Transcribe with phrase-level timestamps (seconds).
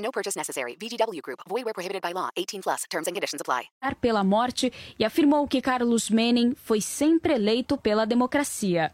[0.00, 0.76] No purchase necessary.
[0.76, 1.40] VGW Group.
[1.48, 2.30] Void where prohibited by law.
[2.36, 2.84] 18 plus.
[2.90, 3.68] Terms and conditions apply.
[4.00, 8.92] pela morte e afirmou que Carlos Menem foi sempre eleito pela democracia.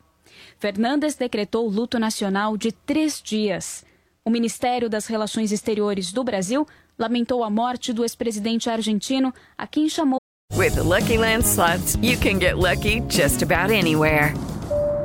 [0.59, 3.85] Fernandes decretou luto nacional de três dias.
[4.25, 6.67] O Ministério das Relações Exteriores do Brasil
[6.99, 10.19] lamentou a morte do ex-presidente argentino, a quem chamou.
[10.55, 14.35] With the Lucky Land slots, you can get lucky just about anywhere.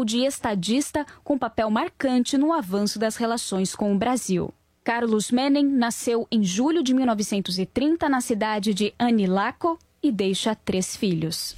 [0.00, 4.52] De estadista com papel marcante no avanço das relações com o Brasil.
[4.82, 11.54] Carlos Menem nasceu em julho de 1930 na cidade de Anilaco e deixa três filhos.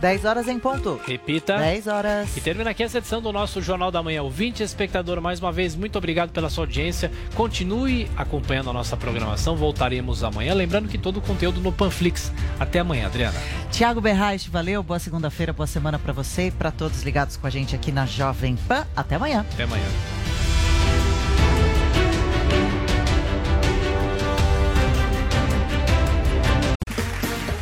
[0.00, 1.00] 10 horas em ponto.
[1.06, 1.58] Repita.
[1.58, 2.36] 10 horas.
[2.36, 4.22] E termina aqui essa edição do nosso Jornal da Manhã.
[4.22, 7.10] Ouvinte, espectador, mais uma vez, muito obrigado pela sua audiência.
[7.34, 9.56] Continue acompanhando a nossa programação.
[9.56, 10.54] Voltaremos amanhã.
[10.54, 12.32] Lembrando que todo o conteúdo no Panflix.
[12.58, 13.38] Até amanhã, Adriana.
[13.70, 14.82] Tiago Berraich, valeu.
[14.82, 18.06] Boa segunda-feira, boa semana para você e para todos ligados com a gente aqui na
[18.06, 18.86] Jovem Pan.
[18.94, 19.44] Até amanhã.
[19.52, 20.37] Até amanhã.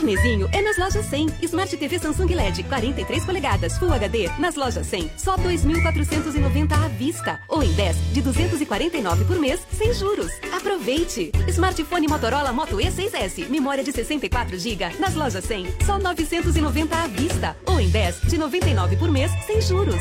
[0.00, 1.28] Carnezinho é nas lojas 100.
[1.42, 5.10] Smart TV Samsung LED 43 polegadas Full HD nas lojas 100.
[5.18, 7.38] Só 2.490 à vista.
[7.46, 10.32] Ou em 10 de 249 por mês sem juros.
[10.56, 11.30] Aproveite!
[11.48, 13.46] Smartphone Motorola Moto E6S.
[13.50, 15.66] Memória de 64 GB nas lojas 100.
[15.84, 17.54] Só 990 à vista.
[17.66, 20.00] Ou em 10 de 99 por mês sem juros.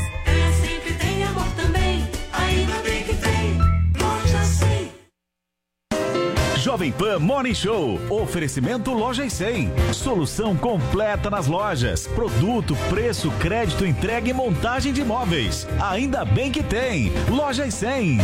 [6.60, 7.98] Jovem Pan Morning Show.
[8.10, 9.72] Oferecimento Loja e 100.
[9.94, 12.06] Solução completa nas lojas.
[12.06, 15.66] Produto, preço, crédito, entrega e montagem de imóveis.
[15.80, 17.14] Ainda bem que tem.
[17.30, 18.18] Loja e 100.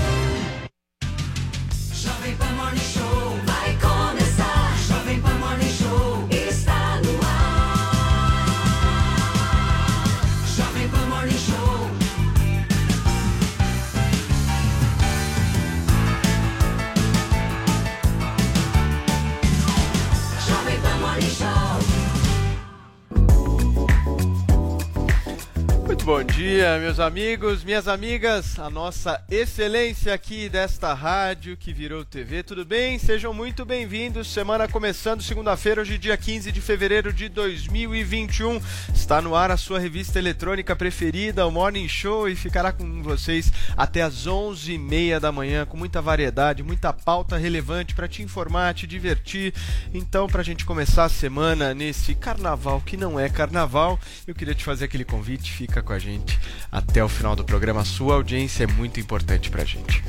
[26.47, 32.63] Dia, meus amigos, minhas amigas, a nossa excelência aqui desta rádio que virou TV, tudo
[32.63, 32.99] bem?
[32.99, 34.31] Sejam muito bem-vindos.
[34.31, 38.61] Semana começando, segunda-feira, hoje, dia 15 de fevereiro de 2021.
[38.93, 43.51] Está no ar a sua revista eletrônica preferida, o Morning Show, e ficará com vocês
[43.75, 48.85] até às 11h30 da manhã, com muita variedade, muita pauta relevante para te informar, te
[48.85, 49.51] divertir.
[49.91, 54.53] Então, para a gente começar a semana nesse carnaval que não é carnaval, eu queria
[54.53, 56.34] te fazer aquele convite, fica com a gente
[56.71, 57.85] até o final do programa.
[57.85, 60.03] Sua audiência é muito importante pra gente.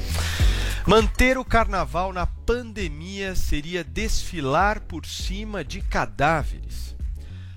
[0.86, 6.94] Manter o carnaval na pandemia seria desfilar por cima de cadáveres.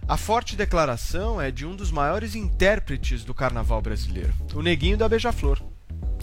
[0.07, 5.07] A forte declaração é de um dos maiores intérpretes do carnaval brasileiro, o Neguinho da
[5.07, 5.69] Beija-Flor.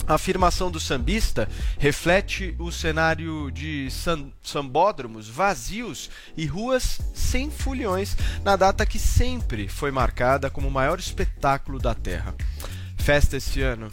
[0.09, 1.49] A afirmação do sambista
[1.79, 9.69] reflete o cenário de sam sambódromos vazios e ruas sem fulhões na data que sempre
[9.69, 12.35] foi marcada como o maior espetáculo da Terra.
[12.97, 13.91] Festa esse ano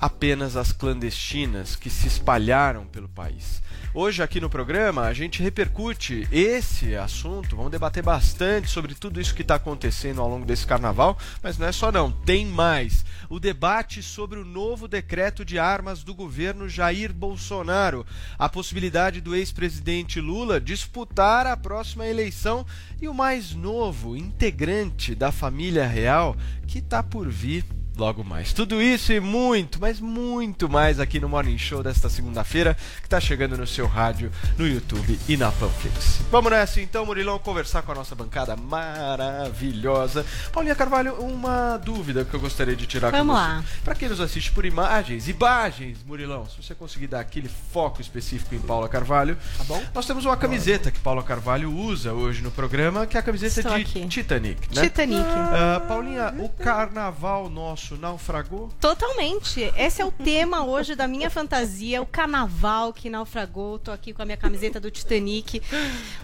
[0.00, 3.60] apenas as clandestinas que se espalharam pelo país.
[3.92, 9.34] Hoje aqui no programa a gente repercute esse assunto, vamos debater bastante sobre tudo isso
[9.34, 13.04] que está acontecendo ao longo desse carnaval, mas não é só não, tem mais.
[13.28, 18.06] O debate sobre o novo decreto de armas do governo Jair Bolsonaro,
[18.38, 22.64] a possibilidade do ex-presidente Lula disputar a próxima eleição
[23.02, 26.36] e o mais novo integrante da família real
[26.68, 27.64] que está por vir
[28.00, 28.54] logo mais.
[28.54, 33.20] Tudo isso e muito, mas muito mais aqui no Morning Show desta segunda-feira, que está
[33.20, 36.22] chegando no seu rádio, no YouTube e na Panflix.
[36.30, 40.24] Vamos nessa então, Murilão, conversar com a nossa bancada maravilhosa.
[40.50, 43.60] Paulinha Carvalho, uma dúvida que eu gostaria de tirar Vamos com lá.
[43.60, 43.80] você.
[43.84, 48.54] Para quem nos assiste por imagens, imagens, Murilão, se você conseguir dar aquele foco específico
[48.54, 49.82] em Paula Carvalho, tá bom?
[49.94, 53.60] Nós temos uma camiseta que Paula Carvalho usa hoje no programa, que é a camiseta
[53.60, 54.06] Estou de aqui.
[54.08, 54.82] Titanic, né?
[54.84, 55.20] Titanic.
[55.52, 58.70] Ah, Paulinha, o carnaval nosso naufragou?
[58.80, 59.60] Totalmente.
[59.76, 63.78] Esse é o tema hoje da minha fantasia, o carnaval que naufragou.
[63.78, 65.62] Tô aqui com a minha camiseta do Titanic.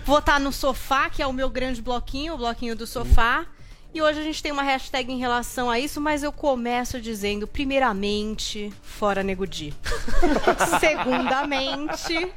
[0.04, 3.46] Vou estar no sofá, que é o meu grande bloquinho, o bloquinho do sofá.
[3.96, 7.46] E hoje a gente tem uma hashtag em relação a isso, mas eu começo dizendo,
[7.46, 9.72] primeiramente, fora Nego Di.
[10.78, 12.30] Segundamente,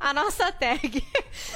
[0.00, 1.04] a nossa tag.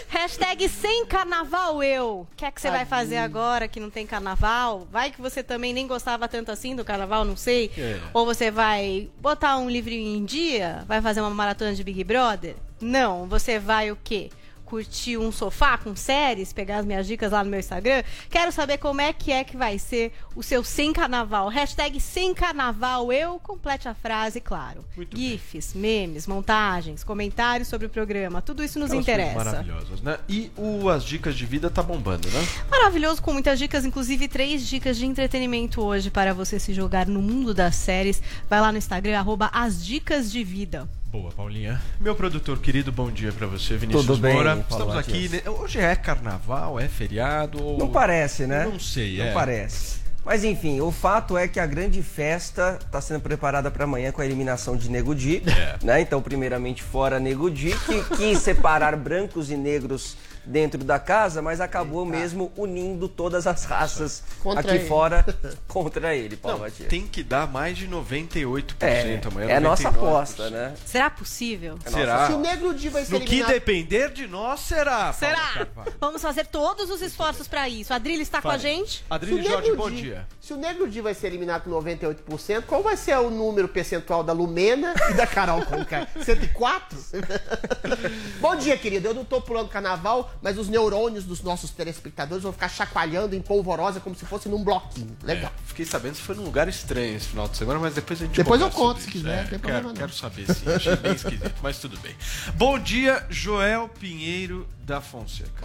[0.09, 2.29] Hashtag sem carnaval eu.
[2.31, 4.87] O que é que você vai fazer agora que não tem carnaval?
[4.93, 7.71] Vai que você também nem gostava tanto assim do carnaval, não sei.
[7.79, 7.99] É.
[8.13, 10.85] Ou você vai botar um livrinho em dia?
[10.87, 12.57] Vai fazer uma maratona de Big Brother?
[12.79, 14.29] Não, você vai o quê?
[14.67, 18.03] Curtir um sofá com séries, pegar as minhas dicas lá no meu Instagram.
[18.29, 21.49] Quero saber como é que é que vai ser o seu sem carnaval.
[21.49, 24.85] Hashtag sem carnaval eu, complete a frase, claro.
[25.15, 29.45] GIFs, memes, montagens, comentários sobre o programa, tudo isso nos Aquelas interessa.
[29.45, 30.19] Maravilhosas, né?
[30.29, 32.47] E o As Dicas de Vida tá bombando, né?
[32.69, 37.23] Maravilhoso, com muitas dicas, inclusive três dicas de entretenimento hoje para você se jogar no
[37.23, 38.21] mundo das séries.
[38.51, 40.89] Vai lá no Instagram, arroba as dicas de vida.
[41.17, 41.81] Boa, Paulinha.
[41.99, 44.63] Meu produtor querido, bom dia pra você, Vinícius Tudo bem, Moura.
[44.69, 45.31] Estamos aqui.
[45.31, 45.41] Né?
[45.49, 47.63] Hoje é carnaval, é feriado?
[47.63, 47.79] Ou...
[47.79, 48.67] Não parece, né?
[48.67, 49.33] Não sei, Não é.
[49.33, 49.97] parece.
[50.23, 54.21] Mas enfim, o fato é que a grande festa está sendo preparada para amanhã com
[54.21, 55.79] a eliminação de Nego Di, É.
[55.83, 56.03] né?
[56.03, 61.61] Então, primeiramente fora Nego Di, que quis separar brancos e negros dentro da casa, mas
[61.61, 64.87] acabou mesmo unindo todas as raças Contra aqui ele.
[64.89, 65.25] fora
[65.67, 66.89] contra ele, Paulo Não, Matias.
[66.89, 69.49] tem que dar mais de 98% É, amanhã.
[69.51, 69.95] é a nossa 99%.
[69.97, 70.75] aposta, né?
[70.85, 71.77] Será possível?
[71.87, 72.27] Será?
[72.29, 73.53] Se o Negro Di vai ser No que eliminado...
[73.53, 75.13] depender de nós, será.
[75.13, 75.49] Será?
[75.55, 75.93] Carvalho.
[76.01, 77.93] Vamos fazer todos os esforços para isso.
[77.93, 78.63] A Adrilha está com a Fale.
[78.63, 79.05] gente?
[79.11, 80.27] O Jorge, Negro bom Di- dia.
[80.41, 84.23] Se o Negro Di vai ser eliminado com 98%, qual vai ser o número percentual
[84.23, 86.07] da Lumena e da Carol Conká?
[86.23, 86.99] 104?
[88.41, 89.09] Bom dia, querido.
[89.09, 93.41] Eu não tô pulando carnaval, mas os neurônios dos nossos telespectadores vão ficar chacoalhando em
[93.43, 95.17] polvorosa como se fosse num bloquinho.
[95.23, 95.51] Legal.
[95.55, 98.27] É, fiquei sabendo que foi num lugar estranho esse final de semana, mas depois a
[98.27, 99.95] gente Depois eu conto, se quiser, É, não tem quero, problema não.
[99.95, 102.15] quero saber sim, achei bem esquisito, mas tudo bem.
[102.55, 105.65] Bom dia, Joel Pinheiro da Fonseca.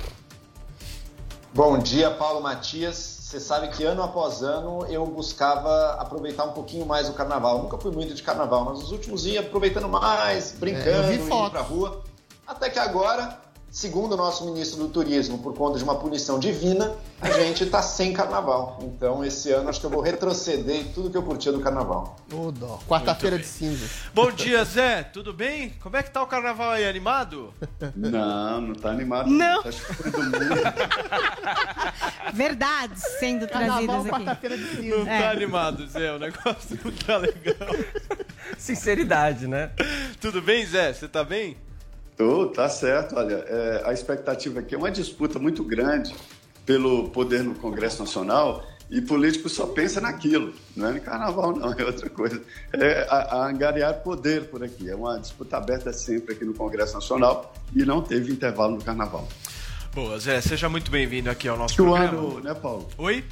[1.54, 2.96] Bom dia, Paulo Matias.
[3.22, 7.58] Você sabe que ano após ano eu buscava aproveitar um pouquinho mais o carnaval.
[7.58, 11.04] Eu nunca fui muito de carnaval, mas nos últimos ia aproveitando mais, brincando, É, eu
[11.08, 12.04] vi indo pra rua.
[12.46, 13.40] Até que agora,
[13.72, 17.82] segundo o nosso ministro do Turismo, por conta de uma punição divina, a gente tá
[17.82, 18.78] sem carnaval.
[18.84, 22.18] Então esse ano acho que eu vou retroceder em tudo que eu curtia do carnaval.
[22.34, 22.80] Ô, dó.
[22.88, 23.90] Quarta-feira de cinzas.
[24.14, 25.70] Bom dia, Zé, tudo bem?
[25.82, 27.54] Como é que tá o carnaval aí, animado?
[27.96, 29.30] Não, não tá animado.
[29.30, 29.62] Não.
[29.62, 30.32] Acho que foi do mundo.
[32.34, 34.10] Verdades sendo Carnaval, trazidas aqui.
[34.26, 35.06] quarta-feira de Não cinzas.
[35.06, 37.70] tá animado, Zé, o negócio não tá legal.
[38.58, 39.72] Sinceridade, né?
[40.20, 40.92] Tudo bem, Zé?
[40.94, 41.58] Você tá bem?
[42.54, 43.16] Tá certo.
[43.16, 46.14] Olha, é, a expectativa aqui é uma disputa muito grande
[46.66, 50.54] pelo poder no Congresso Nacional e político só pensa naquilo.
[50.76, 52.42] Não é no carnaval, não, é outra coisa.
[52.74, 54.90] É a, a angariar poder por aqui.
[54.90, 59.28] É uma disputa aberta sempre aqui no Congresso Nacional e não teve intervalo no carnaval.
[59.94, 62.18] Boa, Zé, seja muito bem-vindo aqui ao nosso Que programa.
[62.18, 62.88] ano, né, Paulo?
[62.98, 63.24] Oi?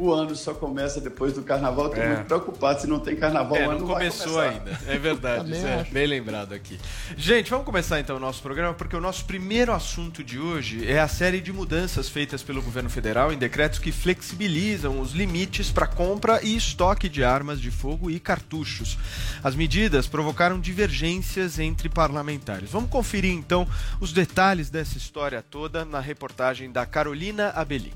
[0.00, 1.88] O ano só começa depois do carnaval.
[1.88, 2.08] Estou É.
[2.14, 3.56] muito preocupado se não tem carnaval.
[3.58, 4.70] É, o ano não começou ainda.
[4.86, 5.74] É verdade, Zé.
[5.80, 5.92] acho.
[5.92, 6.80] Bem lembrado aqui.
[7.18, 10.98] Gente, vamos começar então o nosso programa, porque o nosso primeiro assunto de hoje é
[11.00, 15.86] a série de mudanças feitas pelo governo federal em decretos que flexibilizam os limites para
[15.86, 18.96] compra e estoque de armas de fogo e cartuchos.
[19.44, 22.70] As medidas provocaram divergências entre parlamentares.
[22.70, 23.68] Vamos conferir então
[24.00, 27.92] os detalhes dessa história toda na reportagem da Carolina Abelin.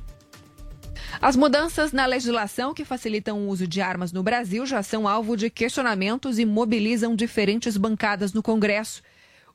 [1.20, 5.36] As mudanças na legislação que facilitam o uso de armas no Brasil já são alvo
[5.36, 9.02] de questionamentos e mobilizam diferentes bancadas no Congresso.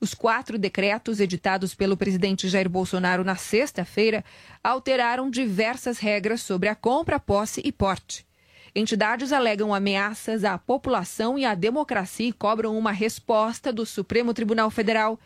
[0.01, 4.23] Os quatro decretos editados pelo presidente Jair Bolsonaro na sexta-feira
[4.63, 8.25] alteraram diversas regras sobre a compra, posse e porte.
[8.73, 14.69] Entidades alegam ameaças à população e à democracia e cobram uma resposta do Supremo Tribunal
[14.69, 15.19] Federal.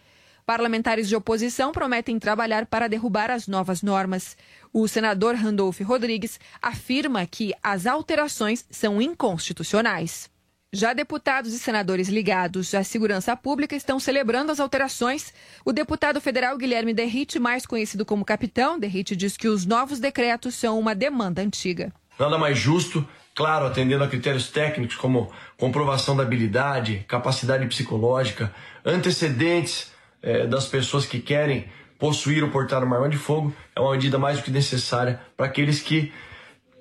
[0.45, 4.35] Parlamentares de oposição prometem trabalhar para derrubar as novas normas.
[4.73, 10.29] O senador Randolph Rodrigues afirma que as alterações são inconstitucionais.
[10.75, 15.31] Já deputados e senadores ligados à segurança pública estão celebrando as alterações.
[15.63, 20.55] O deputado federal Guilherme Derrite, mais conhecido como Capitão, Derrite diz que os novos decretos
[20.55, 21.93] são uma demanda antiga.
[22.19, 28.51] Nada mais justo, claro, atendendo a critérios técnicos como comprovação da habilidade, capacidade psicológica,
[28.83, 29.92] antecedentes
[30.23, 34.17] eh, das pessoas que querem possuir ou portar uma arma de fogo, é uma medida
[34.17, 36.11] mais do que necessária para aqueles que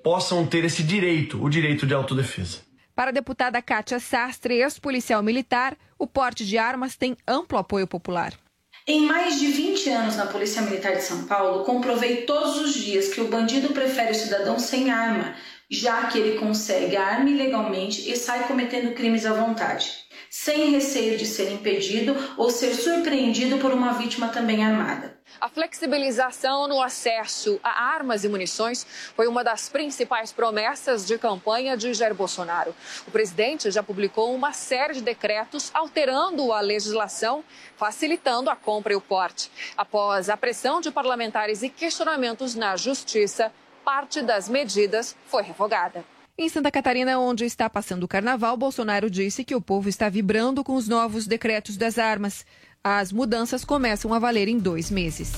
[0.03, 2.59] possam ter esse direito, o direito de autodefesa.
[2.95, 8.33] Para a deputada Kátia Sastre, ex-policial militar, o porte de armas tem amplo apoio popular.
[8.85, 13.13] Em mais de 20 anos na Polícia Militar de São Paulo, comprovei todos os dias
[13.13, 15.35] que o bandido prefere o cidadão sem arma,
[15.71, 20.02] já que ele consegue a arma ilegalmente e sai cometendo crimes à vontade,
[20.35, 25.15] sem receio de ser impedido ou ser surpreendido por uma vítima também armada.
[25.39, 28.83] A flexibilização no acesso a armas e munições
[29.15, 32.73] foi uma das principais promessas de campanha de Jair Bolsonaro.
[33.07, 37.43] O presidente já publicou uma série de decretos alterando a legislação,
[37.77, 39.51] facilitando a compra e o porte.
[39.77, 43.53] Após a pressão de parlamentares e questionamentos na justiça,
[43.85, 46.03] parte das medidas foi revogada.
[46.35, 50.63] Em Santa Catarina, onde está passando o carnaval, Bolsonaro disse que o povo está vibrando
[50.63, 52.43] com os novos decretos das armas.
[52.83, 55.31] As mudanças começam a valer em dois meses.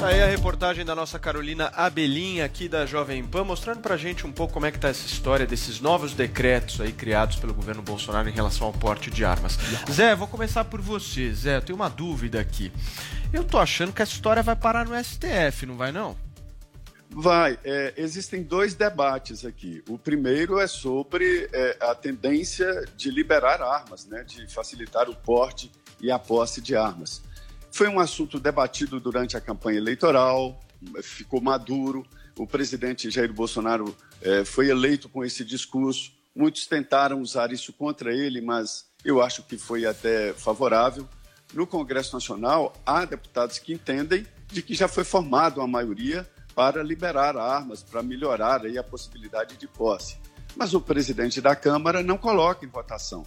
[0.00, 4.26] Tá Aí a reportagem da nossa Carolina Abelinha aqui da Jovem Pan, mostrando pra gente
[4.26, 7.80] um pouco como é que tá essa história desses novos decretos aí criados pelo governo
[7.80, 9.56] Bolsonaro em relação ao porte de armas.
[9.88, 11.32] Zé, vou começar por você.
[11.32, 12.72] Zé, eu tenho uma dúvida aqui.
[13.32, 16.25] Eu tô achando que essa história vai parar no STF, não vai não?
[17.10, 17.58] Vai.
[17.64, 19.82] É, existem dois debates aqui.
[19.88, 25.70] O primeiro é sobre é, a tendência de liberar armas, né, de facilitar o porte
[26.00, 27.22] e a posse de armas.
[27.70, 30.60] Foi um assunto debatido durante a campanha eleitoral,
[31.02, 32.06] ficou maduro.
[32.38, 36.12] O presidente Jair Bolsonaro eh, foi eleito com esse discurso.
[36.34, 41.08] Muitos tentaram usar isso contra ele, mas eu acho que foi até favorável.
[41.54, 46.82] No Congresso Nacional, há deputados que entendem de que já foi formada uma maioria para
[46.82, 50.18] liberar armas, para melhorar aí a possibilidade de posse.
[50.56, 53.24] Mas o presidente da Câmara não coloca em votação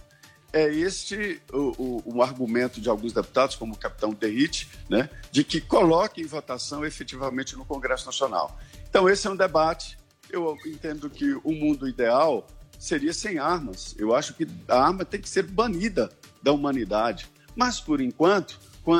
[0.52, 5.44] é este o, o, o, argumento de alguns deputados, como o capitão Derrite, né, de
[5.44, 8.58] que coloque em votação efetivamente no Congresso Nacional.
[8.88, 9.98] Então, esse é um debate.
[10.28, 12.46] Eu entendo que o mundo ideal
[12.78, 13.94] seria sem armas.
[13.98, 16.10] Eu acho que a arma tem que ser banida
[16.42, 17.28] da humanidade.
[17.54, 18.58] Mas, por enquanto,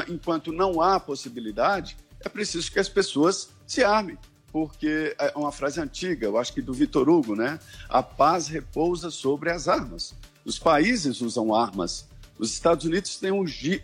[0.09, 4.19] enquanto não há possibilidade, é preciso que as pessoas se armem.
[4.53, 7.61] Porque é uma frase antiga, eu acho que do Vitor Hugo, né?
[7.89, 10.13] A paz repousa sobre as armas.
[10.45, 12.09] Os países usam armas.
[12.37, 13.31] Os Estados Unidos têm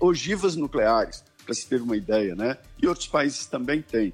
[0.00, 2.58] ogivas nucleares, para se ter uma ideia, né?
[2.82, 4.12] E outros países também têm.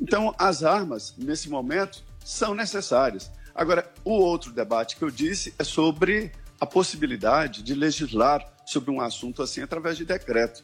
[0.00, 3.28] Então, as armas, nesse momento, são necessárias.
[3.52, 9.00] Agora, o outro debate que eu disse é sobre a possibilidade de legislar sobre um
[9.00, 10.62] assunto assim através de decreto.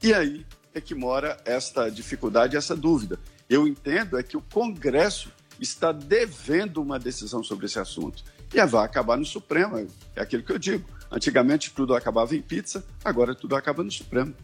[0.00, 3.18] E aí é que mora esta dificuldade, essa dúvida.
[3.48, 8.84] Eu entendo é que o Congresso está devendo uma decisão sobre esse assunto e vai
[8.84, 9.86] acabar no Supremo.
[10.14, 10.88] É aquilo que eu digo.
[11.10, 14.34] Antigamente tudo acabava em pizza, agora tudo acaba no Supremo.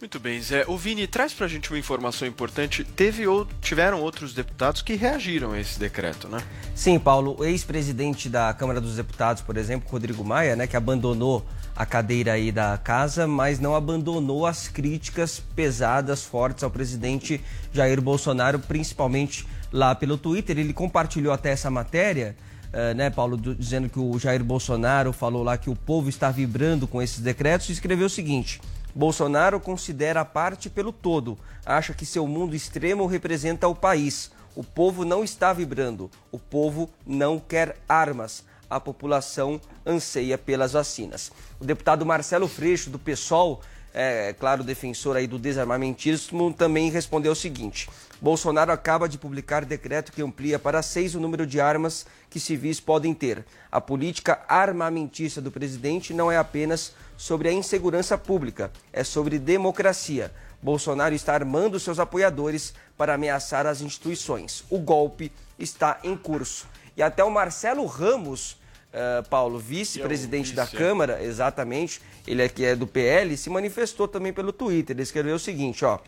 [0.00, 0.64] Muito bem, Zé.
[0.66, 2.84] O Vini, traz pra gente uma informação importante.
[2.84, 6.38] Teve ou tiveram outros deputados que reagiram a esse decreto, né?
[6.74, 7.36] Sim, Paulo.
[7.38, 12.32] O ex-presidente da Câmara dos Deputados, por exemplo, Rodrigo Maia, né, que abandonou a cadeira
[12.32, 17.38] aí da casa, mas não abandonou as críticas pesadas, fortes ao presidente
[17.70, 20.58] Jair Bolsonaro, principalmente lá pelo Twitter.
[20.58, 22.34] Ele compartilhou até essa matéria
[22.72, 26.30] uh, né, Paulo, do, dizendo que o Jair Bolsonaro falou lá que o povo está
[26.30, 28.60] vibrando com esses decretos e escreveu o seguinte:
[28.94, 34.30] Bolsonaro considera a parte pelo todo, acha que seu mundo extremo representa o país.
[34.54, 38.44] O povo não está vibrando, o povo não quer armas.
[38.68, 41.32] A população anseia pelas vacinas.
[41.58, 43.60] O deputado Marcelo Freixo, do PSOL,
[43.92, 47.88] é, claro, defensor aí do desarmamentismo, também respondeu o seguinte:
[48.20, 52.78] Bolsonaro acaba de publicar decreto que amplia para seis o número de armas que civis
[52.78, 53.44] podem ter.
[53.72, 60.30] A política armamentista do presidente não é apenas sobre a insegurança pública, é sobre democracia.
[60.62, 64.64] Bolsonaro está armando seus apoiadores para ameaçar as instituições.
[64.68, 66.66] O golpe está em curso.
[66.94, 68.52] E até o Marcelo Ramos,
[68.92, 74.52] uh, Paulo, vice-presidente da Câmara, exatamente, ele aqui é do PL, se manifestou também pelo
[74.52, 74.94] Twitter.
[74.94, 75.98] Ele escreveu o seguinte, ó.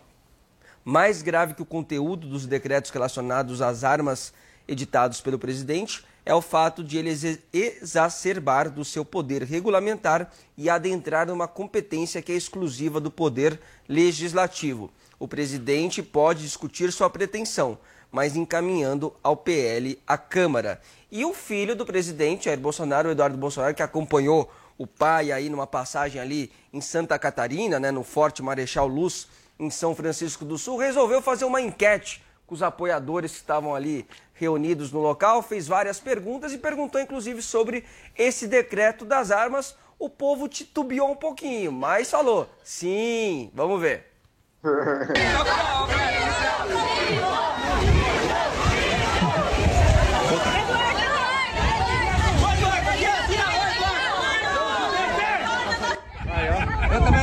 [0.84, 4.32] Mais grave que o conteúdo dos decretos relacionados às armas
[4.66, 10.70] editados pelo presidente é o fato de ele ex- exacerbar do seu poder regulamentar e
[10.70, 14.90] adentrar numa competência que é exclusiva do poder legislativo.
[15.18, 17.78] O presidente pode discutir sua pretensão,
[18.10, 20.80] mas encaminhando ao PL a Câmara.
[21.10, 25.66] E o filho do presidente, Jair Bolsonaro, Eduardo Bolsonaro, que acompanhou o pai aí numa
[25.66, 29.28] passagem ali em Santa Catarina, né, no Forte Marechal Luz,
[29.59, 34.06] em São Francisco do Sul, resolveu fazer uma enquete com os apoiadores que estavam ali
[34.35, 37.85] reunidos no local, fez várias perguntas e perguntou inclusive sobre
[38.16, 39.76] esse decreto das armas.
[39.99, 44.06] O povo titubeou um pouquinho, mas falou: sim, vamos ver.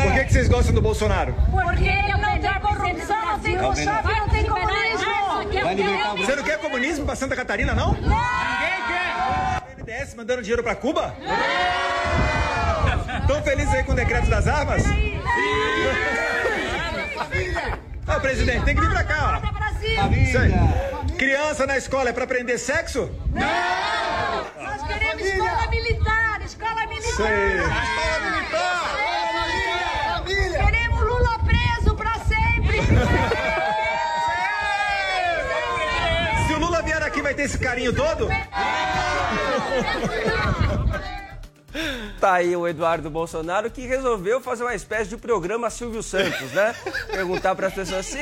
[0.03, 1.35] Por que, que vocês gostam do Bolsonaro?
[1.51, 2.08] Porque
[3.39, 5.09] tem corrupção, não tem comunismo.
[6.17, 7.93] Você não quer comunismo pra Santa Catarina, não?
[7.93, 8.09] Ninguém
[8.87, 9.63] quer!
[9.77, 11.15] O MDS mandando dinheiro pra Cuba?
[13.21, 14.83] Estão felizes aí com o decreto das armas?
[18.07, 19.59] Ô, presidente, tem que vir pra cá, ó.
[19.99, 20.53] Aí.
[21.17, 23.09] Criança na escola é pra aprender sexo?
[23.31, 24.45] Não!
[24.63, 27.09] Nós queremos escola militar, escola militar.
[27.09, 27.57] Isso aí.
[27.57, 28.95] Escola militar.
[30.65, 32.81] Queremos Lula preso pra sempre.
[36.47, 38.27] Se o Lula vier aqui, vai ter esse carinho todo?
[42.19, 46.75] Tá aí o Eduardo Bolsonaro que resolveu fazer uma espécie de programa Silvio Santos, né?
[47.09, 48.17] Perguntar para as pessoas assim: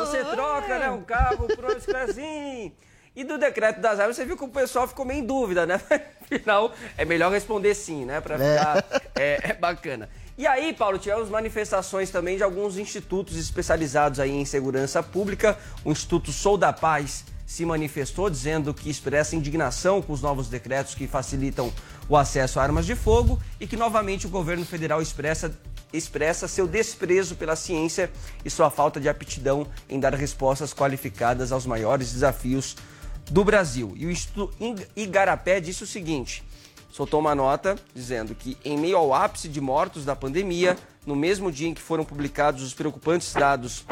[0.00, 2.72] você troca né, um carro por um Scrazinho.
[3.14, 5.80] E do decreto das armas, você viu que o pessoal ficou meio em dúvida, né?
[6.22, 8.20] Afinal, é melhor responder sim, né?
[8.20, 10.08] Pra ficar é, é bacana.
[10.38, 15.58] E aí, Paulo, tivemos manifestações também de alguns institutos especializados aí em segurança pública.
[15.84, 20.94] O Instituto Sou da Paz se manifestou dizendo que expressa indignação com os novos decretos
[20.94, 21.72] que facilitam
[22.08, 25.52] o acesso a armas de fogo e que novamente o governo federal expressa,
[25.92, 28.08] expressa seu desprezo pela ciência
[28.44, 32.76] e sua falta de aptidão em dar respostas qualificadas aos maiores desafios
[33.28, 33.94] do Brasil.
[33.96, 34.56] E o Instituto
[34.94, 36.44] Igarapé disse o seguinte:
[36.90, 41.50] soltou uma nota dizendo que, em meio ao ápice de mortos da pandemia, no mesmo
[41.50, 43.84] dia em que foram publicados os preocupantes dados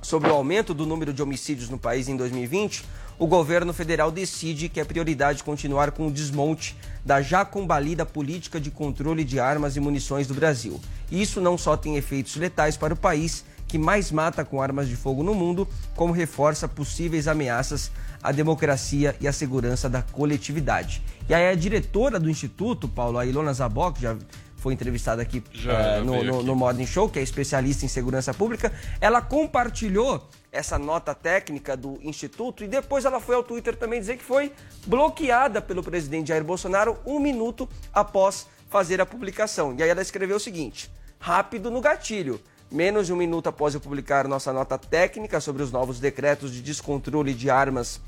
[0.00, 2.84] sobre o aumento do número de homicídios no país em 2020,
[3.18, 8.60] o governo federal decide que é prioridade continuar com o desmonte da já combalida política
[8.60, 10.80] de controle de armas e munições do Brasil.
[11.10, 14.96] Isso não só tem efeitos letais para o país, que mais mata com armas de
[14.96, 17.90] fogo no mundo, como reforça possíveis ameaças
[18.26, 21.00] à democracia e à segurança da coletividade.
[21.28, 24.16] E aí a diretora do Instituto, Paulo, a Ilona Zabok, já
[24.56, 26.46] foi entrevistada aqui Já, eh, no, no, aqui.
[26.46, 32.00] no Morning Show, que é especialista em segurança pública, ela compartilhou essa nota técnica do
[32.02, 34.52] Instituto e depois ela foi ao Twitter também dizer que foi
[34.84, 39.72] bloqueada pelo presidente Jair Bolsonaro um minuto após fazer a publicação.
[39.78, 42.40] E aí ela escreveu o seguinte: rápido no gatilho.
[42.68, 46.60] Menos de um minuto após eu publicar nossa nota técnica sobre os novos decretos de
[46.60, 48.00] descontrole de armas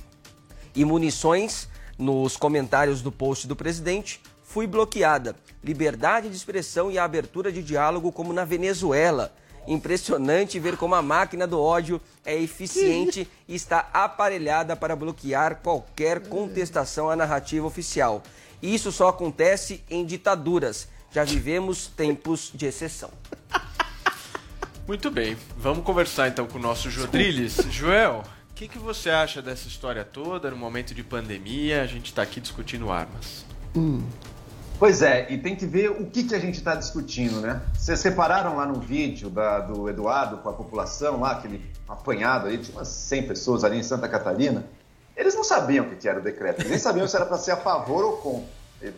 [0.78, 5.34] e munições nos comentários do post do presidente, fui bloqueada.
[5.62, 9.34] Liberdade de expressão e a abertura de diálogo como na Venezuela.
[9.66, 16.28] Impressionante ver como a máquina do ódio é eficiente e está aparelhada para bloquear qualquer
[16.28, 18.22] contestação à narrativa oficial.
[18.62, 20.86] E Isso só acontece em ditaduras.
[21.10, 23.10] Já vivemos tempos de exceção.
[24.86, 27.56] Muito bem, vamos conversar então com o nosso Jodriles.
[27.68, 28.22] Joel,
[28.58, 31.80] que, que você acha dessa história toda no momento de pandemia?
[31.80, 33.44] A gente está aqui discutindo armas.
[34.80, 37.60] Pois é, e tem que ver o que, que a gente está discutindo, né?
[37.74, 42.58] Vocês repararam lá no vídeo da- do Eduardo com a população lá, aquele apanhado aí,
[42.58, 44.64] tinha umas 100 pessoas ali em Santa Catarina.
[45.16, 47.38] Eles não sabiam o que, que era o decreto, eles nem sabiam se era para
[47.38, 48.48] ser a favor ou contra.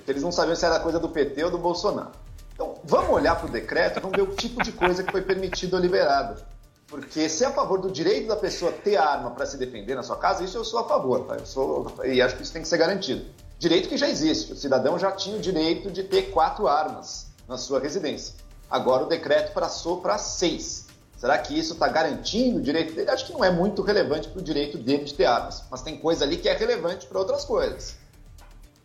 [0.08, 2.12] Eles não sabiam se era coisa do PT ou do Bolsonaro.
[2.54, 5.74] Então, vamos olhar para o decreto vamos ver o tipo de coisa que foi permitido
[5.74, 6.42] ou liberado.
[6.90, 10.02] Porque se é a favor do direito da pessoa ter arma para se defender na
[10.02, 11.36] sua casa, isso eu sou a favor, tá?
[11.36, 13.24] Eu sou, e acho que isso tem que ser garantido.
[13.60, 14.52] Direito que já existe.
[14.52, 18.34] O cidadão já tinha o direito de ter quatro armas na sua residência.
[18.68, 20.86] Agora o decreto passou para seis.
[21.16, 23.10] Será que isso está garantindo o direito dele?
[23.10, 25.62] Acho que não é muito relevante para o direito dele de ter armas.
[25.70, 27.94] Mas tem coisa ali que é relevante para outras coisas.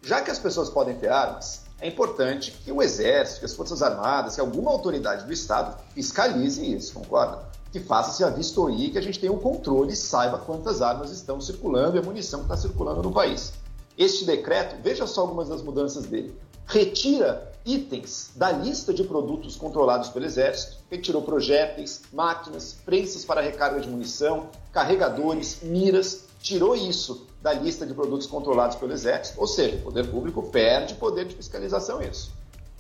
[0.04, 3.82] Já que as pessoas podem ter armas, é importante que o Exército, que as Forças
[3.82, 7.56] Armadas, que alguma autoridade do Estado fiscalize isso, concorda?
[7.76, 11.42] Que faça-se a vistoria, que a gente tenha um controle e saiba quantas armas estão
[11.42, 13.52] circulando e a munição que está circulando no país.
[13.98, 16.34] Este decreto, veja só algumas das mudanças dele.
[16.66, 23.82] Retira itens da lista de produtos controlados pelo Exército, retirou projéteis, máquinas, prensas para recarga
[23.82, 29.76] de munição, carregadores, miras, tirou isso da lista de produtos controlados pelo Exército, ou seja,
[29.76, 32.32] o poder público perde poder de fiscalização isso.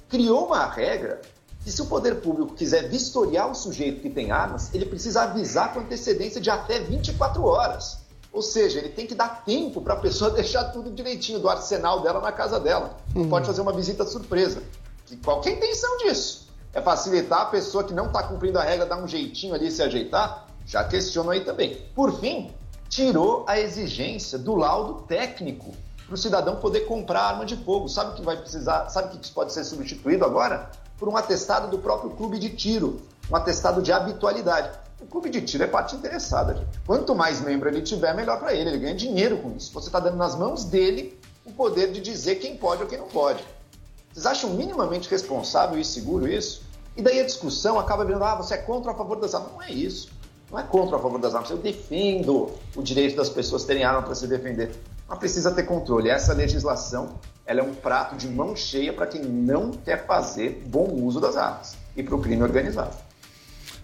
[0.07, 1.19] Criou uma regra
[1.65, 5.73] que se o poder público quiser vistoriar o sujeito que tem armas, ele precisa avisar
[5.73, 7.97] com antecedência de até 24 horas.
[8.31, 12.01] Ou seja, ele tem que dar tempo para a pessoa deixar tudo direitinho do arsenal
[12.01, 12.95] dela na casa dela.
[13.15, 14.61] Não pode fazer uma visita surpresa.
[15.07, 16.49] Que qual que é a intenção disso?
[16.71, 19.71] É facilitar a pessoa que não está cumprindo a regra, dar um jeitinho ali e
[19.71, 20.45] se ajeitar?
[20.67, 21.81] Já questiono aí também.
[21.95, 22.53] Por fim,
[22.87, 25.73] tirou a exigência do laudo técnico
[26.05, 27.87] para o cidadão poder comprar arma de fogo.
[27.87, 28.87] Sabe o que vai precisar?
[28.89, 30.69] Sabe o que isso pode ser substituído agora?
[30.97, 34.69] Por um atestado do próprio clube de tiro, um atestado de habitualidade.
[35.01, 36.55] O clube de tiro é parte interessada.
[36.55, 36.79] Gente.
[36.85, 38.69] Quanto mais membro ele tiver, melhor para ele.
[38.69, 39.71] Ele ganha dinheiro com isso.
[39.73, 43.07] Você está dando nas mãos dele o poder de dizer quem pode ou quem não
[43.07, 43.43] pode.
[44.11, 46.63] Vocês acham minimamente responsável e seguro isso?
[46.95, 49.51] E daí a discussão acaba virando, ah, você é contra ou a favor das armas.
[49.51, 50.09] Não é isso.
[50.49, 51.49] Não é contra ou a favor das armas.
[51.49, 54.73] Eu defendo o direito das pessoas terem arma para se defender.
[55.07, 56.09] Mas precisa ter controle.
[56.09, 60.87] Essa legislação ela é um prato de mão cheia para quem não quer fazer bom
[60.91, 62.95] uso das armas e para o crime organizado.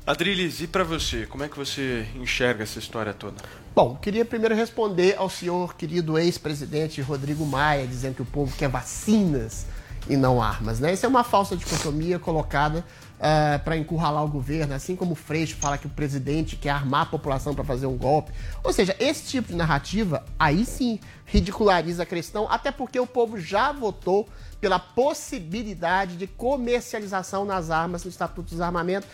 [0.05, 1.27] Adriles, e para você?
[1.27, 3.35] Como é que você enxerga essa história toda?
[3.75, 8.67] Bom, queria primeiro responder ao senhor querido ex-presidente Rodrigo Maia, dizendo que o povo quer
[8.67, 9.67] vacinas
[10.09, 10.79] e não armas.
[10.79, 10.93] Né?
[10.93, 12.83] Isso é uma falsa dicotomia colocada
[13.21, 17.03] uh, para encurralar o governo, assim como o Freixo fala que o presidente quer armar
[17.03, 18.31] a população para fazer um golpe.
[18.63, 23.39] Ou seja, esse tipo de narrativa, aí sim, ridiculariza a questão, até porque o povo
[23.39, 24.27] já votou
[24.59, 29.07] pela possibilidade de comercialização nas armas no Estatuto do Desarmamento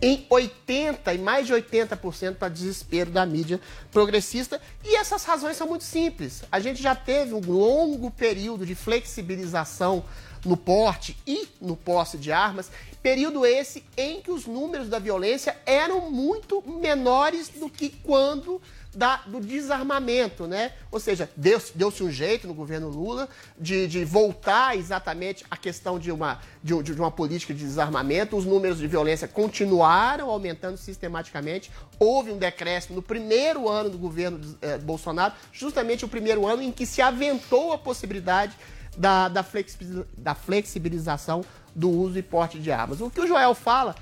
[0.00, 3.60] em 80% e mais de 80% para desespero da mídia
[3.92, 4.60] progressista.
[4.84, 6.42] E essas razões são muito simples.
[6.50, 10.04] A gente já teve um longo período de flexibilização
[10.44, 12.70] no porte e no posse de armas,
[13.02, 18.60] período esse em que os números da violência eram muito menores do que quando
[18.94, 20.72] da, do desarmamento, né?
[20.90, 25.98] Ou seja, deu-se deu um jeito no governo Lula de, de voltar exatamente à questão
[25.98, 28.36] de uma, de, de, uma política de desarmamento.
[28.36, 31.70] Os números de violência continuaram aumentando sistematicamente.
[31.98, 36.70] Houve um decréscimo no primeiro ano do governo eh, Bolsonaro, justamente o primeiro ano em
[36.70, 38.54] que se aventou a possibilidade
[38.96, 43.00] da, da, flexibiliza, da flexibilização do uso e porte de armas.
[43.00, 43.94] O que o Joel fala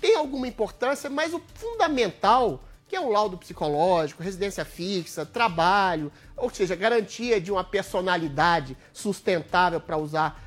[0.00, 6.48] tem alguma importância, mas o fundamental, que é o laudo psicológico, residência fixa, trabalho, ou
[6.50, 10.40] seja, garantia de uma personalidade sustentável para usar,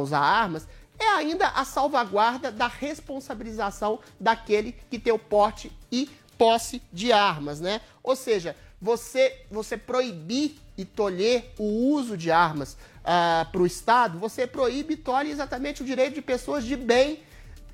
[0.00, 0.66] usar armas,
[0.98, 7.60] é ainda a salvaguarda da responsabilização daquele que tem o porte e posse de armas,
[7.60, 7.80] né?
[8.02, 14.18] Ou seja, você, você proibir e tolher o uso de armas uh, para o Estado,
[14.18, 17.20] você proíbe e tolhe exatamente o direito de pessoas de bem,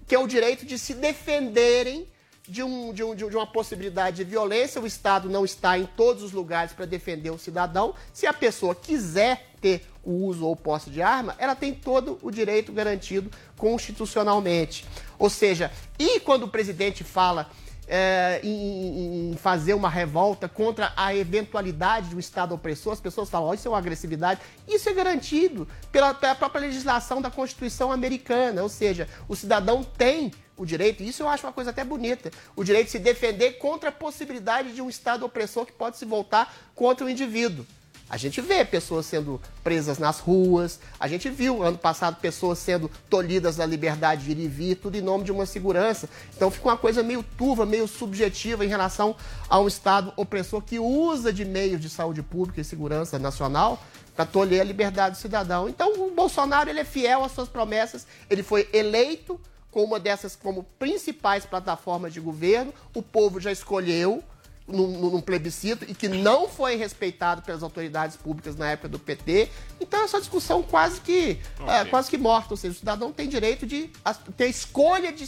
[0.07, 2.07] que é o direito de se defenderem
[2.47, 4.81] de, um, de, um, de uma possibilidade de violência.
[4.81, 7.95] O Estado não está em todos os lugares para defender o cidadão.
[8.13, 12.31] Se a pessoa quiser ter o uso ou posse de arma, ela tem todo o
[12.31, 14.85] direito garantido constitucionalmente.
[15.19, 17.49] Ou seja, e quando o presidente fala
[17.95, 23.29] é, em, em, fazer uma revolta contra a eventualidade de um Estado opressor, as pessoas
[23.29, 24.41] falam, oh, isso é uma agressividade.
[24.67, 30.33] Isso é garantido pela, pela própria legislação da Constituição americana, ou seja, o cidadão tem
[30.57, 33.91] o direito, isso eu acho uma coisa até bonita, o direito de se defender contra
[33.91, 37.67] a possibilidade de um Estado opressor que pode se voltar contra o indivíduo.
[38.13, 42.91] A gente vê pessoas sendo presas nas ruas, a gente viu ano passado pessoas sendo
[43.09, 46.07] tolhidas da liberdade de ir e vir, tudo em nome de uma segurança.
[46.37, 49.17] Então fica uma coisa meio turva, meio subjetiva em relação
[49.49, 53.83] a um Estado opressor que usa de meios de saúde pública e segurança nacional
[54.15, 55.67] para tolher a liberdade do cidadão.
[55.67, 60.37] Então o Bolsonaro ele é fiel às suas promessas, ele foi eleito com uma dessas
[60.37, 64.23] como principais plataformas de governo, o povo já escolheu
[64.67, 69.49] num, num, plebiscito e que não foi respeitado pelas autoridades públicas na época do PT.
[69.81, 71.75] Então essa discussão quase que okay.
[71.75, 73.91] é, quase que morta, ou seja, o cidadão tem direito de
[74.37, 75.27] ter escolha de,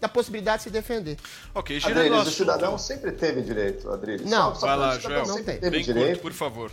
[0.00, 1.18] da possibilidade de se defender.
[1.54, 4.28] Ok, Adriles, o cidadão sempre teve direito, Adriles.
[4.28, 6.20] Não, só, só vai lá, Joel, sempre teve bem direito.
[6.20, 6.70] Curto, por favor.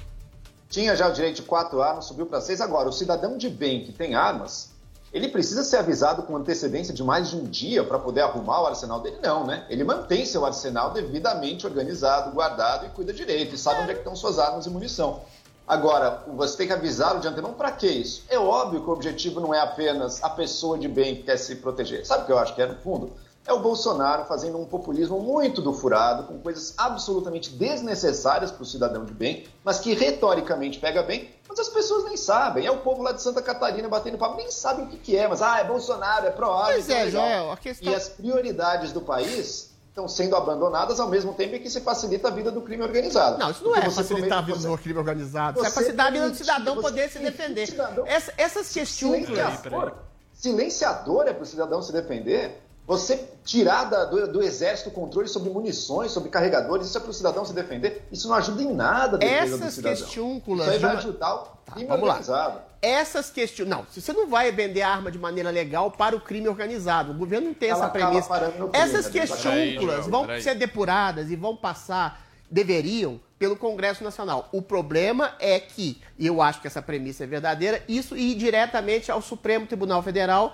[0.69, 2.60] Tinha já o direito de quatro armas, subiu para seis.
[2.60, 4.72] Agora, o cidadão de bem que tem armas,
[5.13, 8.65] ele precisa ser avisado com antecedência de mais de um dia para poder arrumar o
[8.65, 9.17] arsenal dele?
[9.21, 9.65] Não, né?
[9.69, 13.99] Ele mantém seu arsenal devidamente organizado, guardado e cuida direito, e sabe onde é que
[13.99, 15.21] estão suas armas e munição.
[15.67, 18.23] Agora, você tem que avisar o de antemão para que isso?
[18.28, 21.58] É óbvio que o objetivo não é apenas a pessoa de bem que quer se
[21.58, 22.06] proteger.
[22.06, 23.13] Sabe o que eu acho que é, no fundo?
[23.45, 28.65] é o Bolsonaro fazendo um populismo muito do furado, com coisas absolutamente desnecessárias para o
[28.65, 32.65] cidadão de bem, mas que retoricamente pega bem, mas as pessoas nem sabem.
[32.65, 35.27] É o povo lá de Santa Catarina batendo papo, nem sabem o que, que é,
[35.27, 37.91] mas ah, é Bolsonaro, é pró Pois é, Joel, a questão...
[37.91, 42.29] E as prioridades do país estão sendo abandonadas ao mesmo tempo em que se facilita
[42.29, 43.37] a vida do crime organizado.
[43.37, 45.59] Não, isso não Porque é facilitar a vida do crime organizado.
[45.59, 47.67] Isso é facilitar a vida do cidadão poder se defender.
[47.67, 49.27] cidadão- Essa- essas questões.
[49.27, 49.93] Silenciador,
[50.33, 52.62] silenciador é para o cidadão se defender.
[52.85, 57.09] Você tirar da- do, do exército o controle sobre munições, sobre carregadores, isso é para
[57.11, 58.05] o cidadão se defender.
[58.11, 59.97] Isso não ajuda em nada a defesa do Essas cidadão.
[60.01, 62.13] questiúnculas Isso aí vai ajudar o crime vamos lá.
[62.15, 62.61] organizado.
[62.81, 63.69] Essas questões.
[63.69, 67.15] Não, se você não vai vender arma de maneira legal para o crime organizado, o
[67.15, 68.27] governo não tem Ela essa premissa.
[68.27, 70.41] parando no crime, Essas questúnculas João, vão peraí.
[70.41, 74.47] ser depuradas e vão passar, deveriam, pelo Congresso Nacional.
[74.53, 79.11] O problema é que, e eu acho que essa premissa é verdadeira, isso ir diretamente
[79.11, 80.53] ao Supremo Tribunal Federal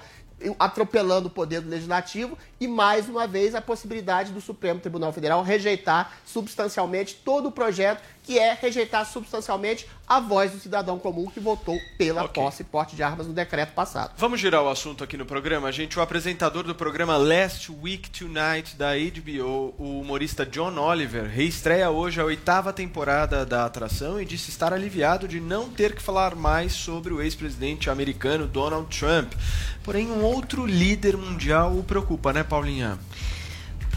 [0.58, 5.44] atropelando o poder do legislativo e mais uma vez a possibilidade do Supremo Tribunal Federal
[5.44, 11.40] rejeitar substancialmente todo o projeto que é rejeitar substancialmente a voz do cidadão comum que
[11.40, 14.14] votou pela posse e porte de armas no decreto passado.
[14.18, 15.98] Vamos girar o assunto aqui no programa, gente.
[15.98, 22.22] O apresentador do programa Last Week Tonight da HBO, o humorista John Oliver, reestreia hoje
[22.22, 26.74] a oitava temporada da atração e disse estar aliviado de não ter que falar mais
[26.74, 29.34] sobre o ex-presidente americano Donald Trump.
[29.84, 33.00] Porém, um outro líder mundial o preocupa, né, Paulinha?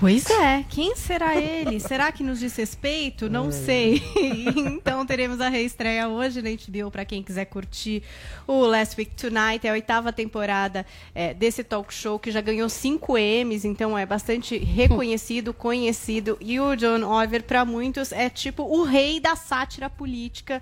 [0.03, 1.79] Pois é, quem será ele?
[1.79, 3.31] será que nos diz respeito?
[3.31, 4.03] Não sei.
[4.67, 8.03] então teremos a reestreia hoje na HBO para quem quiser curtir
[8.45, 10.85] o Last Week Tonight, é a oitava temporada
[11.15, 16.37] é, desse talk show que já ganhou cinco M's, então é bastante reconhecido, conhecido.
[16.41, 20.61] E o John Oliver, para muitos, é tipo o rei da sátira política,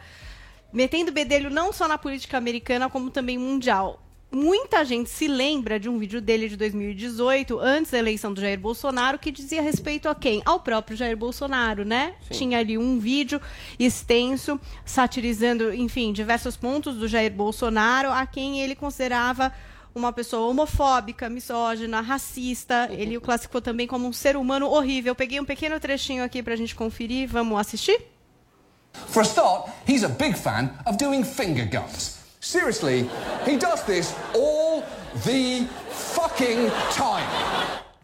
[0.71, 4.03] metendo bedelho não só na política americana, como também mundial.
[4.33, 8.61] Muita gente se lembra de um vídeo dele de 2018, antes da eleição do Jair
[8.61, 10.41] Bolsonaro, que dizia respeito a quem?
[10.45, 12.15] Ao próprio Jair Bolsonaro, né?
[12.29, 12.35] Sim.
[12.35, 13.41] Tinha ali um vídeo
[13.77, 19.53] extenso, satirizando, enfim, diversos pontos do Jair Bolsonaro, a quem ele considerava
[19.93, 22.89] uma pessoa homofóbica, misógina, racista.
[22.93, 25.11] Ele o classificou também como um ser humano horrível.
[25.11, 27.29] Eu peguei um pequeno trechinho aqui pra gente conferir.
[27.29, 28.01] Vamos assistir?
[29.09, 32.20] For a start, he's a big fan of doing finger guns.
[32.43, 33.07] Seriously,
[33.47, 34.83] he does this all
[35.27, 37.27] the fucking time.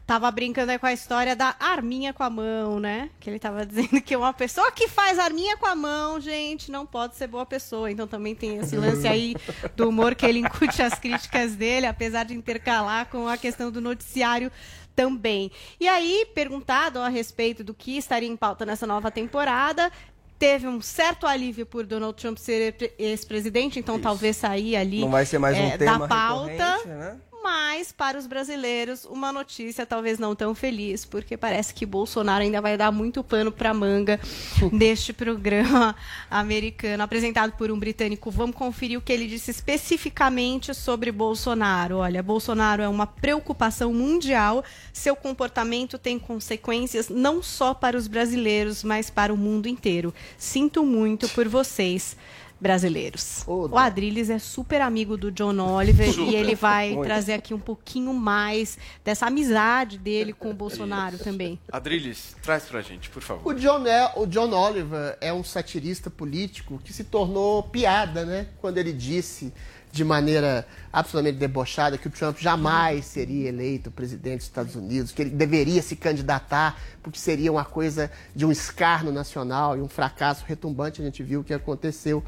[0.07, 3.09] Tava brincando aí com a história da arminha com a mão, né?
[3.19, 6.85] Que ele tava dizendo que uma pessoa que faz arminha com a mão, gente, não
[6.85, 7.91] pode ser boa pessoa.
[7.91, 9.35] Então também tem esse lance aí
[9.75, 13.81] do humor que ele incute as críticas dele, apesar de intercalar com a questão do
[13.81, 14.53] noticiário
[14.95, 15.51] também.
[15.81, 19.91] E aí, perguntado a respeito do que estaria em pauta nessa nova temporada,
[20.39, 25.25] teve um certo alívio por Donald Trump ser ex-presidente, então talvez sair ali Não vai
[25.27, 26.87] ser mais um é, tema da pauta.
[26.87, 27.17] né?
[27.47, 32.61] Mas para os brasileiros, uma notícia talvez não tão feliz, porque parece que Bolsonaro ainda
[32.61, 34.19] vai dar muito pano para manga
[34.73, 35.95] neste programa
[36.29, 38.33] americano apresentado por um britânico.
[38.33, 41.99] Vamos conferir o que ele disse especificamente sobre Bolsonaro.
[41.99, 44.65] Olha, Bolsonaro é uma preocupação mundial.
[44.93, 50.13] Seu comportamento tem consequências não só para os brasileiros, mas para o mundo inteiro.
[50.37, 52.17] Sinto muito por vocês
[52.61, 53.45] brasileiros.
[53.47, 56.33] O Adrilles é super amigo do John Oliver Super.
[56.33, 57.07] e ele vai Muito.
[57.07, 61.59] trazer aqui um pouquinho mais dessa amizade dele com o Bolsonaro também.
[61.71, 63.47] Adriles, traz pra gente, por favor.
[63.51, 68.49] O John, é, o John Oliver é um satirista político que se tornou piada, né?
[68.61, 69.53] Quando ele disse
[69.97, 75.23] de maneira absolutamente debochada que o Trump jamais seria eleito presidente dos Estados Unidos, que
[75.23, 80.45] ele deveria se candidatar porque seria uma coisa de um escárnio nacional e um fracasso
[80.47, 82.23] retumbante, a gente viu o que aconteceu.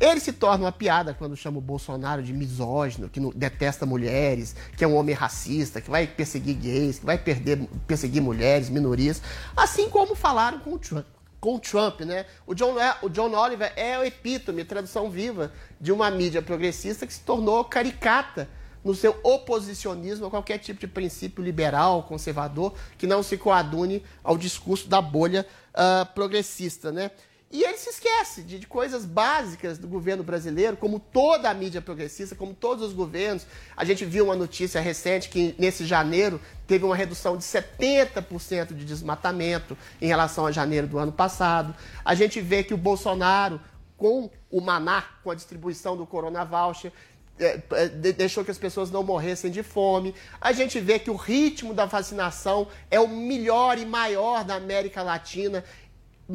[0.00, 4.82] Ele se torna uma piada quando chama o Bolsonaro de misógino, que detesta mulheres, que
[4.82, 9.22] é um homem racista, que vai perseguir gays, que vai perder, perseguir mulheres, minorias,
[9.56, 11.06] assim como falaram com o Trump.
[11.42, 12.24] Com Trump, né?
[12.46, 17.04] O John, é- o John Oliver é o epítome, tradução viva, de uma mídia progressista
[17.04, 18.48] que se tornou caricata
[18.84, 24.38] no seu oposicionismo a qualquer tipo de princípio liberal, conservador, que não se coadune ao
[24.38, 27.10] discurso da bolha ah, progressista, né?
[27.52, 31.82] E ele se esquece de, de coisas básicas do governo brasileiro, como toda a mídia
[31.82, 33.46] progressista, como todos os governos.
[33.76, 38.84] A gente viu uma notícia recente que nesse janeiro teve uma redução de 70% de
[38.86, 41.74] desmatamento em relação a janeiro do ano passado.
[42.02, 43.60] A gente vê que o Bolsonaro,
[43.98, 46.90] com o Maná, com a distribuição do Corona Voucher,
[47.38, 50.14] é, é, de- deixou que as pessoas não morressem de fome.
[50.40, 55.02] A gente vê que o ritmo da vacinação é o melhor e maior da América
[55.02, 55.64] Latina,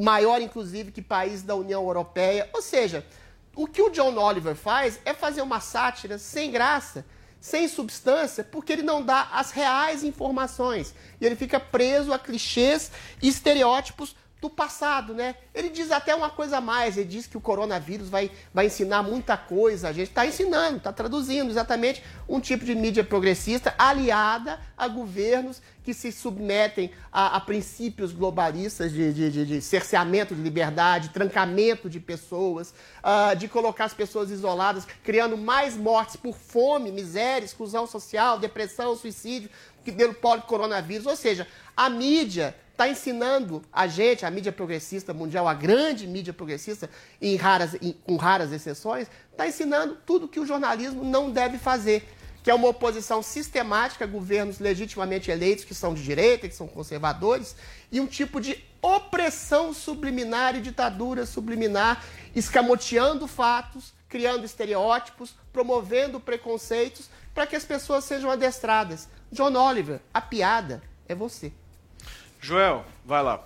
[0.03, 2.49] maior inclusive que países da União Europeia.
[2.53, 3.05] Ou seja,
[3.55, 7.05] o que o John Oliver faz é fazer uma sátira sem graça,
[7.39, 10.93] sem substância, porque ele não dá as reais informações.
[11.19, 15.35] E ele fica preso a clichês e estereótipos do passado, né?
[15.53, 19.01] Ele diz até uma coisa a mais, ele diz que o coronavírus vai, vai ensinar
[19.01, 24.59] muita coisa, a gente está ensinando, está traduzindo exatamente um tipo de mídia progressista aliada
[24.77, 30.41] a governos que se submetem a, a princípios globalistas de, de, de, de cerceamento de
[30.41, 36.91] liberdade, trancamento de pessoas, ah, de colocar as pessoas isoladas, criando mais mortes por fome,
[36.91, 39.49] miséria, exclusão social, depressão, suicídio,
[39.83, 41.07] que pelo coronavírus.
[41.07, 46.31] Ou seja, a mídia está ensinando a gente, a mídia progressista mundial, a grande mídia
[46.31, 46.87] progressista,
[47.19, 52.07] em raras, em- com raras exceções, está ensinando tudo que o jornalismo não deve fazer,
[52.43, 56.67] que é uma oposição sistemática a governos legitimamente eleitos, que são de direita, que são
[56.67, 57.55] conservadores,
[57.91, 62.03] e um tipo de opressão subliminar e ditadura subliminar,
[62.35, 69.09] escamoteando fatos, criando estereótipos, promovendo preconceitos, para que as pessoas sejam adestradas.
[69.31, 71.51] John Oliver, a piada é você.
[72.39, 73.41] Joel, vai lá.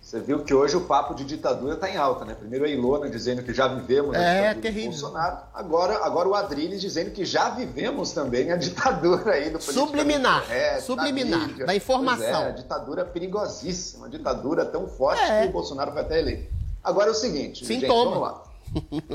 [0.00, 2.34] Você viu que hoje o papo de ditadura está em alta, né?
[2.34, 4.90] Primeiro a Ilona dizendo que já vivemos a É, ditadura do terrível.
[4.90, 5.38] Bolsonaro.
[5.54, 10.82] Agora, agora o Adriles dizendo que já vivemos também a ditadura aí do Subliminar, correto,
[10.82, 11.66] subliminar, mídia.
[11.66, 12.42] da informação.
[12.42, 15.42] É, a ditadura perigosíssima, a ditadura tão forte É.
[15.42, 16.50] que o Bolsonaro vai até eleito.
[16.82, 18.10] Agora é o seguinte, gente, Sintoma.
[18.10, 18.42] vamos lá.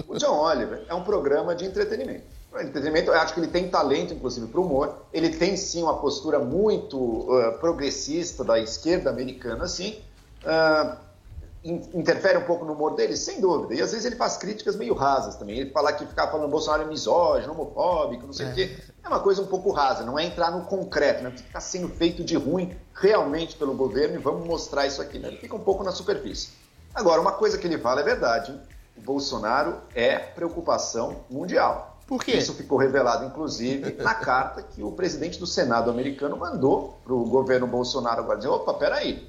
[0.07, 2.23] O John Oliver é um programa de entretenimento.
[2.61, 4.95] Entretenimento, eu acho que ele tem talento, inclusive, para o humor.
[5.11, 9.99] Ele tem, sim, uma postura muito ah, progressista da esquerda americana, assim.
[11.63, 13.73] In- interfere um pouco no humor dele, sem dúvida.
[13.73, 15.57] E às vezes ele faz críticas meio rasas também.
[15.57, 18.77] Ele fala que ficar falando Bolsonaro é misógino, homofóbico, não sei o quê.
[19.03, 21.29] É uma coisa um pouco rasa, não é entrar no concreto, né?
[21.29, 25.17] O que está sendo feito de ruim realmente pelo governo e vamos mostrar isso aqui.
[25.17, 25.29] Né?
[25.29, 26.49] Ele fica um pouco na superfície.
[26.93, 28.51] Agora, uma coisa que ele fala é verdade.
[28.51, 28.61] hein?
[28.95, 31.94] O Bolsonaro é preocupação mundial.
[32.07, 32.33] Por quê?
[32.37, 37.25] Isso ficou revelado, inclusive, na carta que o presidente do Senado americano mandou para o
[37.25, 39.27] governo Bolsonaro agora, dizer, opa, peraí,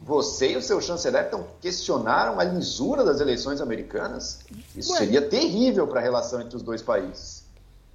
[0.00, 4.40] você e o seu chanceler então, questionaram a lisura das eleições americanas?
[4.74, 4.98] Isso Ué.
[4.98, 7.44] seria terrível para a relação entre os dois países.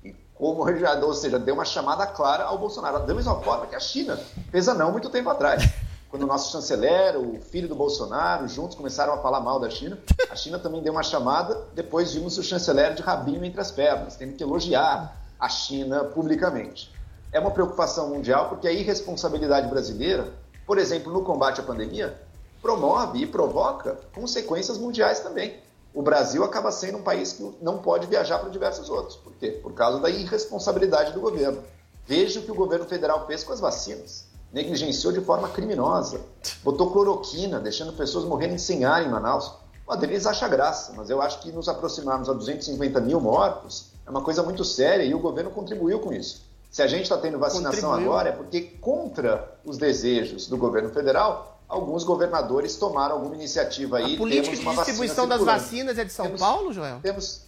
[0.04, 3.76] E como já, ou seja, deu uma chamada clara ao Bolsonaro, da mesma forma que
[3.76, 4.20] a China
[4.52, 5.64] fez a não muito tempo atrás.
[6.10, 9.96] Quando o nosso chanceler, o filho do Bolsonaro, juntos começaram a falar mal da China,
[10.28, 14.16] a China também deu uma chamada, depois vimos o chanceler de rabinho entre as pernas,
[14.16, 16.92] tendo que elogiar a China publicamente.
[17.32, 20.34] É uma preocupação mundial porque a irresponsabilidade brasileira,
[20.66, 22.20] por exemplo, no combate à pandemia,
[22.60, 25.60] promove e provoca consequências mundiais também.
[25.94, 29.16] O Brasil acaba sendo um país que não pode viajar para diversos outros.
[29.16, 29.60] Por quê?
[29.62, 31.64] Por causa da irresponsabilidade do governo.
[32.08, 34.29] Veja o que o governo federal fez com as vacinas.
[34.52, 36.22] Negligenciou de forma criminosa.
[36.64, 39.52] Botou cloroquina, deixando pessoas morrerem sem ar em Manaus.
[39.86, 44.10] O Adriles acha graça, mas eu acho que nos aproximarmos a 250 mil mortos é
[44.10, 46.48] uma coisa muito séria e o governo contribuiu com isso.
[46.72, 48.12] Se a gente está tendo vacinação Contribuiu.
[48.12, 54.14] agora é porque, contra os desejos do governo federal, alguns governadores tomaram alguma iniciativa aí.
[54.16, 57.00] A política temos de distribuição das vacinas é de São Temos- Paulo, Joel?
[57.02, 57.42] Temos,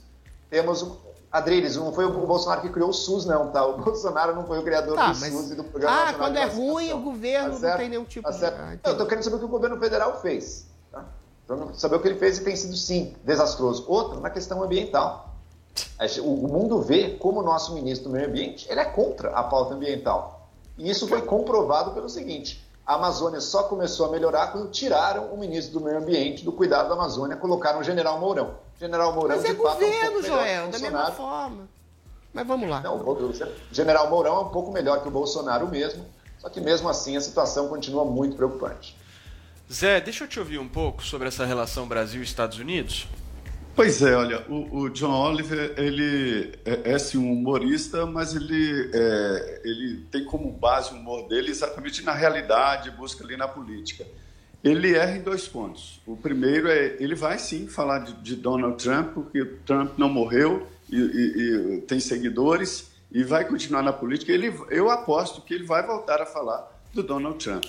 [0.49, 0.85] temos
[1.31, 3.65] Adriles, não foi o Bolsonaro que criou o SUS, não, tá?
[3.65, 6.27] O Bolsonaro não foi o criador Tá, do mas- SUS e do Programa Ah, Nacional
[6.27, 8.45] quando é ruim, o governo Tá não tem nenhum tipo Tá de.
[8.45, 10.67] Ah, eu tô querendo saber o que o governo federal fez.
[10.91, 11.05] Tá?
[11.73, 13.85] Saber o que ele fez e tem sido, sim, desastroso.
[13.87, 15.29] Outro, na questão ambiental.
[16.21, 19.73] O mundo vê como o nosso ministro do Meio Ambiente ele é contra a pauta
[19.73, 20.49] ambiental.
[20.77, 25.37] E isso foi comprovado pelo seguinte: a Amazônia só começou a melhorar quando tiraram o
[25.37, 28.55] ministro do Meio Ambiente do cuidado da Amazônia, colocaram o general Mourão.
[28.79, 31.69] General Mourão, Mas é de fato, um governo, que Joel, da mesma forma.
[32.33, 32.81] Mas vamos lá.
[32.81, 36.05] Não, o general Mourão é um pouco melhor que o Bolsonaro mesmo,
[36.39, 38.97] só que mesmo assim a situação continua muito preocupante.
[39.71, 43.07] Zé, deixa eu te ouvir um pouco sobre essa relação Brasil-Estados Unidos.
[43.73, 48.91] Pois é, olha, o, o John Oliver, ele é, é sim um humorista, mas ele,
[48.93, 54.05] é, ele tem como base o humor dele exatamente na realidade, busca ali na política.
[54.63, 56.01] Ele erra em dois pontos.
[56.05, 60.67] O primeiro é, ele vai sim falar de, de Donald Trump, porque Trump não morreu
[60.89, 64.31] e, e- e tem seguidores e vai continuar na política.
[64.31, 67.63] Ele, eu aposto que ele vai voltar a falar do Donald Trump.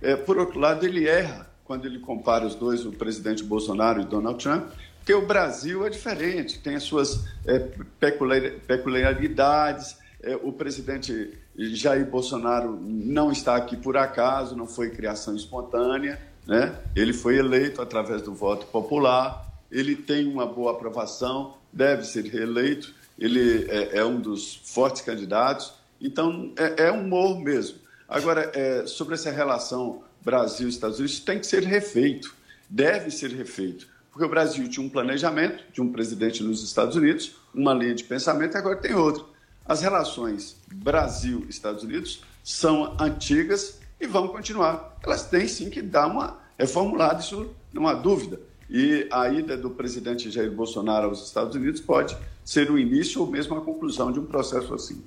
[0.00, 4.04] É, por outro lado, ele erra quando ele compara os dois, o presidente Bolsonaro e
[4.04, 4.68] Donald Trump,
[5.08, 7.58] porque o Brasil é diferente, tem as suas é,
[7.98, 9.96] peculiar- peculiaridades.
[10.22, 16.78] É, o presidente Jair Bolsonaro não está aqui por acaso, não foi criação espontânea, né?
[16.94, 22.94] Ele foi eleito através do voto popular, ele tem uma boa aprovação, deve ser reeleito,
[23.18, 27.78] ele é, é um dos fortes candidatos, então é, é humor mesmo.
[28.06, 32.34] Agora, é, sobre essa relação Brasil-Estados Unidos, tem que ser refeito,
[32.68, 33.88] deve ser refeito,
[34.18, 38.02] porque o Brasil tinha um planejamento de um presidente nos Estados Unidos, uma linha de
[38.02, 39.22] pensamento, e agora tem outra.
[39.64, 44.98] As relações Brasil-Estados Unidos são antigas e vão continuar.
[45.04, 48.40] Elas têm sim que dar uma formulado, isso não há dúvida.
[48.68, 53.26] E a ida do presidente Jair Bolsonaro aos Estados Unidos pode ser o início ou
[53.28, 55.00] mesmo a conclusão de um processo assim.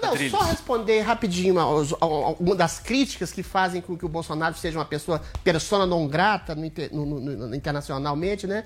[0.00, 1.54] Não, só responder rapidinho
[2.38, 6.54] uma das críticas que fazem com que o Bolsonaro seja uma pessoa persona non grata
[6.54, 8.64] no no- no- no- internacionalmente, né?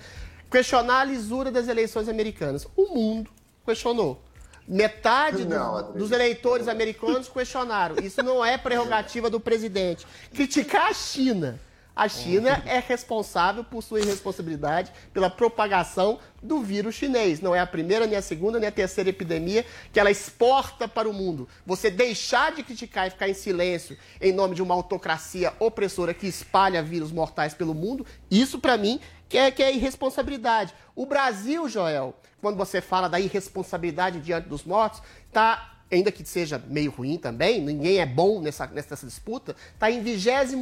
[0.50, 2.66] Questionar a lisura das eleições americanas.
[2.76, 3.30] O mundo
[3.64, 4.22] questionou.
[4.68, 7.96] Metade do- Não, dos eleitores americanos questionaram.
[8.02, 10.06] Isso não é prerrogativa do presidente.
[10.32, 11.58] Criticar a China.
[11.95, 17.40] A China é responsável por sua irresponsabilidade pela propagação do vírus chinês.
[17.40, 21.09] Não é a primeira, nem a segunda, nem a terceira epidemia que ela exporta para
[21.09, 21.47] o mundo.
[21.66, 26.26] Você deixar de criticar e ficar em silêncio em nome de uma autocracia opressora que
[26.26, 30.74] espalha vírus mortais pelo mundo, isso para mim que é, que é irresponsabilidade.
[30.95, 36.62] O Brasil, Joel, quando você fala da irresponsabilidade diante dos mortos, está ainda que seja
[36.66, 40.55] meio ruim também, ninguém é bom nessa, nessa disputa, está em 26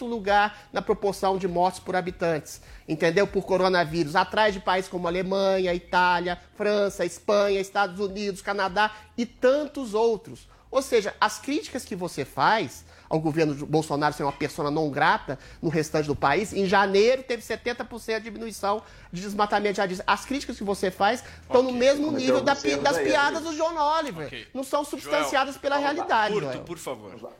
[0.00, 3.26] lugar na proporção de mortes por habitantes, entendeu?
[3.26, 9.94] Por coronavírus, atrás de países como Alemanha, Itália, França, Espanha, Estados Unidos, Canadá e tantos
[9.94, 10.48] outros.
[10.70, 12.84] Ou seja, as críticas que você faz
[13.14, 17.22] ao governo de Bolsonaro ser uma persona não grata no restante do país, em janeiro
[17.22, 20.00] teve 70% de diminuição de desmatamento de jardins.
[20.04, 23.78] As críticas que você faz estão no mesmo nível da das aí, piadas do John
[23.78, 24.48] Oliver.
[24.52, 26.64] Não são substanciadas pela realidade, Curto, Joel.
[26.64, 27.32] Por favor.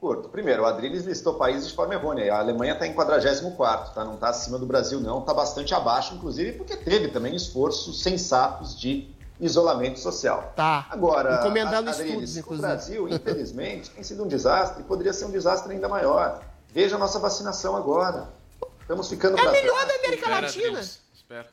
[0.00, 0.28] Curto.
[0.28, 2.32] Primeiro, o Adriles listou países de forma errônea.
[2.32, 4.04] A Alemanha está em 44, tá?
[4.04, 5.20] não está acima do Brasil, não.
[5.20, 9.08] Está bastante abaixo, inclusive, porque teve também esforços sensatos de
[9.40, 10.52] isolamento social.
[10.56, 10.86] Tá.
[10.90, 12.66] Agora, Encomendando Adriles, estudos, o inclusive.
[12.66, 16.42] Brasil, infelizmente, tem sido um desastre e poderia ser um desastre ainda maior.
[16.72, 18.28] Veja a nossa vacinação agora.
[18.80, 19.88] Estamos ficando É melhor trás.
[19.88, 20.80] da América Latina.
[20.80, 21.46] Espera.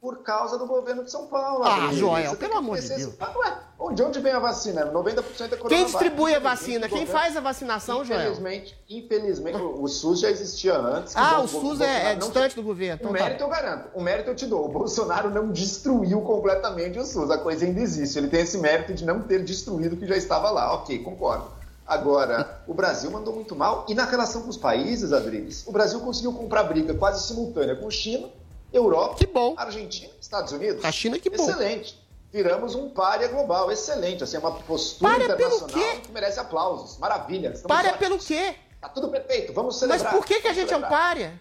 [0.00, 1.64] Por causa do governo de São Paulo.
[1.64, 1.92] Ah.
[1.92, 3.14] Joel, pelo amor de Deus.
[3.18, 4.86] Ah, ué, onde, onde vem a vacina?
[4.86, 5.68] 90% é coronavírus.
[5.68, 6.86] Quem distribui a vacina?
[6.86, 8.20] Infelizmente, Quem o faz a vacinação, Joel?
[8.20, 11.16] Infelizmente, infelizmente, o o SUS já existia antes.
[11.16, 12.94] Ah, Bom, o SUS é, é não- distante do governo.
[12.94, 13.24] O Então tá.
[13.24, 13.88] mérito eu garanto.
[13.92, 14.66] O mérito eu te dou.
[14.66, 17.28] O Bolsonaro não destruiu completamente o SUS.
[17.32, 18.16] A coisa ainda existe.
[18.18, 20.74] Ele tem esse mérito de não ter destruído o que já estava lá.
[20.74, 21.46] Ok, concordo.
[21.84, 23.84] Agora, o Brasil mandou muito mal.
[23.88, 27.90] E na relação com os países, Adriles, o Brasil conseguiu comprar briga quase simultânea com
[27.90, 28.28] China,
[28.72, 29.16] Europa,
[29.56, 30.84] Argentina, Estados Unidos.
[30.84, 31.42] A China, que bom.
[31.48, 31.98] Excelente.
[32.30, 33.70] Viramos um párea global.
[33.72, 34.22] Excelente.
[34.22, 36.98] Assim, é uma postura pelo internacional que merece aplausos.
[36.98, 37.48] Maravilha.
[37.48, 38.26] Estamos Párea ótimos.
[38.26, 38.54] pelo quê?
[38.80, 39.52] Tá tudo perfeito.
[39.52, 40.12] Vamos Mas celebrar.
[40.12, 41.40] por que, que a gente é um párea?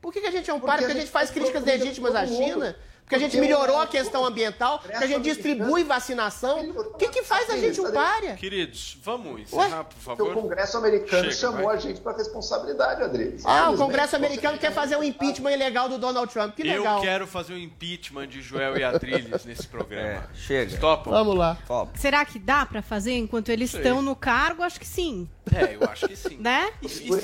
[0.00, 0.86] Por que, que a gente é um Porque párea?
[0.86, 2.74] a Porque a gente faz críticas legítimas à todo mundo.
[3.02, 4.78] Porque a gente Porque melhorou o- a questão ambiental?
[4.78, 6.60] Porque a gente distribui vacinação?
[6.70, 8.34] O que, que faz a gente um párea?
[8.36, 10.36] Queridos, vamos encerrar, por Porque favor.
[10.38, 11.76] o Congresso americano Chega, chamou vai.
[11.76, 13.42] a gente para responsabilidade, Adriles.
[13.44, 16.54] Ah, o Congresso americano quer fazer um impeachment ilegal do Donald Trump.
[16.54, 17.00] Que Eu legal.
[17.02, 20.28] quero fazer o impeachment de Joel e Adrilles nesse programa.
[20.34, 20.78] chega.
[20.78, 21.12] Topam?
[21.12, 21.58] Vamos lá.
[21.94, 24.62] Será que dá pra fazer enquanto eles estão no cargo?
[24.62, 25.28] Acho que sim.
[25.54, 26.38] É, eu acho que sim.
[26.38, 26.70] Né?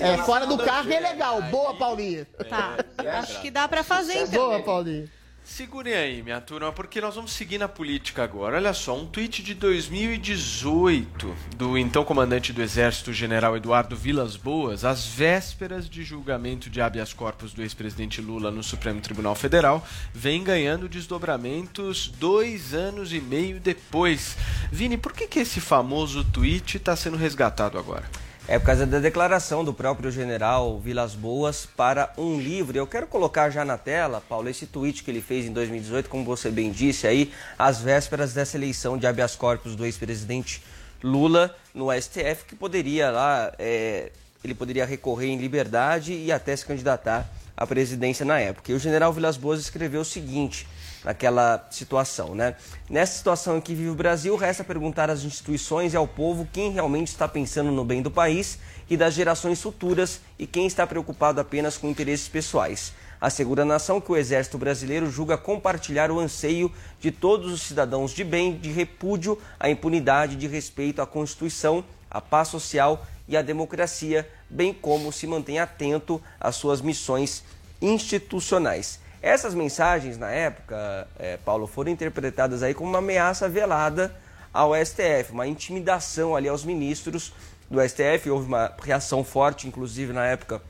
[0.01, 1.41] É, fora do carro é legal.
[1.43, 2.26] Boa, Paulinha.
[2.49, 2.76] Tá.
[3.20, 4.49] Acho que dá pra fazer então.
[4.49, 5.09] Boa, Paulinha.
[5.49, 8.59] Segurem aí, minha turma, porque nós vamos seguir na política agora.
[8.59, 14.84] Olha só, um tweet de 2018 do então comandante do Exército, General Eduardo Vilas Boas,
[14.84, 20.44] às vésperas de julgamento de habeas corpus do ex-presidente Lula no Supremo Tribunal Federal, vem
[20.44, 24.36] ganhando desdobramentos dois anos e meio depois.
[24.70, 28.05] Vini, por que, que esse famoso tweet está sendo resgatado agora?
[28.51, 32.78] É por causa da declaração do próprio general Vilas Boas para um livro.
[32.78, 36.24] Eu quero colocar já na tela, Paulo, esse tweet que ele fez em 2018, como
[36.24, 40.62] você bem disse aí, às vésperas dessa eleição de habeas corpus do ex-presidente
[41.05, 46.64] Lula no STF, que poderia lá, é, ele poderia recorrer em liberdade e até se
[46.64, 48.72] candidatar à presidência na época.
[48.72, 50.66] E o general Vilas Boas escreveu o seguinte
[51.05, 52.57] naquela situação, né?
[52.88, 56.72] Nessa situação em que vive o Brasil, resta perguntar às instituições e ao povo quem
[56.72, 58.59] realmente está pensando no bem do país
[58.90, 62.92] e das gerações futuras e quem está preocupado apenas com interesses pessoais.
[63.20, 68.12] Assegura a nação que o Exército Brasileiro julga compartilhar o anseio de todos os cidadãos
[68.12, 73.42] de bem, de repúdio à impunidade, de respeito à Constituição, à paz social e à
[73.42, 77.42] democracia, bem como se mantém atento às suas missões
[77.82, 79.01] institucionais.
[79.21, 84.14] Essas mensagens, na época, eh, Paulo, foram interpretadas aí como uma ameaça velada
[84.53, 87.33] ao STF, uma intimidação ali aos ministros
[87.69, 88.31] do STF.
[88.31, 90.62] Houve uma reação forte, inclusive, na época,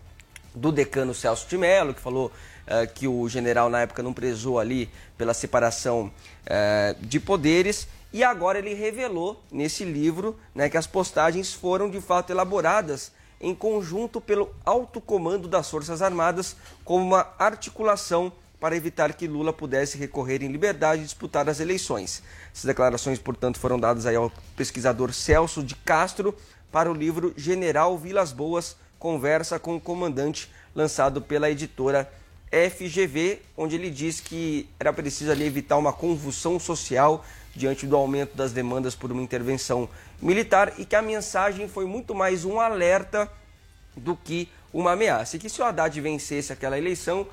[0.55, 2.33] do decano Celso de Mello, que falou
[2.67, 6.11] eh, que o general, na época, não prezou ali pela separação
[6.47, 7.87] eh, de poderes.
[8.11, 13.55] E agora ele revelou nesse livro né, que as postagens foram, de fato, elaboradas em
[13.55, 19.97] conjunto pelo alto comando das Forças Armadas como uma articulação para evitar que Lula pudesse
[19.97, 22.23] recorrer em liberdade e disputar as eleições.
[22.53, 26.35] Essas declarações, portanto, foram dadas ao pesquisador Celso de Castro
[26.73, 32.11] para o livro General Vilas Boas, Conversa com o Comandante, lançado pela editora
[32.51, 37.25] FGV, onde ele diz que era preciso ali evitar uma convulsão social
[37.55, 39.89] diante do aumento das demandas por uma intervenção
[40.21, 43.31] militar e que a mensagem foi muito mais um alerta
[43.97, 45.37] do que uma ameaça.
[45.37, 47.27] E que se o Haddad vencesse aquela eleição,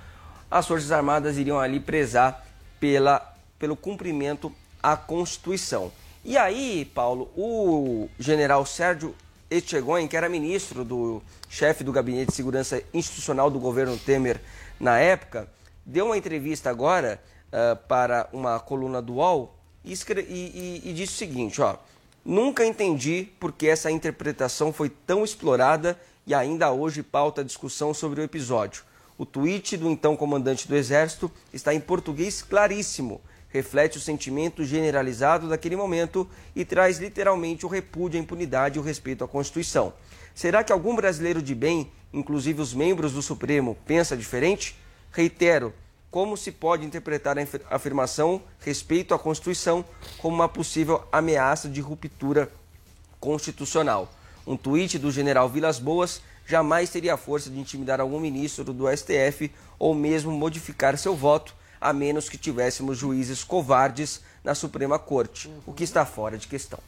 [0.50, 2.46] as Forças Armadas iriam ali prezar
[2.80, 3.20] pela,
[3.58, 5.92] pelo cumprimento à Constituição.
[6.24, 9.16] E aí, Paulo, o general Sérgio
[9.50, 14.42] Etchegoyen, que era ministro do chefe do Gabinete de Segurança Institucional do governo Temer
[14.80, 15.48] na época,
[15.86, 21.18] deu uma entrevista agora uh, para uma coluna do UOL e- e- e disse o
[21.18, 21.76] seguinte, ó,
[22.26, 27.94] nunca entendi por que essa interpretação foi tão explorada e ainda hoje pauta a discussão
[27.94, 28.84] sobre o episódio.
[29.18, 35.48] O tweet do então comandante do Exército está em português claríssimo, reflete o sentimento generalizado
[35.48, 39.94] daquele momento e traz literalmente o repúdio à impunidade e o respeito à Constituição.
[40.34, 44.76] Será que algum brasileiro de bem, inclusive os membros do Supremo, pensa diferente?
[45.14, 45.74] Reitero,
[46.16, 49.84] como se pode interpretar a afir- afirmação respeito à Constituição
[50.18, 52.50] como uma possível ameaça de ruptura
[53.20, 54.10] constitucional?
[54.48, 58.86] Um tweet do general Vilas Boas jamais teria a força de intimidar algum ministro do
[58.90, 65.52] STF ou mesmo modificar seu voto, a menos que tivéssemos juízes covardes na Suprema Corte,
[65.66, 66.80] o que está fora de questão.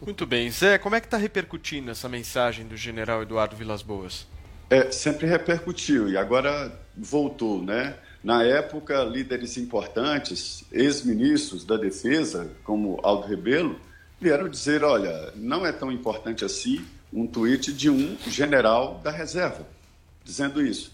[0.00, 0.48] Muito bem.
[0.52, 4.24] Zé, como é que está repercutindo essa mensagem do general Eduardo Vilas Boas?
[4.70, 7.96] É, sempre repercutiu e agora voltou, né?
[8.22, 13.78] Na época, líderes importantes, ex-ministros da defesa, como Aldo Rebelo,
[14.20, 19.66] vieram dizer, olha, não é tão importante assim um tweet de um general da reserva,
[20.24, 20.92] dizendo isso.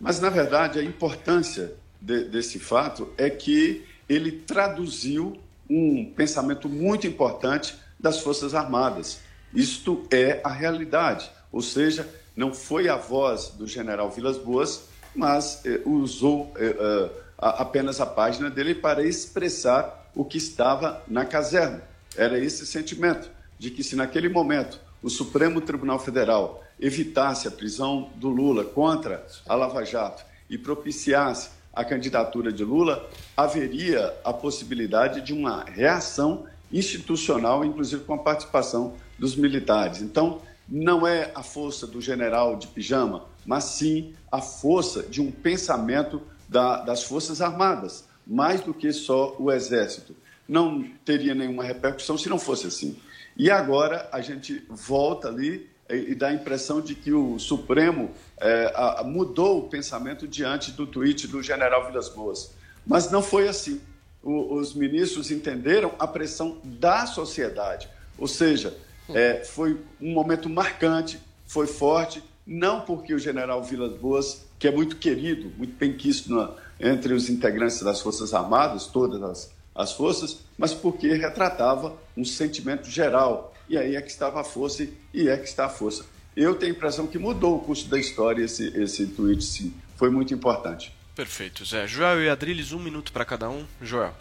[0.00, 5.36] Mas, na verdade, a importância de- desse fato é que ele traduziu
[5.68, 9.18] um pensamento muito importante das Forças Armadas.
[9.52, 15.62] Isto é a realidade, ou seja, não foi a voz do general Vilas Boas, mas
[15.64, 21.82] eh, usou eh, eh, apenas a página dele para expressar o que estava na caserna.
[22.16, 28.10] Era esse sentimento de que se naquele momento o Supremo Tribunal Federal evitasse a prisão
[28.16, 35.20] do Lula contra a Lava Jato e propiciasse a candidatura de Lula, haveria a possibilidade
[35.20, 40.02] de uma reação institucional, inclusive com a participação dos militares.
[40.02, 45.30] Então, não é a força do general de pijama, mas sim a força de um
[45.32, 50.14] pensamento da- das Forças Armadas, mais do que só o Exército.
[50.46, 52.98] Não teria nenhuma repercussão se não fosse assim.
[53.34, 58.70] E agora a gente volta ali e, dá a impressão de que o Supremo eh,
[58.76, 62.50] a- mudou o pensamento diante do tweet do general Vilas Boas.
[62.86, 63.80] Mas não foi assim.
[64.22, 67.88] O- os ministros entenderam a pressão da sociedade.
[68.18, 68.76] Ou seja,
[69.08, 74.70] eh, foi um momento marcante, foi forte, não porque o general Vilas Boas, que é
[74.72, 80.38] muito querido, muito benquisto na- entre os integrantes das Forças Armadas, todas as, as forças,
[80.56, 83.54] mas porque retratava um sentimento geral.
[83.68, 86.06] E aí é que estava a força e é que está a força.
[86.34, 89.74] Eu tenho a impressão que mudou o curso da história esse, esse tweet, sim.
[89.96, 90.94] Foi muito importante.
[91.14, 91.86] Perfeito, Zé.
[91.86, 93.66] Joel e Adriles, um minuto para cada um.
[93.82, 94.14] Joel.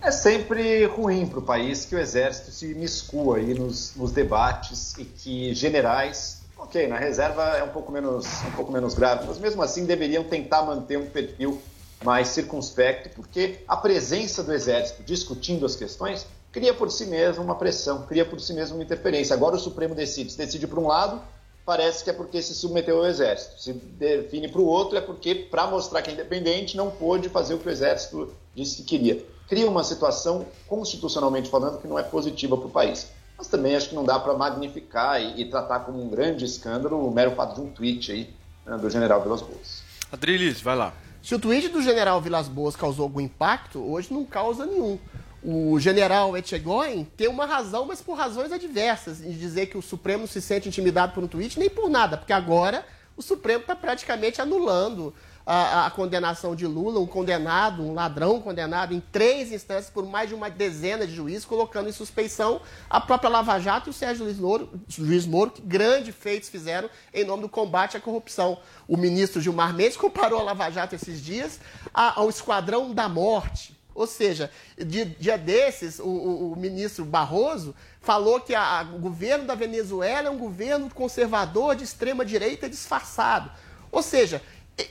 [0.00, 4.96] É sempre ruim para o país que o exército se miscua aí nos, nos debates
[4.96, 9.38] e que generais, ok, na reserva é um pouco menos um pouco menos grave, mas
[9.38, 11.60] mesmo assim deveriam tentar manter um perfil
[12.04, 17.56] mais circunspecto, porque a presença do exército discutindo as questões cria por si mesmo uma
[17.56, 19.34] pressão, cria por si mesmo uma interferência.
[19.34, 21.20] Agora o Supremo decide, se decide por um lado,
[21.68, 23.60] parece que é porque se submeteu ao exército.
[23.60, 27.52] Se define para o outro, é porque, para mostrar que é independente, não pôde fazer
[27.52, 29.22] o que o exército disse que queria.
[29.46, 33.10] Cria uma situação, constitucionalmente falando, que não é positiva para o país.
[33.36, 37.06] Mas também acho que não dá para magnificar e, e tratar como um grande escândalo
[37.06, 39.82] o mero fato de um tweet aí né, do general Vilas Boas.
[40.10, 40.94] Adriles, vai lá.
[41.22, 44.98] Se o tweet do general Vilas Boas causou algum impacto, hoje não causa nenhum.
[45.42, 50.26] O general Etchegoyen tem uma razão, mas por razões adversas, em dizer que o Supremo
[50.26, 52.84] se sente intimidado por um tweet, nem por nada, porque agora
[53.16, 55.14] o Supremo está praticamente anulando
[55.50, 60.28] a, a condenação de Lula, um condenado, um ladrão condenado em três instâncias por mais
[60.28, 62.60] de uma dezena de juízes, colocando em suspeição
[62.90, 64.68] a própria Lava Jato e o Sérgio Luiz Moro,
[64.98, 68.58] Luiz Moro que grandes feitos fizeram em nome do combate à corrupção.
[68.86, 71.58] O ministro Gilmar Mendes comparou a Lava Jato esses dias
[71.94, 73.77] ao Esquadrão da Morte.
[73.98, 78.98] Ou seja, dia, dia desses, o, o- o ministro Barroso falou que a- a- o
[79.00, 83.50] governo da Venezuela é um governo conservador de extrema direita disfarçado.
[83.90, 84.40] Ou seja,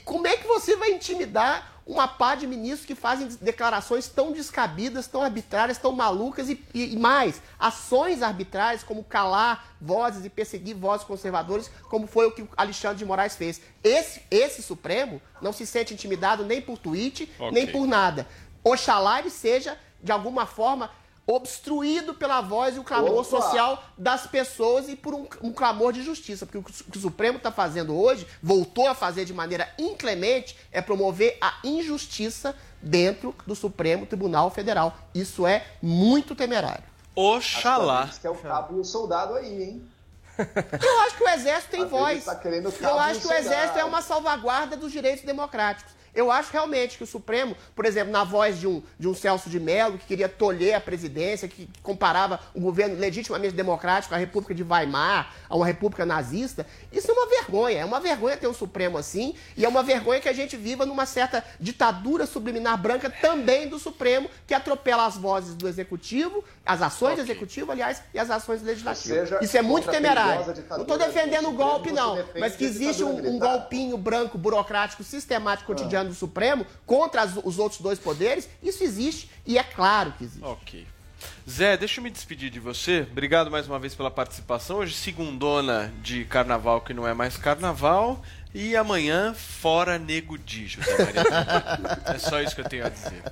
[0.04, 5.08] como é que você vai intimidar uma pá de ministros que fazem declarações tão descabidas,
[5.08, 10.76] tão arbitrárias, tão malucas e, e- e mais, ações arbitrárias como calar vozes e perseguir
[10.76, 13.62] vozes conservadores, como foi o que o Alexandre de Moraes fez.
[13.82, 17.52] Esse, esse Supremo não se sente intimidado nem por tweet, Ok.
[17.54, 18.28] nem por nada.
[18.72, 20.90] Oxalá ele seja, de alguma forma,
[21.26, 23.24] obstruído pela voz e o clamor Opa!
[23.26, 26.46] social das pessoas e por um, um clamor de justiça.
[26.46, 30.82] Porque o que o- Supremo está fazendo hoje, voltou a fazer de maneira inclemente, é
[30.82, 34.98] promover a injustiça dentro do Supremo Tribunal Federal.
[35.14, 36.84] Isso é muito temerário.
[37.14, 38.10] Oxalá.
[38.22, 39.88] Que é o cabo e o soldado aí, hein?
[40.38, 42.24] Eu acho que o Exército tem voz.
[42.24, 42.40] tá
[42.82, 45.97] Eu acho que o Exército é uma salvaguarda dos direitos democráticos.
[46.18, 49.52] Eu acho realmente que o Supremo, por exemplo, na voz de um, de um Celso
[49.52, 54.56] de Mello, que queria tolher a presidência, que comparava o governo legitimamente democrático à República
[54.56, 57.82] de Weimar, a uma república nazista, isso é uma vergonha.
[57.82, 60.88] É uma vergonha ter um Supremo assim, e é uma vergonha que a gente viva
[60.88, 66.82] numa certa ditadura subliminar branca também do Supremo, que atropela as vozes do Executivo, as
[66.82, 69.30] ações do Executivo, aliás, e as ações legislativas.
[69.30, 70.48] Seja, isso é muito temerário.
[70.72, 75.68] Não estou defendendo o golpe, não, mas que existe um, um golpinho branco, burocrático, sistemático,
[75.68, 80.24] cotidiano do Supremo contra as- os outros dois poderes, isso existe e é claro que
[80.24, 80.44] existe.
[80.44, 80.86] Ok.
[81.50, 83.08] Zé, deixa eu me despedir de você.
[83.12, 84.78] Obrigado mais uma vez pela participação.
[84.78, 88.22] Hoje, segundona de carnaval, que não é mais carnaval.
[88.54, 91.24] E amanhã, fora Nego Di, José Maria.
[92.16, 93.24] é só isso que eu tenho a dizer.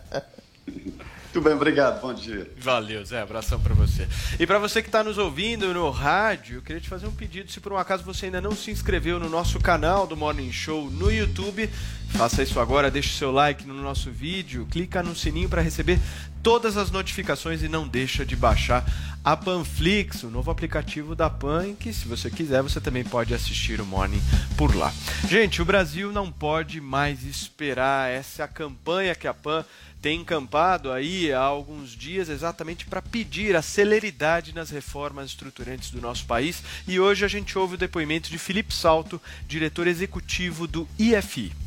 [0.68, 2.02] Muito bem, obrigado.
[2.02, 2.50] Bom dia.
[2.58, 3.20] Valeu, Zé.
[3.22, 4.08] Abração pra você.
[4.40, 7.52] E pra você que tá nos ouvindo no rádio, eu queria te fazer um pedido.
[7.52, 10.90] Se por um acaso você ainda não se inscreveu no nosso canal do Morning Show
[10.90, 11.70] no YouTube,
[12.16, 12.89] faça isso agora.
[12.89, 15.99] Deixe seu like no nosso vídeo, clica no sininho para receber
[16.41, 18.86] todas as notificações e não deixa de baixar
[19.24, 23.82] a Panflix, o novo aplicativo da Pan, que se você quiser você também pode assistir
[23.82, 24.22] o Morning
[24.55, 24.93] por lá.
[25.28, 28.09] Gente, o Brasil não pode mais esperar.
[28.09, 29.66] Essa é a campanha que a Pan
[30.01, 35.99] tem encampado aí há alguns dias exatamente para pedir a celeridade nas reformas estruturantes do
[35.99, 36.61] nosso país.
[36.88, 41.64] E hoje a gente ouve o depoimento de Felipe Salto, diretor executivo do IFI.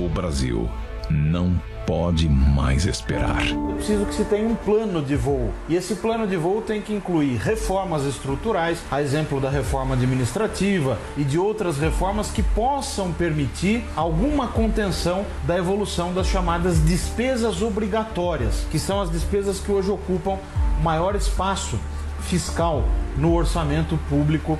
[0.00, 0.66] O Brasil
[1.10, 3.42] não pode mais esperar.
[3.42, 5.52] É preciso que se tenha um plano de voo.
[5.68, 10.98] E esse plano de voo tem que incluir reformas estruturais, a exemplo da reforma administrativa
[11.18, 18.66] e de outras reformas que possam permitir alguma contenção da evolução das chamadas despesas obrigatórias,
[18.70, 20.38] que são as despesas que hoje ocupam
[20.82, 21.78] maior espaço
[22.20, 22.84] fiscal
[23.16, 24.58] no orçamento público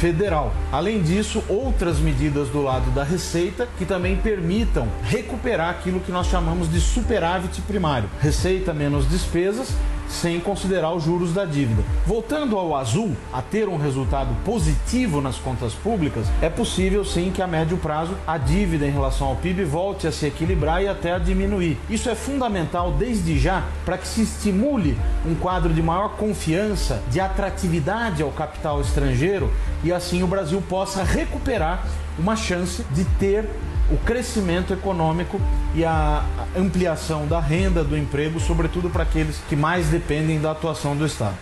[0.00, 0.52] federal.
[0.72, 6.26] Além disso, outras medidas do lado da receita que também permitam recuperar aquilo que nós
[6.26, 9.74] chamamos de superávit primário, receita menos despesas,
[10.10, 11.82] sem considerar os juros da dívida.
[12.04, 17.40] Voltando ao azul, a ter um resultado positivo nas contas públicas, é possível sim que
[17.40, 21.12] a médio prazo a dívida em relação ao PIB volte a se equilibrar e até
[21.12, 21.78] a diminuir.
[21.88, 27.20] Isso é fundamental desde já para que se estimule um quadro de maior confiança, de
[27.20, 29.50] atratividade ao capital estrangeiro
[29.82, 31.86] e assim o Brasil possa recuperar
[32.18, 33.48] uma chance de ter
[33.90, 35.40] o crescimento econômico
[35.74, 36.24] e a
[36.56, 41.34] ampliação da renda, do emprego, sobretudo para aqueles que mais dependem da atuação do Estado.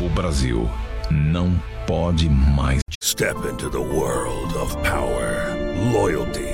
[0.00, 0.68] O Brasil
[1.10, 2.80] não pode mais.
[3.02, 5.54] Step into the world of power,
[5.92, 6.53] loyalty,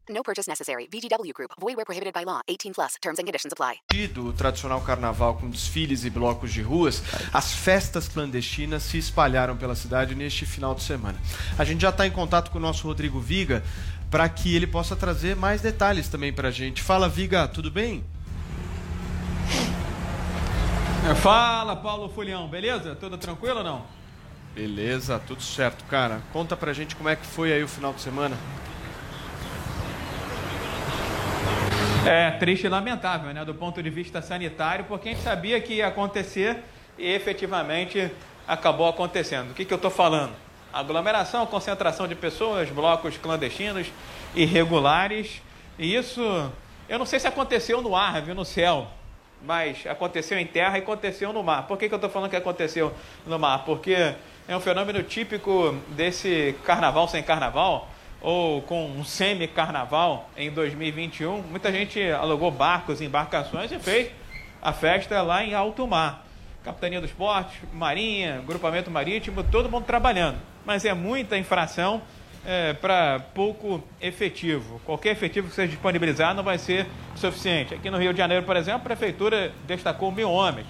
[0.13, 0.87] No purchase necessary.
[0.87, 1.51] VGW Group.
[1.59, 2.41] Void where prohibited by law.
[2.47, 2.95] 18 plus.
[3.01, 3.81] Terms and conditions apply.
[4.13, 7.01] do tradicional carnaval com desfiles e blocos de ruas,
[7.33, 11.17] as festas clandestinas se espalharam pela cidade neste final de semana.
[11.57, 13.63] A gente já está em contato com o nosso Rodrigo Viga
[14.09, 16.81] para que ele possa trazer mais detalhes também para a gente.
[16.81, 18.03] Fala, Viga, tudo bem?
[21.21, 22.95] Fala, Paulo Fulião, beleza?
[22.95, 23.85] Tudo tranquilo ou não?
[24.53, 26.21] Beleza, tudo certo, cara.
[26.33, 28.37] Conta pra gente como é que foi aí o final de semana.
[32.05, 33.45] É triste e lamentável, né?
[33.45, 36.57] Do ponto de vista sanitário, porque a gente sabia que ia acontecer
[36.97, 38.11] e efetivamente
[38.47, 39.51] acabou acontecendo.
[39.51, 40.33] O que, que eu estou falando?
[40.73, 43.85] Aglomeração, concentração de pessoas, blocos clandestinos,
[44.33, 45.43] irregulares.
[45.77, 46.51] E isso,
[46.89, 48.87] eu não sei se aconteceu no ar, viu, no céu,
[49.43, 51.67] mas aconteceu em terra e aconteceu no mar.
[51.67, 52.91] Por que, que eu estou falando que aconteceu
[53.27, 53.63] no mar?
[53.63, 54.15] Porque
[54.47, 57.87] é um fenômeno típico desse carnaval sem carnaval,
[58.21, 61.41] ou com um semi-carnaval em 2021.
[61.41, 64.11] Muita gente alugou barcos, embarcações e fez
[64.61, 66.25] A festa lá em alto mar.
[66.63, 70.37] Capitania dos Portos, Marinha, Grupamento Marítimo, todo mundo trabalhando.
[70.63, 72.03] Mas é muita infração
[72.45, 74.79] é, para pouco efetivo.
[74.85, 77.73] Qualquer efetivo que seja disponibilizar não vai ser suficiente.
[77.73, 80.67] Aqui no Rio de Janeiro, por exemplo, a Prefeitura destacou mil homens.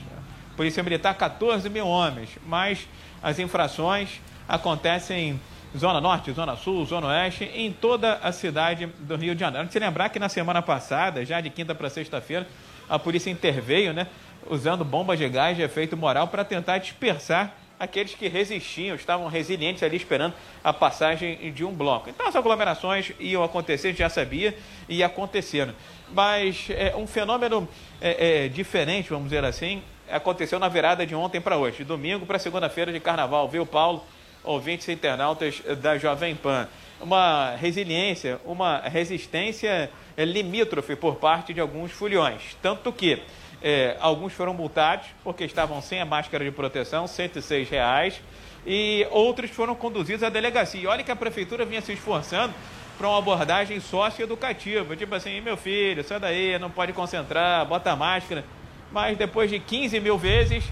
[0.55, 2.29] Polícia Militar, 14 mil homens.
[2.45, 2.87] Mas
[3.21, 5.41] as infrações acontecem em
[5.77, 9.71] Zona Norte, Zona Sul, Zona Oeste, em toda a cidade do Rio de Janeiro.
[9.71, 12.45] Se lembrar que na semana passada, já de quinta para sexta-feira,
[12.89, 14.07] a polícia interveio, né,
[14.49, 19.81] usando bombas de gás de efeito moral para tentar dispersar aqueles que resistiam, estavam resilientes
[19.81, 22.09] ali esperando a passagem de um bloco.
[22.09, 24.55] Então as aglomerações iam acontecer, a gente já sabia,
[24.87, 25.73] e aconteceram.
[26.13, 27.67] Mas é, um fenômeno
[27.99, 32.25] é, é, diferente, vamos dizer assim, aconteceu na virada de ontem para hoje, de domingo
[32.25, 34.03] para segunda-feira de carnaval, viu, Paulo?
[34.43, 36.67] Ouvintes e internautas da Jovem Pan.
[36.99, 42.55] Uma resiliência, uma resistência limítrofe por parte de alguns foliões.
[42.61, 43.21] Tanto que
[43.61, 48.21] é, alguns foram multados porque estavam sem a máscara de proteção, 106 reais,
[48.65, 50.81] e outros foram conduzidos à delegacia.
[50.81, 52.53] E olha que a prefeitura vinha se esforçando
[52.97, 57.95] para uma abordagem socioeducativa, tipo assim, meu filho, sai daí, não pode concentrar, bota a
[57.95, 58.43] máscara.
[58.91, 60.63] Mas depois de 15 mil vezes,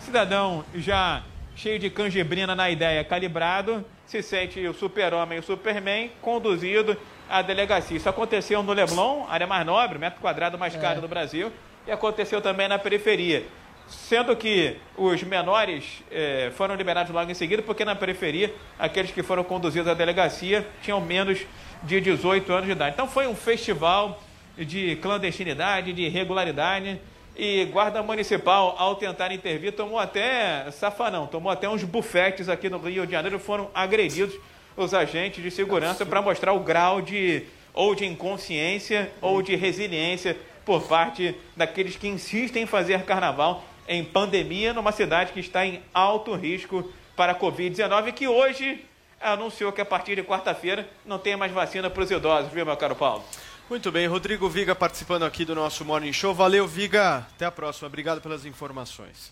[0.00, 1.22] cidadão já
[1.58, 6.96] cheio de canjibrina na ideia, calibrado, se sente o super-homem, o superman, conduzido
[7.28, 7.96] à delegacia.
[7.96, 11.50] Isso aconteceu no Leblon, área mais nobre, metro quadrado mais caro do Brasil,
[11.84, 13.44] e aconteceu também na periferia.
[13.88, 19.22] Sendo que os menores eh, foram liberados logo em seguida, porque na periferia, aqueles que
[19.24, 21.40] foram conduzidos à delegacia tinham menos
[21.82, 22.94] de 18 anos de idade.
[22.94, 24.22] Então foi um festival
[24.56, 27.00] de clandestinidade, de irregularidade,
[27.38, 32.78] e guarda municipal, ao tentar intervir, tomou até safanão, tomou até uns bufetes aqui no
[32.78, 34.34] Rio de Janeiro, foram agredidos
[34.76, 40.36] os agentes de segurança para mostrar o grau de ou de inconsciência ou de resiliência
[40.64, 45.80] por parte daqueles que insistem em fazer carnaval em pandemia numa cidade que está em
[45.94, 48.84] alto risco para a Covid-19 que hoje
[49.20, 52.76] anunciou que a partir de quarta-feira não tem mais vacina para os idosos, viu, meu
[52.76, 53.24] caro Paulo?
[53.68, 56.34] Muito bem, Rodrigo Viga participando aqui do nosso Morning Show.
[56.34, 57.18] Valeu, Viga.
[57.18, 57.86] Até a próxima.
[57.86, 59.30] Obrigado pelas informações.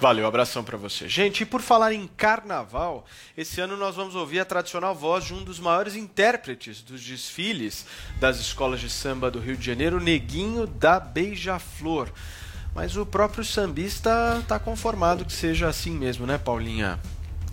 [0.00, 1.06] Valeu, abração para você.
[1.06, 3.04] Gente, e por falar em carnaval,
[3.36, 7.84] esse ano nós vamos ouvir a tradicional voz de um dos maiores intérpretes dos desfiles
[8.18, 12.10] das escolas de samba do Rio de Janeiro, Neguinho da Beija-Flor.
[12.74, 16.98] Mas o próprio sambista está conformado que seja assim mesmo, né, Paulinha?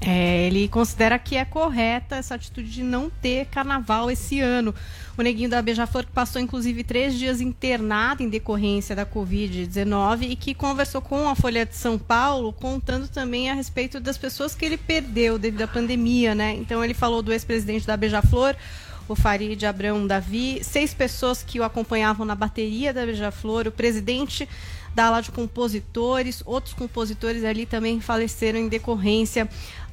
[0.03, 4.73] É, ele considera que é correta essa atitude de não ter carnaval esse ano.
[5.15, 10.35] O neguinho da Beija-Flor que passou inclusive três dias internado em decorrência da Covid-19 e
[10.35, 14.65] que conversou com a Folha de São Paulo, contando também a respeito das pessoas que
[14.65, 16.55] ele perdeu devido à pandemia, né?
[16.55, 18.55] Então ele falou do ex-presidente da Beija-Flor,
[19.07, 24.49] o Farid Abrão Davi, seis pessoas que o acompanhavam na bateria da Beija-Flor, o presidente
[24.93, 29.47] da ala de compositores, outros compositores ali também faleceram em decorrência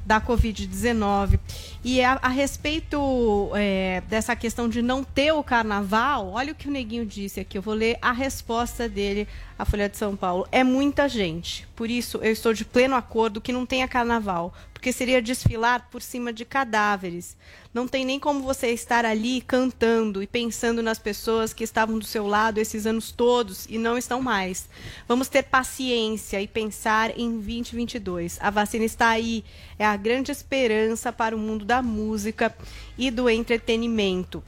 [0.09, 1.39] da Covid-19.
[1.83, 6.67] E a, a respeito é, dessa questão de não ter o carnaval, olha o que
[6.67, 7.59] o Neguinho disse aqui.
[7.59, 9.27] Eu vou ler a resposta dele
[9.59, 10.47] à Folha de São Paulo.
[10.53, 11.67] É muita gente.
[11.75, 16.01] Por isso, eu estou de pleno acordo que não tenha carnaval, porque seria desfilar por
[16.01, 17.35] cima de cadáveres.
[17.73, 22.05] Não tem nem como você estar ali cantando e pensando nas pessoas que estavam do
[22.05, 24.69] seu lado esses anos todos e não estão mais.
[25.05, 28.39] Vamos ter paciência e pensar em 2022.
[28.41, 29.43] A vacina está aí,
[29.77, 32.55] é a grande esperança para o mundo da música
[32.97, 34.41] e do entretenimento.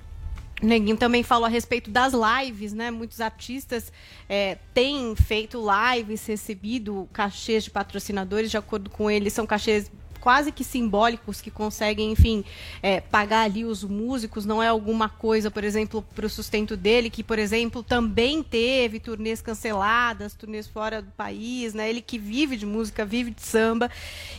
[0.62, 2.92] Neguinho também falou a respeito das lives, né?
[2.92, 3.92] Muitos artistas
[4.30, 9.92] é, têm feito lives, recebido cachês de patrocinadores, de acordo com ele, são cachês
[10.22, 12.46] quase que simbólicos que conseguem, enfim,
[12.82, 14.46] é, pagar ali os músicos.
[14.46, 19.00] Não é alguma coisa, por exemplo, para o sustento dele, que, por exemplo, também teve
[19.00, 21.90] turnês canceladas, turnês fora do país, né?
[21.90, 23.90] Ele que vive de música, vive de samba.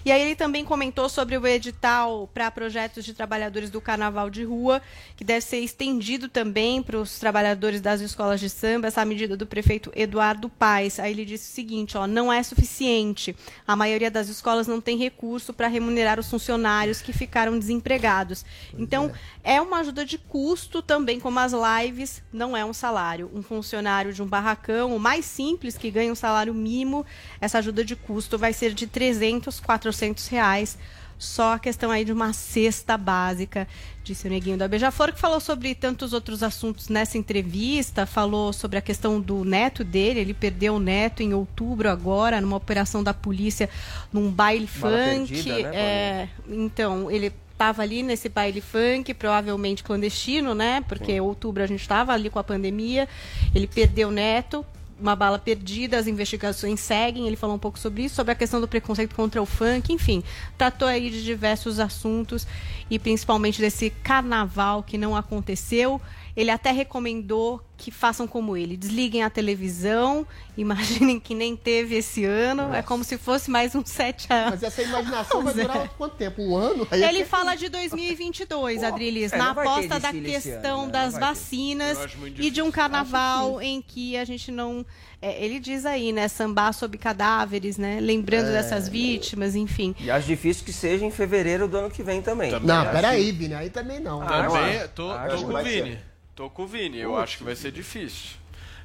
[0.04, 4.44] E aí ele também comentou sobre o edital para projetos de trabalhadores do Carnaval de
[4.44, 4.80] Rua,
[5.16, 9.46] que deve ser estendido também para os trabalhadores das escolas de samba, essa medida do
[9.46, 11.00] prefeito Eduardo Paes.
[11.00, 13.34] Aí ele disse o seguinte, ó, não é suficiente.
[13.66, 18.44] A maioria das escolas não tem recurso para remunerar os funcionários que ficaram desempregados.
[18.78, 19.10] então,
[19.42, 19.60] é.
[19.60, 23.30] uma ajuda de custo também, como as lives, não é um salário.
[23.34, 27.04] Um funcionário de um barracão, o mais simples, que ganha um salário mínimo,
[27.40, 30.78] essa ajuda de custo vai ser de 300, 400 reais
[31.22, 33.68] só a questão aí de uma cesta básica,
[34.02, 38.76] disse o Neguinho da Beija-Flor, que falou sobre tantos outros assuntos nessa entrevista, falou sobre
[38.76, 43.14] a questão do neto dele, ele perdeu o neto em outubro agora, numa operação da
[43.14, 43.70] polícia,
[44.12, 45.32] num baile Bala funk.
[45.32, 50.82] perdida, né, é, então, ele estava ali nesse baile funk, provavelmente clandestino, né?
[50.88, 53.08] Porque outubro a gente estava ali com a pandemia.
[53.54, 54.66] Ele perdeu o neto,
[55.00, 57.26] uma bala perdida, as investigações seguem.
[57.26, 60.22] Ele falou um pouco sobre isso, sobre a questão do preconceito contra o funk, enfim.
[60.56, 62.46] Tratou aí de diversos assuntos
[62.90, 66.00] e principalmente desse carnaval que não aconteceu.
[66.34, 70.26] Ele até recomendou que façam como ele, desliguem a televisão,
[70.56, 74.52] imaginem que nem teve esse ano, é como se fosse mais uns sete anos.
[74.52, 75.68] Mas essa imaginação vai Pois é.
[75.68, 76.40] durar quanto tempo?
[76.42, 76.86] Um ano?
[76.90, 80.86] Aí é Ele que- fala de 2022, Adrilis, é, na não aposta da questão ano,
[80.86, 80.92] né?
[80.92, 81.98] das Não vacinas
[82.38, 84.86] e de um carnaval em que a gente não.
[85.20, 86.28] é, ele diz aí, né?
[86.28, 87.98] Sambar sobre cadáveres, né?
[88.00, 88.52] Lembrando É.
[88.52, 89.94] dessas vítimas, enfim.
[90.00, 92.52] E acho difícil que seja em fevereiro do ano que vem também.
[92.60, 94.22] Não, Acho peraí, que- Vini, aí também não.
[94.22, 95.90] Ah, Também, tô, tô que com o Vini.
[95.92, 96.11] ser.
[96.34, 96.98] Tô com o Vini.
[96.98, 98.30] Eu acho que vai ser difícil.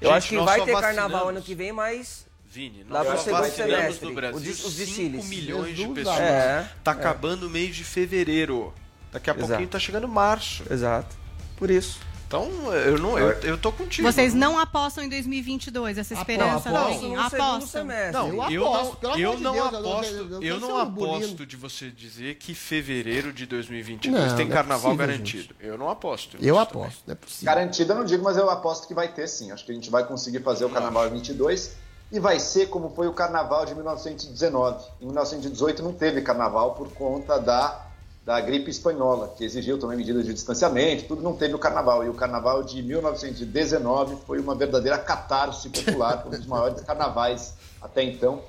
[0.02, 2.26] Eu Gente, acho que vai ter carnaval vacinamos- ano que vem, mas.
[2.50, 4.86] Vini, lá nós pro só vacinamos no Brasil os, des- os 5
[5.18, 5.26] desfiles.
[5.28, 6.20] milhões de pessoas.
[6.20, 6.93] É, tá é.
[6.93, 8.74] acabando o mês de fevereiro.
[9.12, 9.48] Daqui a Exato.
[9.48, 10.64] pouquinho tá chegando março.
[10.72, 11.16] Exato.
[11.58, 12.00] Por isso.
[12.28, 14.05] Então, eu não, eu, eu tô contigo.
[14.11, 17.86] Vocês não apostam em 2022, essa esperança Aposto segundo Apostam.
[18.11, 20.59] Não, Eu eu, aposto, não, eu de não Deus, eu não- aposto, eu não eu
[20.59, 24.91] tô não aposto de você dizer que fevereiro de 2022 Não, tem não é carnaval
[24.91, 25.55] possível, garantido.
[25.61, 26.38] Eu não aposto.
[26.41, 27.45] Eu aposto, não é possível.
[27.45, 29.51] Garantido eu não digo, mas eu aposto que vai ter sim.
[29.53, 31.78] Acho que a gente vai conseguir fazer o Carnaval em 22
[32.11, 34.84] e vai ser como foi o Carnaval de 1919.
[35.01, 37.86] Em 1918 não teve Carnaval por conta da,
[38.28, 42.03] da gripe espanhola, que exigiu também medidas de distanciamento, tudo não teve o Carnaval.
[42.03, 48.03] E o Carnaval de 1919 foi uma verdadeira catarse popular, um dos maiores carnavais até
[48.03, 48.43] então.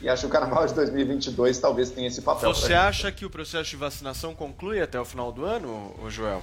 [0.00, 2.54] E acho que o Carnaval de 2022 talvez tenha esse papel.
[2.54, 6.40] Você acha que o processo de vacinação conclui até o final do ano, Joel?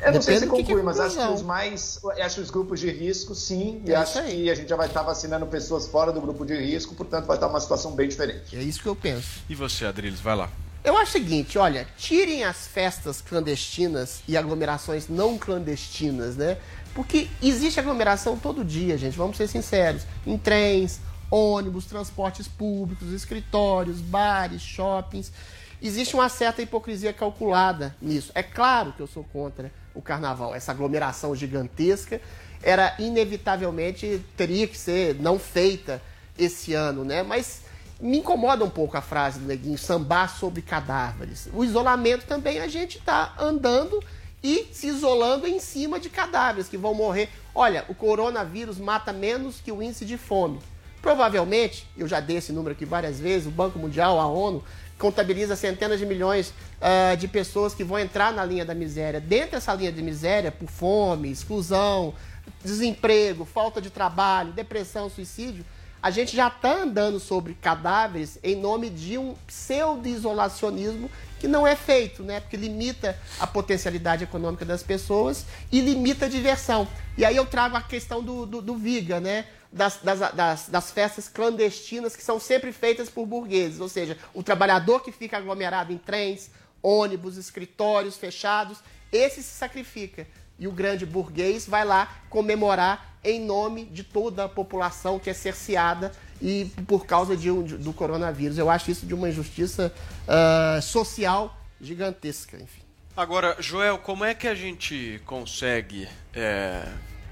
[0.00, 2.00] Eu não sei Depende se do que que é conclui, mas acho que os mais.
[2.22, 3.82] Acho os grupos de risco, sim.
[3.84, 6.56] E É acho que a gente já vai estar vacinando pessoas fora do grupo de
[6.56, 8.56] risco, portanto vai estar uma situação bem diferente.
[8.56, 9.40] É isso que eu penso.
[9.46, 10.48] E você, Adriles, vai lá.
[10.84, 16.58] Eu acho o seguinte, olha, tirem as festas clandestinas e aglomerações não clandestinas, né?
[16.94, 20.02] Porque existe aglomeração todo dia, gente, vamos ser sinceros.
[20.26, 25.32] Em trens, ônibus, transportes públicos, escritórios, bares, shoppings.
[25.80, 28.30] Existe uma certa hipocrisia calculada nisso.
[28.34, 32.20] É claro que eu sou contra o carnaval, essa aglomeração gigantesca
[32.62, 36.02] era inevitavelmente teria que ser não feita
[36.38, 37.22] esse ano, né?
[37.22, 37.63] Mas
[38.00, 41.48] me incomoda um pouco a frase do Neguinho, sambar sobre cadáveres.
[41.52, 44.02] O isolamento também a gente está andando
[44.42, 47.30] e se isolando em cima de cadáveres que vão morrer.
[47.54, 50.60] Olha, o coronavírus mata menos que o índice de fome.
[51.00, 54.64] Provavelmente, eu já dei esse número aqui várias vezes, o Banco Mundial, a ONU,
[54.98, 59.20] contabiliza centenas de milhões ah, de pessoas que vão entrar na linha da miséria.
[59.20, 62.14] Dentro dessa linha de miséria, por fome, exclusão,
[62.62, 65.64] desemprego, falta de trabalho, depressão, suicídio,
[66.04, 71.74] a gente já está andando sobre cadáveres em nome de um pseudo-isolacionismo que não é
[71.74, 72.40] feito, né?
[72.40, 76.86] Porque limita a potencialidade econômica das pessoas e limita a diversão.
[77.16, 79.46] E aí eu trago a questão do, do, do Viga, né?
[79.72, 84.42] Das, das, das, das festas clandestinas que são sempre feitas por burgueses, ou seja, o
[84.42, 86.50] trabalhador que fica aglomerado em trens,
[86.82, 88.76] ônibus, escritórios fechados,
[89.10, 90.26] esse se sacrifica.
[90.58, 95.34] E o grande burguês vai lá comemorar em nome de toda a população que é
[95.34, 98.58] cerceada e por causa de do coronavírus.
[98.58, 99.92] Eu acho isso de uma injustiça
[100.28, 102.82] ah, social gigantesca, enfim.
[103.16, 106.84] Agora, Joel, como é que a gente consegue é,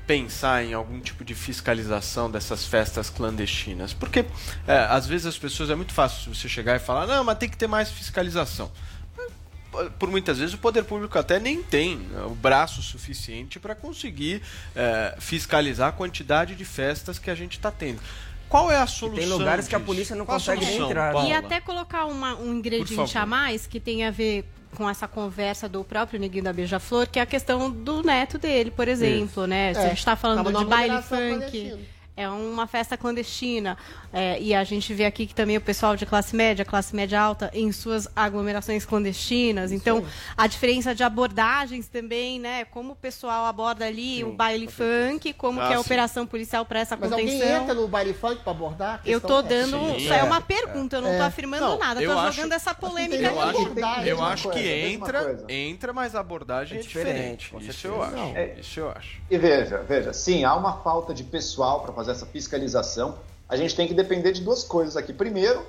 [0.07, 3.93] pensar em algum tipo de fiscalização dessas festas clandestinas?
[3.93, 4.25] Porque
[4.67, 7.49] é, às vezes as pessoas é muito fácil você chegar e falar, não, mas tem
[7.49, 8.71] que ter mais fiscalização.
[9.99, 14.43] Por muitas vezes o poder público até nem tem né, o braço suficiente para conseguir
[14.77, 18.01] é, fiscalizar a quantidade de festas que a gente está tendo.
[18.49, 19.39] Qual é a solução?
[19.39, 19.87] lugares que a disso?
[19.87, 21.13] polícia não Qual consegue solução, entrar, né?
[21.15, 21.29] Paula?
[21.29, 24.45] E até colocar uma- um ingrediente a mais que tem a ver
[24.77, 28.71] com essa conversa do próprio Neguinho da Beija-Flor, que é a questão do neto dele,
[28.71, 29.73] por exemplo, né?
[29.75, 31.79] Se É, a gente está falando tava de baile funk.
[32.17, 33.77] É uma festa clandestina.
[34.13, 37.19] é, e a gente vê aqui que também o pessoal de classe média, classe média
[37.19, 39.73] alta, em suas aglomerações clandestinas.
[39.73, 40.05] então,
[40.37, 42.65] a diferença de abordagens também, né?
[42.67, 45.85] Como o pessoal aborda ali o baile funk, como Ah, que é a sim.
[45.85, 47.35] operação policial para essa Mas contenção.
[47.41, 49.01] alguém entra no baile funk para abordar?
[49.07, 49.77] Eu tô dando.
[49.77, 49.97] essa?
[49.97, 51.21] Isso é uma pergunta, eu não tô É.
[51.23, 53.51] afirmando Não, nada, acho- jogando essa polêmica Eu aqui.
[53.51, 57.49] acho, eu acho que coisa, mesma entra, entra, mas a abordagem é, diferente.
[57.51, 58.17] com Isso eu acho.
[58.37, 58.57] É.
[58.61, 59.21] Isso eu acho.
[59.31, 63.17] E veja, veja, sim, há uma falta de pessoal para fazer essa fiscalização.
[63.49, 65.13] A gente tem que depender de duas coisas aqui.
[65.13, 65.65] Primeiro,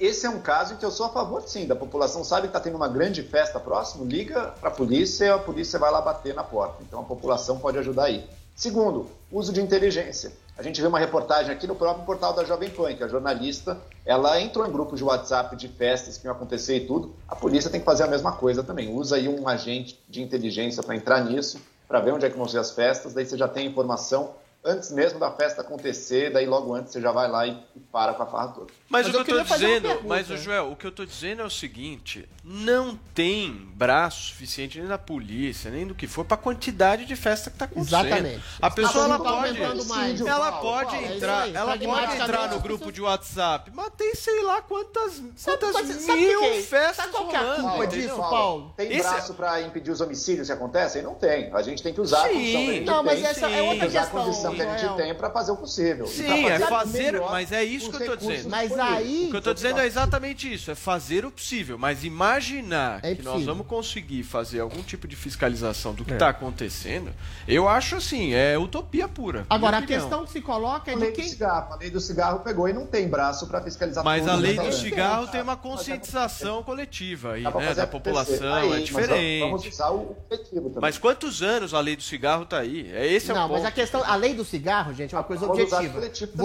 [0.00, 2.46] esse é um caso em que eu sou a favor, sim, da população sabe que
[2.48, 6.00] está tendo uma grande festa próximo, liga para a polícia e a polícia vai lá
[6.00, 6.82] bater na porta.
[6.82, 8.26] Então a população pode ajudar aí.
[8.56, 10.32] Segundo, uso de inteligência.
[10.56, 13.78] A gente vê uma reportagem aqui no próprio portal da Jovem Pan, que a jornalista,
[14.04, 17.14] ela entrou em grupos de WhatsApp de festas que iam acontecer e tudo.
[17.28, 18.94] A polícia tem que fazer a mesma coisa também.
[18.94, 21.58] Usa aí um agente de inteligência para entrar nisso,
[21.88, 24.32] para ver onde é que vão ser as festas, daí você já tem informação
[24.64, 27.56] antes mesmo da festa acontecer, daí logo antes você já vai lá e,
[27.90, 28.66] para com a farra toda.
[28.88, 31.44] Mas, o que eu, tô dizendo, mas o Joel, o que eu tô dizendo é
[31.44, 37.04] o seguinte: não tem braço suficiente nem da polícia, nem do que for, pra quantidade
[37.06, 38.06] de festa que tá acontecendo.
[38.06, 38.42] Exatamente.
[38.60, 42.90] A pessoa ela pode, ela Paulo, pode Paulo, é entrar, ela pode entrar no grupo
[42.92, 43.70] de WhatsApp.
[43.72, 46.62] Mas tem sei lá quantas, quantas sabe- sabe mil que é?
[46.62, 47.86] festas Sabe qual que é a culpa entendeu?
[48.08, 48.74] disso, Paulo?
[48.76, 51.00] Tem Esse- braço para impedir os homicídios que acontecem?
[51.02, 51.48] Não tem.
[51.54, 52.34] A gente tem que usar a Sim.
[52.34, 55.30] condição que a gente Não, mas essa é outra questão, que a gente tem para
[55.30, 56.06] fazer o possível.
[56.06, 58.48] Sim, é fazer, mas é isso que eu tô dizendo.
[58.48, 62.04] Mas aí- O que eu tô dizendo é exatamente isso, é fazer o possível, mas
[62.04, 66.14] imaginar É que nós vamos conseguir fazer algum tipo de fiscalização do que É.
[66.14, 67.10] está acontecendo,
[67.46, 69.44] eu acho assim, é utopia pura.
[69.50, 71.28] Agora, a questão que se coloca é de quem.
[71.28, 74.54] cigarro, a lei do cigarro pegou e não tem braço para fiscalizar Mas a lei
[74.54, 74.78] do restaurantes.
[74.80, 79.40] cigarro tem uma conscientização coletiva aí, né, da população, Aí, é mas diferente.
[79.40, 80.80] Vamos usar o coletivo também.
[80.80, 82.90] Mas quantos anos a lei do cigarro tá aí?
[82.92, 83.58] É esse é Não, o ponto.
[83.58, 86.00] mas a questão, a lei do cigarro, gente, é uma coisa objetiva.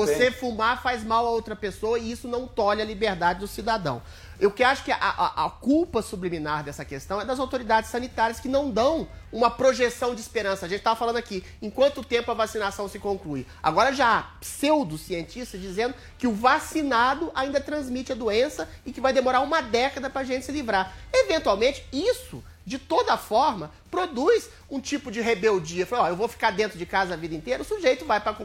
[0.06, 4.02] Você fumar faz mal a outra pessoa e isso não tolhe a liberdade do cidadão.
[4.40, 8.40] Eu que acho que a, a- a culpa subliminar dessa questão é das autoridades sanitárias
[8.40, 10.66] que não dão uma projeção de esperança.
[10.66, 13.46] A gente estava falando aqui, em quanto tempo a vacinação se conclui?
[13.64, 19.14] Agora já há pseudocientistas dizendo que o vacinado ainda transmite a doença e que vai
[19.14, 20.94] demorar uma década para a gente se livrar.
[21.14, 25.86] Eventualmente, isso de toda forma, produz um tipo de rebeldia.
[25.86, 28.36] Fala, ó, eu vou ficar dentro de casa a vida inteira, o sujeito vai para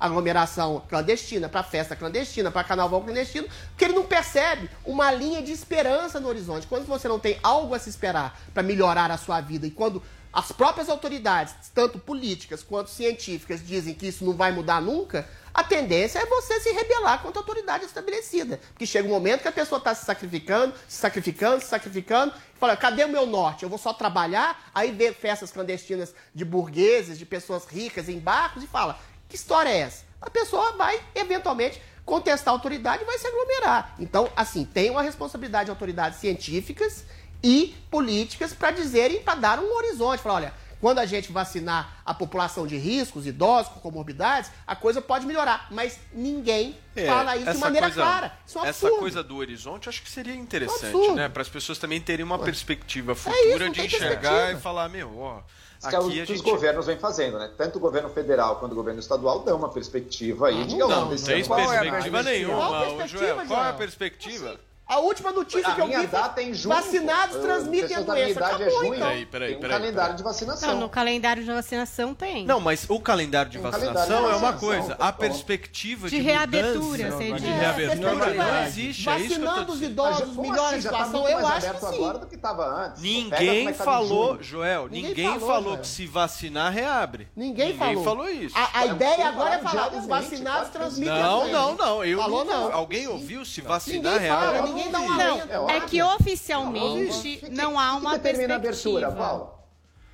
[0.00, 5.52] aglomeração clandestina, para festa clandestina, para carnaval clandestino, porque ele não percebe uma linha de
[5.52, 6.66] esperança no horizonte.
[6.66, 10.02] Quando você não tem algo a se esperar para melhorar a sua vida e quando
[10.32, 15.26] as próprias autoridades, tanto políticas quanto científicas, dizem que isso não vai mudar nunca,
[15.56, 18.60] a tendência é você se rebelar contra a autoridade estabelecida.
[18.74, 22.58] Porque chega um momento que a pessoa está se sacrificando, se sacrificando, se sacrificando, e
[22.58, 23.62] fala, cadê o meu norte?
[23.62, 28.64] Eu vou só trabalhar, aí vê festas clandestinas de burgueses, de pessoas ricas em barcos,
[28.64, 29.00] e fala,
[29.30, 30.04] que história é essa?
[30.20, 33.94] A pessoa vai, eventualmente, contestar a autoridade e vai se aglomerar.
[33.98, 37.02] Então, assim, tem uma responsabilidade de autoridades científicas
[37.42, 40.22] e políticas para dizerem, para dar um horizonte.
[40.22, 40.54] Falar, olha,
[40.86, 45.66] quando a gente vacinar a população de riscos, idosos, com comorbidades, a coisa pode melhorar.
[45.68, 48.38] Mas ninguém É, fala isso de essa maneira coisa- clara.
[48.46, 49.00] Isso é um Essa absurdo.
[49.00, 51.16] coisa do horizonte acho que seria interessante, absurdo.
[51.16, 51.28] né?
[51.28, 54.52] Para as pessoas também terem uma perspectiva É isso, futura não de tem enxergar perspectiva.
[54.60, 55.40] e falar, meu, ó,
[55.80, 57.50] Isso que é o aqui que a os gente governos vêm fazendo, né?
[57.58, 61.16] Tanto o governo federal quanto o governo estadual dão uma perspectiva aí de não, não
[61.16, 63.46] tem qual é a perspectiva nenhuma, Qual perspectiva, Joel.
[63.48, 64.60] Qual é a perspectiva?
[64.88, 66.74] A última notícia A que eu vi data é em junho.
[66.76, 68.30] vacinados transmitem a doença.
[68.30, 68.94] idade é Acabou, junho.
[68.94, 69.08] então.
[69.08, 70.16] Peraí, peraí, Tem um peraí, calendário peraí.
[70.16, 70.68] de vacinação.
[70.68, 72.46] Não, no calendário de vacinação tem.
[72.46, 74.94] Não, mas o calendário de vacinação calendário de é uma vacinação, coisa.
[74.94, 79.08] tá A perspectiva De de, reabertura, mudança, você de reabertura não é, existe.
[79.10, 80.86] É isso Vacinando os idosos, melhora assim?
[80.88, 81.96] a tá situação, eu mais acho aberto que sim.
[82.04, 83.02] agora do que estava antes.
[83.02, 84.42] Ninguém é tava em falou.
[84.42, 87.26] Joel, Ninguém ninguém, falou, falou, que se vacinar reabre.
[87.34, 88.28] Ninguém, falou.
[88.30, 88.56] isso.
[88.56, 91.52] A, a É um ideia agora é falar, os vacinados transmitem a Não, doença.
[91.52, 92.04] não, não.
[92.04, 92.68] Eu Falou não.
[92.68, 92.72] não.
[92.72, 94.75] Alguém ouviu se vacinar Ninguém reabre?
[94.76, 95.70] Ninguém dá um Não, alento.
[95.70, 99.06] é que oficialmente não há uma determina a perspectiva.
[99.06, 99.56] abertura, Paulo?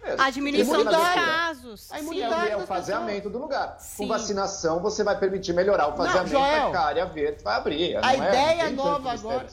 [0.05, 1.93] É, A diminuição dos casos.
[1.93, 3.77] A Sim, imunidade é o faseamento do lugar.
[3.79, 3.99] Sim.
[3.99, 7.97] Com vacinação, você vai permitir melhorar o faseamento da área verde, vai abrir.
[7.97, 9.47] A não é- ideia não tem nova agora.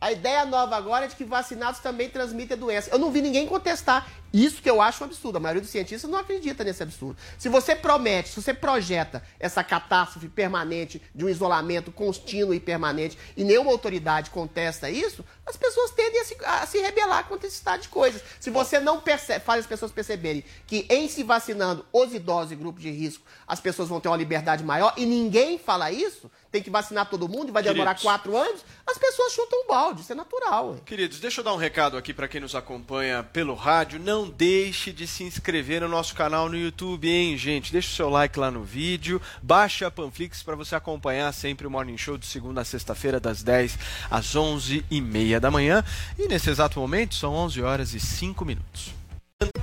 [0.00, 2.90] A ideia nova agora é de que vacinados também transmitem a doença.
[2.90, 4.06] Eu não vi ninguém contestar.
[4.32, 5.36] Isso que eu acho um absurdo.
[5.36, 7.16] A maioria dos cientistas não acredita nesse absurdo.
[7.38, 13.18] Se você promete, se você projeta essa catástrofe permanente de um isolamento contínuo e permanente
[13.36, 17.56] e nenhuma autoridade contesta isso, as pessoas tendem a se, a se rebelar contra esse
[17.56, 18.22] estado de coisas.
[18.40, 22.56] Se você não percebe, faz as pessoas perceberem que em se vacinando os idosos e
[22.56, 26.62] grupos de risco, as pessoas vão ter uma liberdade maior e ninguém fala isso, tem
[26.62, 28.02] que vacinar todo mundo e vai demorar Queridos.
[28.02, 30.02] quatro anos, as pessoas chutam o balde.
[30.02, 30.76] Isso é natural.
[30.84, 33.98] Queridos, deixa eu dar um recado aqui para quem nos acompanha pelo rádio.
[33.98, 37.72] Não deixe de se inscrever no nosso canal no YouTube, hein, gente?
[37.72, 41.70] Deixa o seu like lá no vídeo, baixa a Panflix para você acompanhar sempre o
[41.70, 43.78] Morning Show de segunda a sexta-feira, das 10
[44.10, 45.84] às 11 e meia da manhã.
[46.18, 48.94] E nesse exato momento são 11 horas e 5 minutos.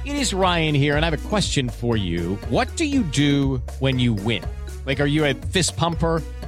[0.06, 2.38] It is Ryan here, and I have a question for you.
[2.50, 4.44] What do you do when you win?
[4.86, 6.22] Like, are you a fist pumper?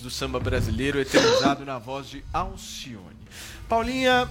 [0.00, 3.24] do samba brasileiro, eternizado na voz de Alcione.
[3.68, 4.28] Paulinha,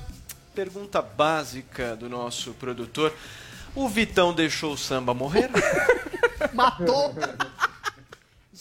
[0.54, 3.14] pergunta básica do nosso produtor.
[3.76, 5.50] O Vitão deixou o samba morrer?
[6.54, 7.16] Matou!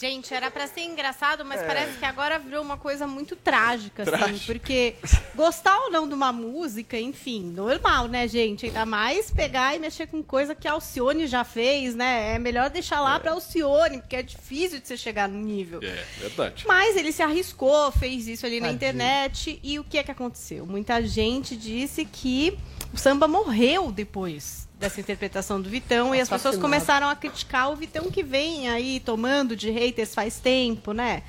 [0.03, 1.64] Gente, era pra ser engraçado, mas É.
[1.64, 4.96] parece que agora virou uma coisa muito trágica, assim, porque
[5.32, 8.66] gostar ou não de uma música, enfim, normal, né, gente?
[8.66, 12.34] Ainda mais pegar e mexer com coisa que a Alcione já fez, né?
[12.34, 15.78] É melhor deixar lá pra Alcione, porque é difícil de você chegar no nível.
[15.80, 16.64] É, verdade.
[16.66, 18.74] Mas ele se arriscou, fez isso ali na Tadinho.
[18.76, 19.61] internet.
[19.62, 20.66] E o que é que aconteceu?
[20.66, 22.59] Muita gente disse que
[22.92, 26.12] o samba morreu depois dessa interpretação do Vitão.
[26.12, 30.41] e as pessoas começaram a criticar o Vitão que vem aí tomando de haters faz
[30.41, 31.22] tempo, né?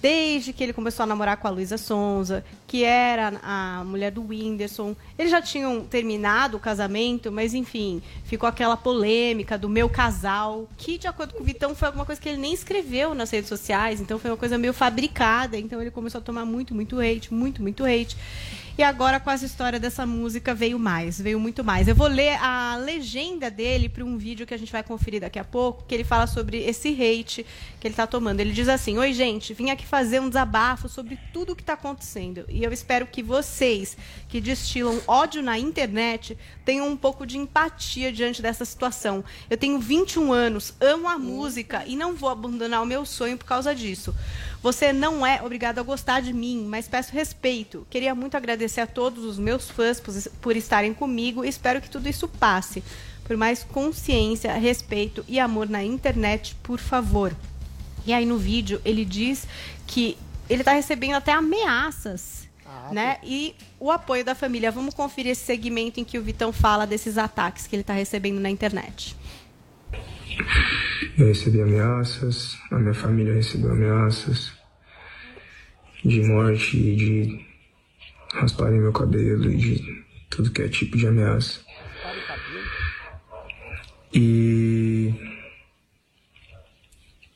[0.00, 4.22] Desde que ele começou a namorar com a Luísa Sonza, que era a mulher do
[4.22, 4.94] Whindersson.
[5.18, 10.98] Eles já tinham terminado o casamento, mas enfim, ficou aquela polêmica do meu casal, que
[10.98, 14.00] de acordo com o Vitão foi alguma coisa que ele nem escreveu nas redes sociais,
[14.00, 17.60] então foi uma coisa meio fabricada, então ele começou a tomar muito, muito hate, muito,
[17.62, 18.16] muito hate.
[18.76, 21.86] E agora com essa história dessa música veio mais, veio muito mais.
[21.86, 25.38] Eu vou ler a legenda dele para um vídeo que a gente vai conferir daqui
[25.38, 27.46] a pouco, que ele fala sobre esse hate
[27.78, 28.40] que ele tá tomando.
[28.40, 31.74] Ele diz assim: "Oi, gente, vim aqui fazer um desabafo sobre tudo o que tá
[31.74, 32.44] acontecendo.
[32.48, 33.96] E eu espero que vocês
[34.34, 39.22] que destilam ódio na internet tenham um pouco de empatia diante dessa situação.
[39.48, 43.44] Eu tenho 21 anos, amo a música e não vou abandonar o meu sonho por
[43.44, 44.12] causa disso.
[44.60, 47.86] Você não é obrigado a gostar de mim, mas peço respeito.
[47.88, 50.02] Queria muito agradecer a todos os meus fãs
[50.40, 52.82] por, estarem comigo e espero que tudo isso passe.
[53.22, 57.32] Por mais consciência, respeito e amor na internet, por favor.
[58.04, 59.46] E aí no vídeo ele diz
[59.86, 60.18] que
[60.50, 62.43] ele está recebendo até ameaças,
[62.92, 63.18] né?
[63.22, 64.70] E o apoio da família.
[64.70, 68.40] Vamos conferir esse segmento em que o Vitão fala desses ataques que ele está recebendo
[68.40, 69.16] na internet.
[71.16, 74.52] Eu recebi ameaças, a minha família recebeu ameaças
[76.04, 77.46] de morte e de
[78.34, 81.60] rasparem meu cabelo e de tudo que é tipo de ameaça.
[84.12, 85.12] E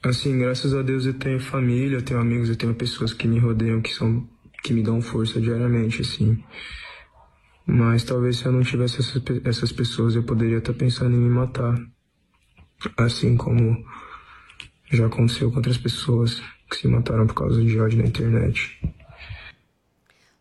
[0.02, 3.38] assim, graças a Deus eu tenho família, eu tenho amigos, eu tenho pessoas que me
[3.38, 4.28] rodeiam que são
[4.62, 6.42] que me dão força diariamente, assim.
[7.66, 11.28] Mas talvez se eu não tivesse essas, essas pessoas eu poderia estar pensando em me
[11.28, 11.74] matar.
[12.96, 13.84] Assim como
[14.90, 18.80] já aconteceu com outras pessoas que se mataram por causa de ódio na internet.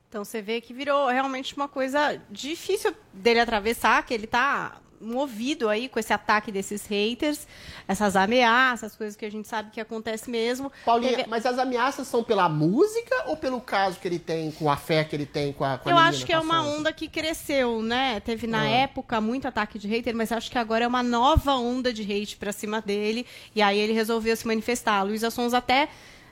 [0.07, 5.69] Então você vê que virou realmente uma coisa difícil dele atravessar, que ele tá movido
[5.69, 7.47] aí com esse ataque desses haters,
[7.87, 10.71] essas ameaças, coisas que a gente sabe que acontece mesmo.
[10.85, 14.69] Paulinha, Teve- mas as ameaças são pela música ou pelo caso que ele tem, com
[14.69, 16.41] a fé que ele tem com a, com a Eu menina, acho que é a
[16.41, 18.19] uma onda que cresceu, né?
[18.19, 18.67] Teve na Ah.
[18.69, 22.35] época muito ataque de hater, mas acho que agora é uma nova onda de hate
[22.37, 23.25] pra cima dele.
[23.55, 24.99] E aí ele resolveu se manifestar.
[24.99, 25.87] A Luísa Sons até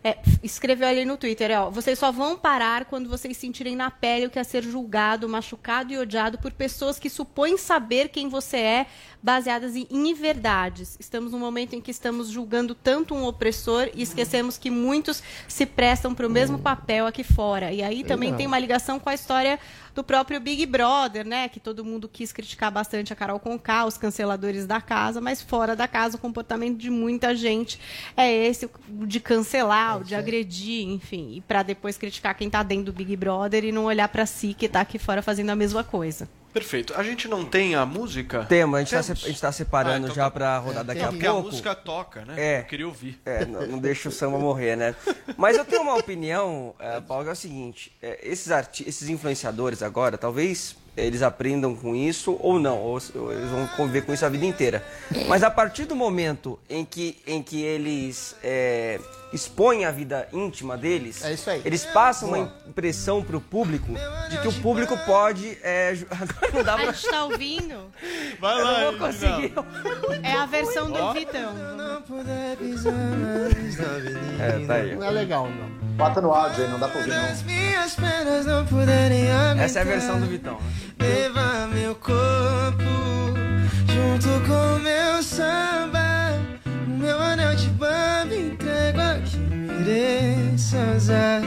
[0.06, 4.28] é, escreveu ali no Twitter, ó, vocês só vão parar quando vocês sentirem na pele
[4.28, 8.58] o que é ser julgado, machucado e odiado por pessoas que supõem saber quem você
[8.58, 8.86] é,
[9.26, 10.96] baseadas em inverdades.
[11.00, 15.66] Estamos num momento em que estamos julgando tanto um opressor e esquecemos que muitos se
[15.66, 17.74] prestam para o mesmo papel aqui fora.
[17.74, 18.38] E aí também Legal.
[18.38, 19.60] tem uma ligação com a história
[19.96, 21.50] do próprio Big Brother, né?
[21.50, 25.76] Que todo mundo quis criticar bastante a Carol Conká, os canceladores da casa, mas fora
[25.76, 27.80] da casa o comportamento de muita gente
[28.16, 32.94] é esse de cancelar, de agredir, enfim, e para depois criticar quem tá dentro do
[32.94, 36.30] Big Brother e não olhar para si que tá aqui fora fazendo a mesma coisa.
[36.56, 36.93] Perfeito.
[36.95, 38.45] A gente não tem a música?
[38.45, 39.20] Temos, a gente, tá Temos?
[39.20, 40.32] se- a gente tá separando Ah, então já tá.
[40.32, 41.18] pra rodar É, daqui a pouco.
[41.18, 42.34] Porque a música toca, né?
[42.38, 42.60] É.
[42.62, 43.20] Eu queria ouvir.
[43.26, 44.95] É, não, não deixa o samba morrer, né?
[45.36, 48.47] Mas eu tenho uma opinião, é, Paulo, que é o seguinte: é, esses,
[48.88, 54.03] esses influenciadores agora, talvez eles aprendam com isso ou não, ou, ou eles vão conviver
[54.03, 54.82] com isso a vida inteira.
[55.28, 58.97] Mas a partir do momento em que, em que eles é,
[59.34, 61.22] expõem a vida íntima deles,
[61.66, 63.92] eles passam uma impressão pro público
[64.30, 65.58] de que o público pode.
[65.62, 66.92] É, agora não dá A pra.
[66.92, 67.92] gente tá ouvindo?
[68.40, 69.54] Vai lá, Eu não vou conseguir.
[70.24, 71.14] É a versão do.
[71.14, 71.54] Vitão.
[74.40, 74.96] É, tá aí.
[74.96, 75.70] Não é legal, não.
[75.96, 77.24] Bota no áudio aí, não dá pra ouvir não.
[79.64, 80.60] Essa é a versão do Vitão.
[81.00, 81.06] né?
[81.08, 82.84] Levar meu corpo
[83.88, 86.00] junto com meu samba.
[87.06, 91.42] Meu anel de bamba entrego a quem mereça usar.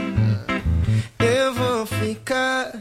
[1.19, 2.71] Eu vou ficar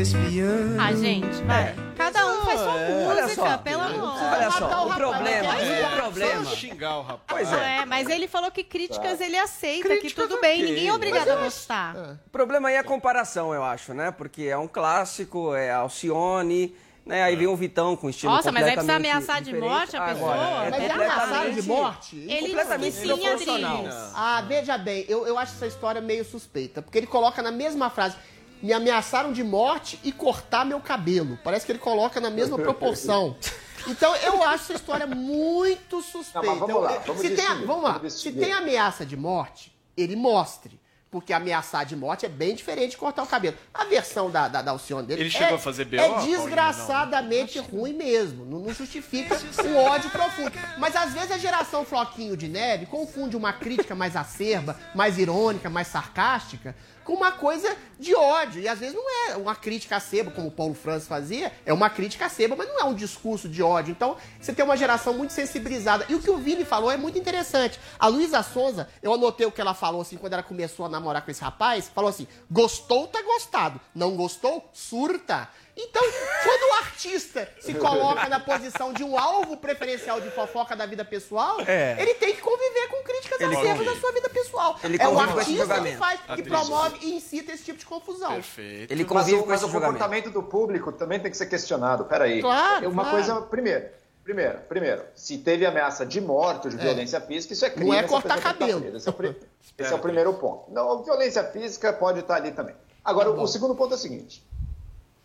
[0.00, 0.80] espiando.
[0.80, 1.74] Ah, gente, vai.
[1.94, 3.06] Cada um faz sua É.
[3.06, 3.58] Olha música, só.
[3.58, 4.14] pelo amor.
[4.32, 6.44] Olha só, o o rapaz, problema, é, o problema.
[6.56, 7.48] xingar o rapaz.
[7.48, 7.76] Pois é.
[7.80, 9.24] É, mas ele falou que críticas Tá.
[9.26, 11.94] ele aceita, Críticas que tudo bem, ninguém é obrigado a gostar.
[12.26, 14.10] O problema aí é a comparação, eu acho, né?
[14.10, 16.74] Porque é um clássico, é Alcione,
[17.04, 17.22] né?
[17.22, 19.68] Aí vem o Vitão com estilo Nossa, mas aí precisa ameaçar de diferente.
[19.68, 20.34] morte a pessoa?
[20.34, 22.16] Agora, é Mas é ameaçaram de morte?
[22.16, 23.84] Ele completamente disse que sim, desproporcional.
[24.14, 27.90] Ah, veja bem, eu, eu acho essa história meio suspeita, porque ele coloca na mesma
[27.90, 28.16] frase.
[28.62, 31.38] Me ameaçaram de morte e cortar meu cabelo.
[31.44, 33.36] Parece que ele coloca na mesma proporção.
[33.86, 36.40] Então eu acho essa história muito suspeita.
[36.40, 38.00] Não, mas vamos lá, vamos se tem, vamos lá.
[38.08, 40.80] Se tem ameaça de morte, ele mostre.
[41.14, 43.56] Porque ameaçar de morte é bem diferente de cortar o cabelo.
[43.72, 47.60] A versão da, da, da Alcione dele Ele é, chegou a fazer BO, é desgraçadamente
[47.60, 48.44] ruim mesmo.
[48.44, 50.50] Não, não justifica um ódio profundo.
[50.76, 55.70] Mas às vezes a geração Floquinho de Neve confunde uma crítica mais acerba, mais irônica,
[55.70, 56.74] mais sarcástica,
[57.04, 58.60] com uma coisa de ódio.
[58.60, 61.90] E às vezes não é uma crítica acerba, como o Paulo Francis fazia, é uma
[61.90, 63.92] crítica acerba, mas não é um discurso de ódio.
[63.92, 66.06] Então você tem uma geração muito sensibilizada.
[66.08, 67.78] E o que o Vini falou é muito interessante.
[67.98, 71.22] A Luísa Sonza, eu anotei o que ela falou assim quando ela começou a namorar
[71.24, 73.80] com esse rapaz, falou assim: gostou, tá gostado.
[73.94, 75.48] Não gostou, surta.
[75.76, 76.02] Então,
[76.44, 81.04] quando o artista se coloca na posição de um alvo preferencial de fofoca da vida
[81.04, 81.96] pessoal, É.
[82.00, 83.94] ele tem que conviver com críticas Ele acerbas convive.
[83.94, 84.78] da sua vida pessoal.
[84.84, 86.46] Ele é o artista que faz, que Atriz.
[86.48, 88.34] promove e incita esse tipo de confusão.
[88.34, 88.92] Perfeito.
[88.92, 89.98] Ele mas convive o, com mas esse o julgamento.
[89.98, 92.04] comportamento do público também tem que ser questionado.
[92.04, 92.40] Peraí.
[92.40, 93.16] Claro, Uma claro.
[93.16, 93.88] coisa, primeiro,
[94.22, 96.82] primeiro, primeiro, se teve ameaça de morte ou de É.
[96.82, 97.90] violência física, isso é crime.
[97.90, 98.80] Não é cortar estar cabelo.
[98.80, 98.96] presa.
[98.98, 99.34] Esse é o,
[99.78, 100.70] esse é o primeiro ponto.
[100.70, 102.76] Não, violência física pode estar ali também.
[103.04, 104.42] Agora, Tá o segundo ponto é o seguinte.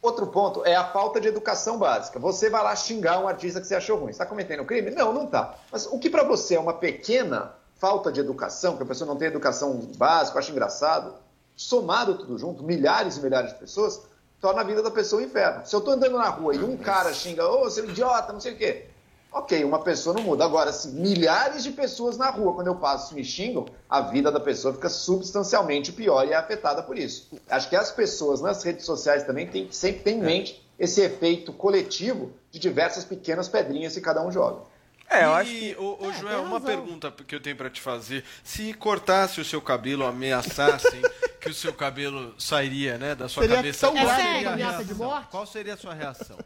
[0.01, 2.19] Outro ponto é a falta de educação básica.
[2.19, 4.11] Você vai lá xingar um artista que você achou ruim.
[4.11, 4.91] Está cometendo crime?
[4.91, 5.55] Não, não está.
[5.71, 9.17] Mas o que para você é uma pequena falta de educação, que a pessoa não
[9.17, 11.13] tem educação básica, acha engraçado,
[11.55, 14.01] somado tudo junto, milhares e milhares de pessoas,
[14.39, 15.65] torna a vida da pessoa um inferno.
[15.65, 18.53] Se eu estou andando na rua e um cara xinga, ô, seu idiota, não sei
[18.53, 18.88] o quê.
[19.31, 20.43] Ok, uma pessoa não muda.
[20.43, 24.39] Agora, se milhares de pessoas na rua, quando eu passo, me xingam, a vida da
[24.39, 27.29] pessoa fica substancialmente pior e é afetada por isso.
[27.49, 31.01] Acho que as pessoas nas redes sociais também têm que sempre ter em mente esse
[31.01, 34.61] efeito coletivo de diversas pequenas pedrinhas que cada um joga.
[35.07, 37.69] É, eu e, acho que- ô, ô, É, Joel, uma pergunta que eu tenho pra
[37.69, 38.23] te fazer.
[38.43, 41.01] Se cortasse o seu cabelo, ameaçassem
[41.41, 44.47] que o seu cabelo sairia, né, da sua Seria cabeça, tão qual grave seria quanto
[44.49, 45.07] a ameaça de reação?
[45.07, 45.27] morte?
[45.29, 46.37] Qual seria a sua reação?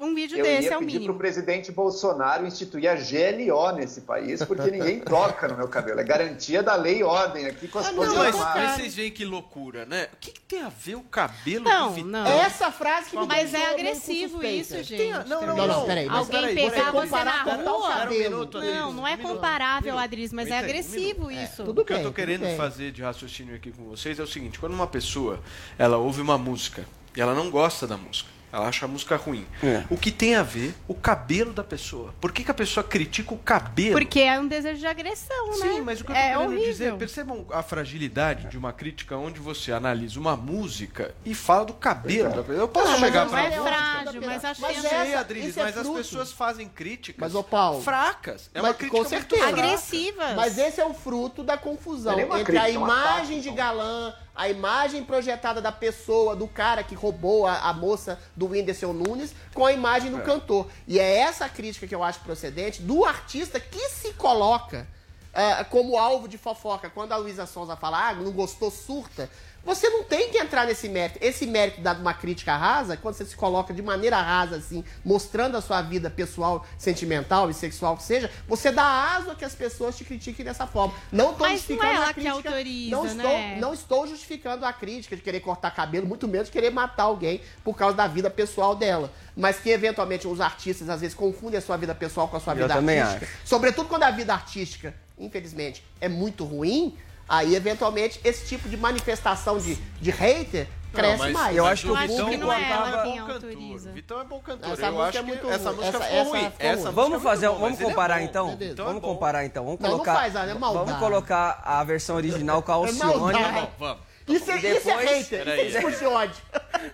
[0.00, 1.18] Um vídeo Eu desse é o pedir para o mínimo.
[1.18, 5.98] presidente Bolsonaro instituir a GLO nesse país, porque ninguém toca no meu cabelo.
[5.98, 9.10] É garantia da lei e ordem aqui com as Ah, não, coisas Mas, vocês veem
[9.10, 10.08] que loucura, né?
[10.12, 12.10] O que, que tem a ver o cabelo Não, do Vitão?
[12.10, 12.26] não.
[12.26, 14.96] Essa frase que me Mas é agressivo isso, gente.
[14.96, 15.86] Tem não, não, Não, não, não.
[15.86, 16.06] peraí.
[16.06, 17.54] mas Alguém peraí, pegar você você na rua?
[17.54, 19.98] Um minuto, Adriles, Não, não é comparável, um.
[19.98, 21.44] Adris, mas é um agressivo minuto.
[21.44, 21.64] isso.
[21.64, 22.56] tudo o que eu bem, tô tudo querendo bem.
[22.56, 25.40] fazer de raciocínio aqui com vocês é o seguinte: quando uma pessoa
[25.76, 26.84] ela ouve uma música
[27.16, 29.46] e ela não gosta da música, ela acha a música ruim.
[29.62, 29.84] É.
[29.90, 32.14] O que tem a ver o cabelo da pessoa?
[32.20, 33.92] Por que, que a pessoa critica o cabelo?
[33.92, 35.56] Porque é um desejo de agressão, né?
[35.56, 36.66] Sim, mas o que eu tô é querendo horrível.
[36.66, 41.74] dizer, percebam a fragilidade de uma crítica onde você analisa uma música e fala do
[41.74, 42.58] cabelo da pessoa.
[42.58, 45.08] Eu posso Ah, mas chegar não pra é frágil, mas acho Mas que é- é
[45.10, 48.50] essa- Adriles, é mas as pessoas fazem críticas Mas, ô Paulo, fracas.
[48.54, 49.46] É mas uma crítica com muito certeza.
[49.48, 50.34] agressivas.
[50.36, 53.40] Mas esse é o fruto da confusão Não é entre a crítica, é um imagem
[53.40, 53.56] de então.
[53.56, 58.92] galã, a imagem projetada da pessoa, do cara que roubou a, a moça do Whindersson
[58.92, 60.68] Nunes, com a imagem do cantor.
[60.86, 64.86] E é essa crítica que eu acho procedente do artista que se coloca
[65.34, 66.88] ah, como alvo de fofoca.
[66.88, 69.28] Quando a Luísa Sonza fala, ah, não gostou, surta.
[69.68, 71.18] Você não tem que entrar nesse mérito.
[71.20, 75.58] Esse mérito dado uma crítica rasa, quando você se coloca de maneira rasa, assim, mostrando
[75.58, 79.54] a sua vida pessoal, sentimental e sexual que seja, você dá aso a que as
[79.54, 80.94] pessoas te critiquem dessa forma.
[81.12, 82.48] Não estou Mas não justificando é ela a que crítica.
[82.48, 83.58] autoriza, não, estou, né?
[83.60, 87.42] não estou justificando a crítica de querer cortar cabelo, muito menos de querer matar alguém
[87.62, 89.12] por causa da vida pessoal dela.
[89.36, 92.54] Mas que, eventualmente, os artistas, às vezes, confundem a sua vida pessoal com a sua
[92.54, 93.28] Eu vida artística.
[93.44, 96.96] Sobretudo quando a vida artística, infelizmente, é muito ruim,
[97.28, 101.56] aí, eventualmente, esse tipo de manifestação de, de hater cresce mas- mais.
[101.56, 103.54] Eu acho que o público que não é ela acaba- quem bom autoriza.
[103.84, 103.92] cantor.
[103.94, 104.72] Vitão é bom cantor.
[104.72, 105.76] Essa eu música acho é muito que essa ruim.
[105.76, 108.24] música Essa- essa Essa música Vamos é fazer, muito bom, vamos é comparar bom.
[108.24, 108.58] então.
[108.60, 109.64] Então é Vamos comparar então.
[109.64, 110.14] Vamos Não, não colocar.
[110.16, 110.86] faz, é maldade.
[110.86, 113.14] vamos colocar a versão original com a É Alcione.
[113.14, 113.52] maldade.
[113.54, 113.98] Vamos, vamos.
[114.28, 116.42] Isso, é- E isso é depois- hater, isso é discurso de ódio.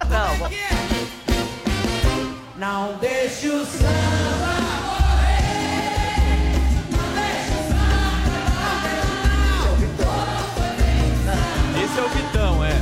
[0.09, 0.48] Não,
[2.56, 4.53] Não deixe o samba
[11.95, 12.73] Esse é o Vitão, é.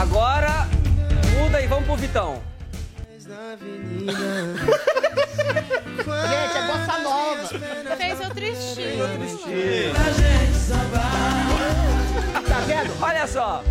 [0.00, 0.66] Agora
[1.38, 2.42] muda e vamos pro Vitão.
[3.20, 4.10] Gente,
[6.56, 7.48] é bossa nova.
[7.96, 9.06] Fez outro estilo.
[9.94, 11.35] Tá
[12.66, 12.90] quero.
[13.00, 13.62] Olha só.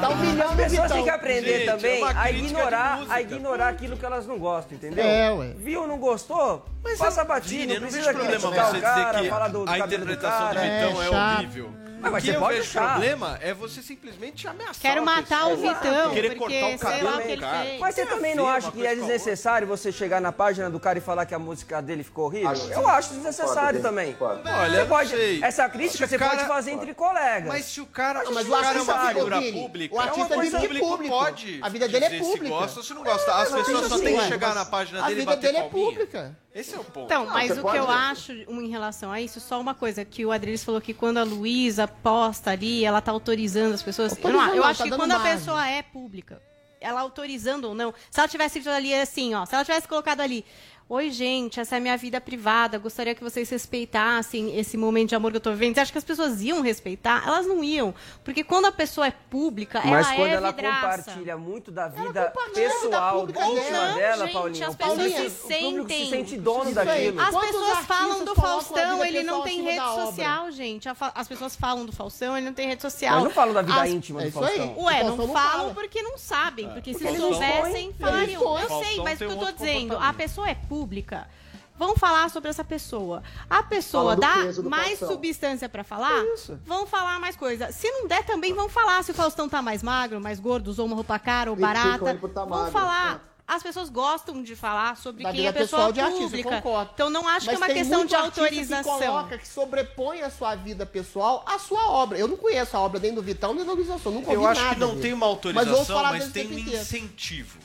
[0.00, 3.20] Tá um milhão As pessoas têm que aprender Gente, é também é a ignorar, a
[3.22, 5.04] ignorar aquilo que elas não gostam, entendeu?
[5.04, 5.54] É, ué.
[5.56, 6.66] Viu, não gostou?
[6.82, 11.06] Mas Passa batido, não precisa criticar o cara, falar do a interpretação do, Vitão é,
[11.06, 11.83] é horrível.
[12.10, 12.84] Mas, você pode deixar.
[12.84, 14.80] O problema é você simplesmente ameaçar.
[14.80, 16.12] Quero matar o Vitão.
[16.12, 17.68] Querer cortar o cabelo do cara.
[17.80, 21.02] Mas você também não acha que é desnecessário você chegar na página do cara e
[21.02, 22.52] falar que a música dele ficou horrível?
[22.70, 24.16] Eu acho desnecessário também.
[24.20, 25.44] Olha, você pode.
[25.44, 27.48] Essa crítica você pode fazer entre colegas.
[27.48, 28.22] Mas se o cara.
[28.30, 29.94] Mas o é é é artista é uma figura pública.
[29.94, 31.14] O artista vive público.
[31.14, 31.60] Pode.
[31.62, 32.44] A vida dele é pública.
[32.44, 33.34] Se gosta ou se não gosta.
[33.34, 35.64] As pessoas só têm que chegar na página dele e bater palminha.
[35.64, 36.43] A vida dele é pública.
[36.54, 37.06] Esse é o ponto.
[37.06, 37.72] Então, mas o pode...
[37.72, 40.94] que eu acho em relação a isso, só uma coisa, que o Adriles falou que
[40.94, 44.16] quando a Luísa posta ali, ela tá autorizando as pessoas.
[44.16, 45.32] Eu, não, eu acho tá que quando margem.
[45.32, 46.40] a pessoa é pública,
[46.80, 50.20] ela autorizando ou não, se ela tivesse escrito ali assim, ó, se ela tivesse colocado
[50.20, 50.44] ali,
[50.86, 52.78] Oi, gente, essa é a minha vida privada.
[52.78, 55.74] Gostaria que vocês respeitassem esse momento de amor que eu tô vivendo.
[55.74, 57.26] Você acha que as pessoas iam respeitar?
[57.26, 57.94] Elas não iam.
[58.22, 61.04] Porque quando a pessoa é pública, Mas ela quando é ela vidraça.
[61.04, 64.68] compartilha muito da vida pessoal, da íntima não, dela, gente, Paulinha.
[64.68, 66.04] As pessoas Paulinha, se sentem.
[66.04, 67.18] se sente dono daquilo.
[67.18, 70.86] As pessoas falam do Faustão, ele não tem rede social, gente.
[71.14, 73.14] As pessoas falam do Faustão, ele não tem rede social.
[73.14, 73.90] Mas não falam da vida as...
[73.90, 74.78] íntima do Faustão.
[74.80, 75.74] Ué, não, não falam fala.
[75.74, 76.68] porque não sabem.
[76.68, 78.60] Porque, porque se soubessem, fariam.
[78.60, 81.28] Eu sei, mas o que eu tô dizendo, a pessoa é pública pública
[81.76, 83.22] vão falar sobre essa pessoa.
[83.48, 85.08] A pessoa dá mais coração.
[85.08, 86.58] substância para falar, é Isso.
[86.66, 87.70] vão falar mais coisa.
[87.70, 90.86] Se não der, também vão falar se o Faustão tá mais magro, mais gordo, usou
[90.86, 92.18] uma roupa cara ou barata.
[92.34, 93.24] Tá vão falar.
[93.30, 93.34] É.
[93.46, 96.56] As pessoas gostam de falar sobre da quem é pessoa de pública.
[96.56, 98.98] Artista, então não acho que é uma questão de autorização.
[98.98, 102.16] Que coloca, que sobrepõe a sua vida pessoal à sua obra.
[102.16, 103.86] Eu não conheço a obra nem do Vitão nem do Luiz
[104.28, 105.02] Eu acho nada, que não viu?
[105.02, 106.80] tem uma autorização, mas, mas tem um inteiro.
[106.80, 107.58] incentivo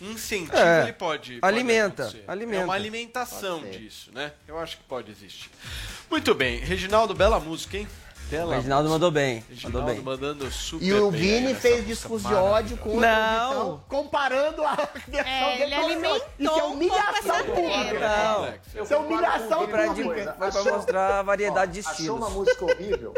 [0.00, 1.38] incentivo é, ele pode.
[1.42, 2.62] Alimenta, pode alimenta.
[2.62, 4.32] É uma alimentação disso, né?
[4.46, 5.50] Eu acho que pode existir.
[6.10, 7.88] Muito bem, Reginaldo, bela música, hein?
[8.28, 9.44] Bela o Reginaldo mandou bem.
[9.48, 10.04] Reginaldo mandou bem.
[10.04, 13.84] mandando super E o Vini fez discurso de ódio com Não.
[13.88, 14.74] comparando a
[15.06, 18.00] versão é, ele alimentou Isso é humilhação pública.
[18.00, 18.82] Não.
[18.82, 20.36] Isso é humilhação pública.
[20.38, 22.00] Foi pra mostrar a variedade de estilos.
[22.00, 23.14] Achou uma música horrível?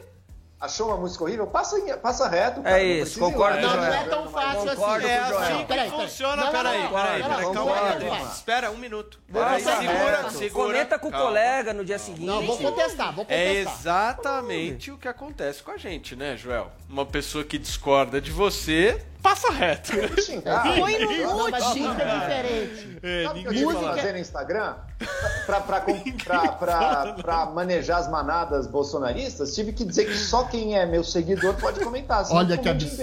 [0.60, 2.62] achou uma música horrível, passa, passa reto.
[2.62, 5.32] Cara, é isso, concordo Não, não é tão fácil assim, concordo é assim.
[5.32, 7.22] É assim que funciona, peraí, peraí.
[7.52, 9.20] Calma Espera um minuto.
[9.28, 10.66] Segura, segura.
[10.66, 12.26] Comenta com o colega no dia seguinte.
[12.26, 13.46] Não, vou contestar, vou contestar.
[13.46, 16.72] É exatamente o que acontece com a gente, né, Joel?
[16.88, 19.92] Uma pessoa que discorda de você passa reto.
[20.22, 20.76] Xingar.
[20.78, 22.98] Põe no mute, xinga é diferente.
[23.02, 24.74] É, Sabe o que eu tive que fazer no Instagram?
[25.46, 30.76] Pra, pra, pra, pra, pra, manejar as manadas bolsonaristas, tive que dizer que só quem
[30.76, 32.26] é meu seguidor pode comentar.
[32.30, 32.96] Olha que absurdo.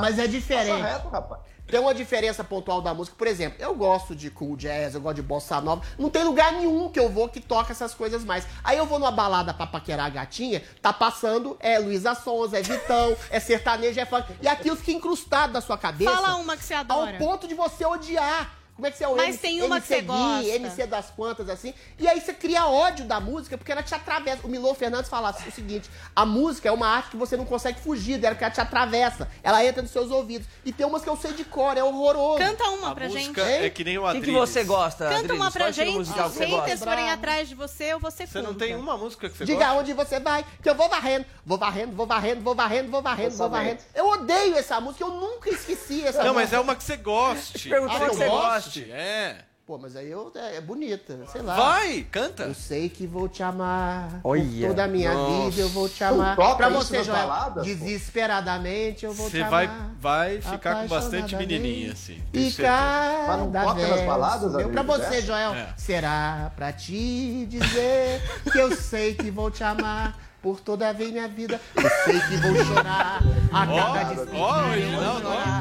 [0.00, 0.82] Mas é diferente.
[0.82, 1.40] Passa reto, rapaz.
[1.68, 3.14] Então, tem uma diferença pontual da música.
[3.16, 5.82] Por exemplo, eu gosto de cool jazz, eu gosto de bossa nova.
[5.98, 8.46] Não tem lugar nenhum que eu vou que toca essas coisas mais.
[8.64, 12.62] Aí eu vou numa balada pra paquerar a gatinha, tá passando é Luísa Sonza, é
[12.62, 14.24] Vitão, é sertanejo, é funk.
[14.40, 16.10] E aquilo fica incrustado na sua cabeça.
[16.10, 17.12] Fala uma que você adora.
[17.12, 19.78] Ao ponto de você odiar como é que você é o Mas MC, tem uma
[19.78, 20.48] MC que você Gui, gosta.
[20.50, 21.74] MC das quantas, assim.
[21.98, 24.46] E aí você cria ódio da música, porque ela te atravessa.
[24.46, 27.80] O Milô Fernandes fala o seguinte, a música é uma arte que você não consegue
[27.80, 29.28] fugir dela, porque ela te atravessa.
[29.42, 30.46] Ela entra nos seus ouvidos.
[30.64, 32.38] E tem umas que eu sei de cor, é horroroso.
[32.38, 33.40] Canta uma a pra gente.
[33.40, 34.28] É que nem o Adriles.
[34.28, 35.40] Que, você gosta, Canta Adriles?
[35.40, 36.04] uma pra gente.
[36.04, 39.28] Se os haters forem atrás de você, eu vou ser Você não tem uma música
[39.28, 39.80] que você Diga gosta?
[39.80, 41.26] onde você vai, que eu vou varrendo.
[41.44, 43.80] Vou varrendo, vou varrendo, vou varrendo, vou varrendo, vou varrendo.
[43.92, 46.24] Eu odeio essa música, eu nunca esqueci essa não, música.
[46.26, 47.68] Não, mas é uma que você goste.
[47.68, 48.67] Pergunta ah, que você gosta.
[48.76, 49.44] É.
[49.68, 51.54] Pô, mas aí eu, é, é bonita, sei lá.
[51.54, 52.44] Vai, canta.
[52.44, 54.18] Eu sei que vou te amar.
[54.24, 54.68] Olha.
[54.68, 55.50] Toda a minha Nossa.
[55.50, 56.36] vida eu vou te amar.
[56.36, 57.28] Tu pra você, Joel,
[57.62, 59.90] desesperadamente eu vou Cê te vai, amar.
[59.90, 62.18] Você vai ficar com bastante menininha, assim.
[62.32, 63.90] E cada vez.
[63.90, 65.74] Nas baladas, eu, pra você, Joel, é.
[65.76, 71.28] será pra te dizer que eu sei que vou te amar por toda a minha
[71.28, 71.60] vida.
[71.76, 74.38] Eu sei que vou chorar a cada despedida.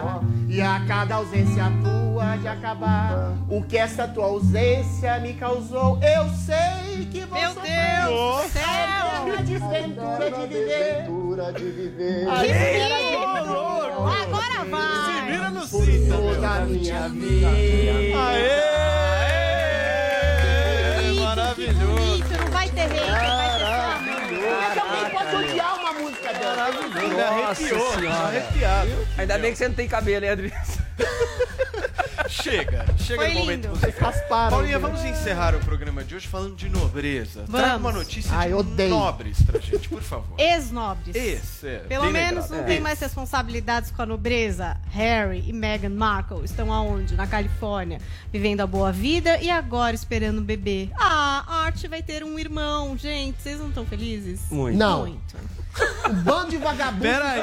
[0.03, 0.37] Oh.
[0.49, 6.29] E a cada ausência tua de acabar, o que essa tua ausência me causou, eu
[6.29, 7.99] sei que vou Meu sofrer.
[7.99, 8.63] Meu Deus céu!
[9.37, 11.03] A desventura de viver.
[11.03, 12.27] Desventura de viver.
[14.21, 15.05] Agora vai!
[15.05, 16.17] Se vira no cinto.
[16.17, 17.47] Toda a minha vida.
[17.49, 18.96] Aê!
[26.73, 27.17] maravilhoso.
[27.17, 29.07] Nossa arrepiou, arrepiado.
[29.17, 30.63] Ainda bem que você não tem cabelo, hein, Adriano?
[32.27, 33.79] Chega, chega Foi no momento lindo.
[33.79, 37.45] você faz passaram, Paulinha, vamos encerrar o programa de hoje falando de nobreza.
[37.47, 37.61] Vamos.
[37.61, 40.35] Traga uma notícia Ai, de nobres pra gente, por favor.
[40.37, 41.15] Ex-nobres.
[41.15, 42.63] Ex, é, Pelo bem menos não É.
[42.63, 44.75] tem mais responsabilidades com a nobreza.
[44.91, 47.15] Harry e Meghan Markle estão aonde?
[47.15, 47.99] Na Califórnia,
[48.31, 50.89] vivendo a boa vida e agora esperando o bebê.
[50.99, 53.41] Ah, a Art vai ter um irmão, gente.
[53.41, 54.41] Vocês não estão felizes?
[54.51, 54.77] Muito.
[54.77, 55.01] Não.
[55.01, 55.37] Muito.
[56.09, 57.01] O bando de vagabundo.
[57.03, 57.41] Peraí,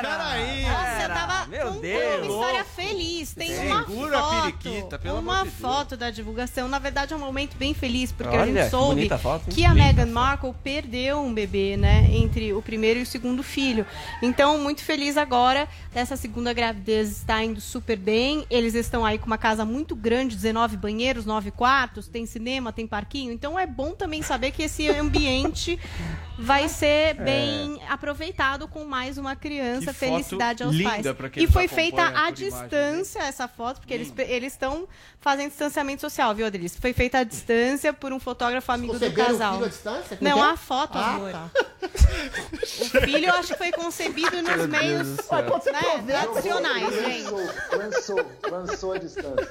[0.00, 0.64] peraí.
[0.64, 2.22] Você tava Meu Uma Deus.
[2.26, 3.34] história feliz.
[3.34, 4.42] Tem Segura uma a foto.
[4.42, 5.60] periquita, pelo uma amor de Deus.
[5.60, 6.68] foto da divulgação.
[6.68, 9.50] Na verdade, é um momento bem feliz, porque a Olha, gente que soube bonita foto,
[9.50, 12.06] que a Meghan Markle perdeu um bebê, né?
[12.10, 13.84] Entre o primeiro e o segundo filho.
[14.22, 15.68] Então, muito feliz agora.
[15.94, 18.46] Essa segunda gravidez está indo super bem.
[18.50, 22.86] Eles estão aí com uma casa muito grande, 19 banheiros, 9 quartos, tem cinema, tem
[22.86, 23.32] parquinho.
[23.32, 25.78] Então é bom também saber que esse ambiente
[26.38, 27.33] vai ser bem
[27.88, 29.90] aproveitado com mais uma criança.
[29.90, 29.92] É.
[29.92, 31.12] Que foto Felicidade aos linda pais.
[31.12, 34.86] pra E foi feita à imagem, distância essa foto, porque eles eles estão
[35.20, 36.76] fazendo distanciamento social, viu, Adriles?
[36.76, 39.52] Foi feita à distância por um fotógrafo amigo do Conceberam o casal.
[39.54, 40.16] filho à distância?
[40.16, 40.48] Como é Não, é?
[40.50, 41.30] a foto, Ah, amor.
[41.32, 41.50] tá.
[41.82, 47.22] O filho eu acho que foi concebido nos Meu meios né, tradicionais, gente.
[47.30, 49.48] Lançou, lançou, lançou a distância.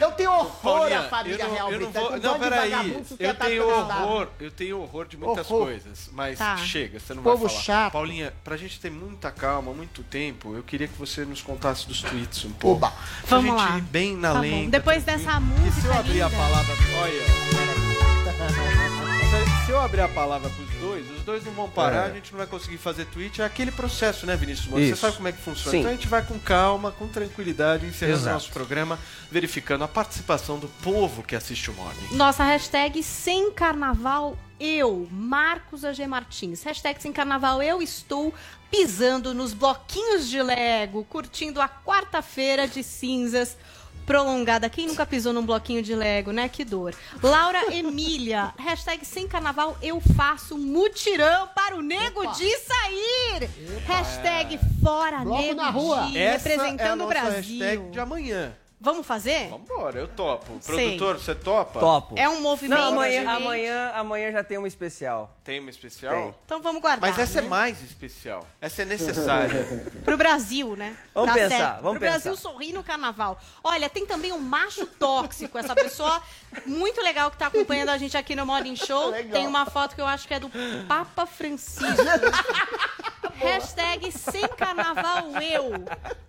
[0.00, 2.14] Eu tenho horror Paulinha, à família não, Real não Britânica.
[2.14, 2.72] um Não, de peraí.
[2.92, 5.64] Eu sustentado tenho horror, eu tenho horror de muitas Horror.
[5.66, 6.56] coisas, mas Tá.
[6.58, 7.62] chega, você não Povo vai falar.
[7.62, 7.92] chato.
[7.92, 12.00] Paulinha, pra gente ter muita calma, muito tempo, eu queria que você nos contasse dos
[12.00, 12.76] tweets um pouco.
[12.86, 12.90] Oba.
[13.26, 13.78] Pra Vamos gente lá.
[13.78, 14.70] ir bem na Tá lenta.
[14.70, 16.38] Depois dessa E música se eu abrir a linda.
[16.40, 16.74] palavra.
[17.02, 18.94] Olha.
[19.66, 22.10] Se- eu abrir a palavra pros dois, os dois não vão parar, É.
[22.10, 23.40] a gente não vai conseguir fazer tweet.
[23.40, 24.84] É aquele processo, né, Vinícius Moura?
[24.86, 25.70] Você sabe como é que funciona.
[25.70, 25.78] Sim.
[25.78, 28.34] Então a gente vai com calma, com tranquilidade, encerrando o Exato.
[28.34, 28.98] nosso programa,
[29.30, 32.08] verificando a participação do povo que assiste o Morning.
[32.12, 36.62] Nossa hashtag sem carnaval eu, Marcos AG Martins.
[36.62, 38.34] Hashtag sem carnaval eu estou
[38.70, 43.56] pisando nos bloquinhos de Lego, curtindo a quarta-feira de cinzas
[44.04, 44.68] prolongada.
[44.68, 46.48] Quem nunca pisou num bloquinho de Lego, né?
[46.48, 46.94] Que dor.
[47.22, 52.32] Laura Emília, hashtag sem carnaval eu faço mutirão para o nego Opa.
[52.32, 53.50] de sair.
[53.86, 56.02] Hashtag fora Bloco nego na rua.
[56.06, 57.58] de, Essa representando é a o nossa Brasil.
[57.60, 58.52] hashtag de amanhã.
[58.84, 59.48] Vamos fazer?
[59.48, 60.58] Vambora, eu topo.
[60.60, 60.98] Sei.
[60.98, 61.80] Produtor, você topa?
[61.80, 62.14] Topo.
[62.18, 62.78] É um movimento.
[62.78, 63.30] Não, amanhã, gente.
[63.30, 65.34] amanhã, amanhã já tem uma especial.
[65.42, 66.14] Tem uma especial?
[66.14, 66.34] Tem.
[66.44, 67.00] Então vamos guardar.
[67.00, 67.46] Mas essa né?
[67.46, 68.46] é mais especial.
[68.60, 69.64] Essa é necessária.
[70.04, 70.94] Pro Brasil, né?
[71.14, 71.82] Vamos Tá pensar, certo.
[71.82, 72.42] vamos Pro Brasil pensar.
[72.42, 73.40] sorrir no carnaval.
[73.62, 76.22] Olha, tem também um macho tóxico, essa pessoa
[76.66, 79.08] muito legal que tá acompanhando a gente aqui no Morning Show.
[79.08, 79.32] Legal.
[79.32, 80.50] Tem uma foto que eu acho que é do
[80.86, 81.86] Papa Francisco.
[83.36, 85.84] Hashtag sem carnaval eu.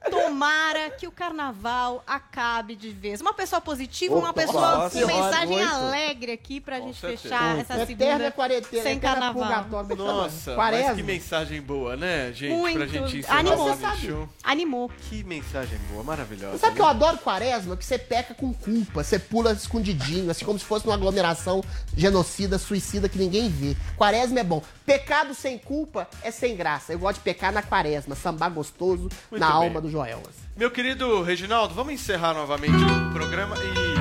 [0.10, 3.22] Tomara que o carnaval acabe de vez.
[3.22, 5.74] Uma pessoa positiva, uma pessoa nossa, com mensagem muito.
[5.74, 7.24] alegre aqui pra Com gente certeza.
[7.24, 9.66] fechar essa Eterna segunda quarentena, sem carnaval.
[9.98, 10.88] Nossa, Quaresma.
[10.88, 12.54] mas que mensagem boa, né, gente?
[12.54, 12.78] Muito.
[12.78, 13.76] Pra gente encerrar Animou.
[13.76, 14.30] Você Show.
[14.44, 14.92] Animou.
[15.10, 16.58] Que mensagem boa, maravilhosa.
[16.58, 16.92] Sabe que eu né?
[16.92, 17.76] adoro quaresma?
[17.76, 21.64] Que você peca com culpa, você pula escondidinho, assim como se fosse uma aglomeração
[21.96, 23.76] genocida, suicida que ninguém vê.
[23.98, 24.62] Quaresma é bom.
[24.86, 26.94] Pecado sem culpa é sem graça.
[26.94, 29.56] Eu gosto de pecar na quaresma, sambar gostoso Muito na bem.
[29.56, 30.22] alma do Joel.
[30.56, 33.96] Meu querido Reginaldo, vamos encerrar novamente o programa e.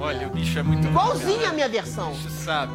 [0.00, 2.12] Olha, o bicho é muito bom, Igualzinho a minha versão.
[2.12, 2.72] O bicho sabe.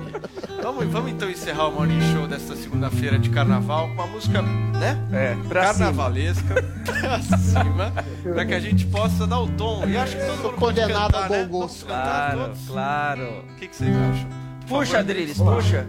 [0.62, 5.00] Vamos, vamos então encerrar o Morning Show desta segunda-feira de carnaval com uma música, né?
[5.12, 6.54] É, pra Carnavalesca,
[6.86, 9.88] pra cima, pra que a gente possa dar o tom.
[9.88, 11.46] E acho que todo Sou mundo pode condenado cantar, ao bom né?
[11.46, 11.86] gosto.
[11.86, 12.04] Cantar
[12.34, 12.68] Claro, todos?
[12.68, 13.44] claro.
[13.50, 14.30] O que, que vocês acham?
[14.68, 15.00] Por Puxa, favor.
[15.00, 15.88] Adriles, puxa.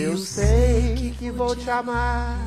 [0.00, 2.38] Eu sei que vou te amar.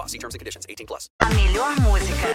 [0.00, 0.06] law.
[0.06, 0.66] See terms and conditions.
[0.68, 1.10] 18 plus.
[1.20, 2.32] A melhor música.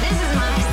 [0.00, 0.65] This is my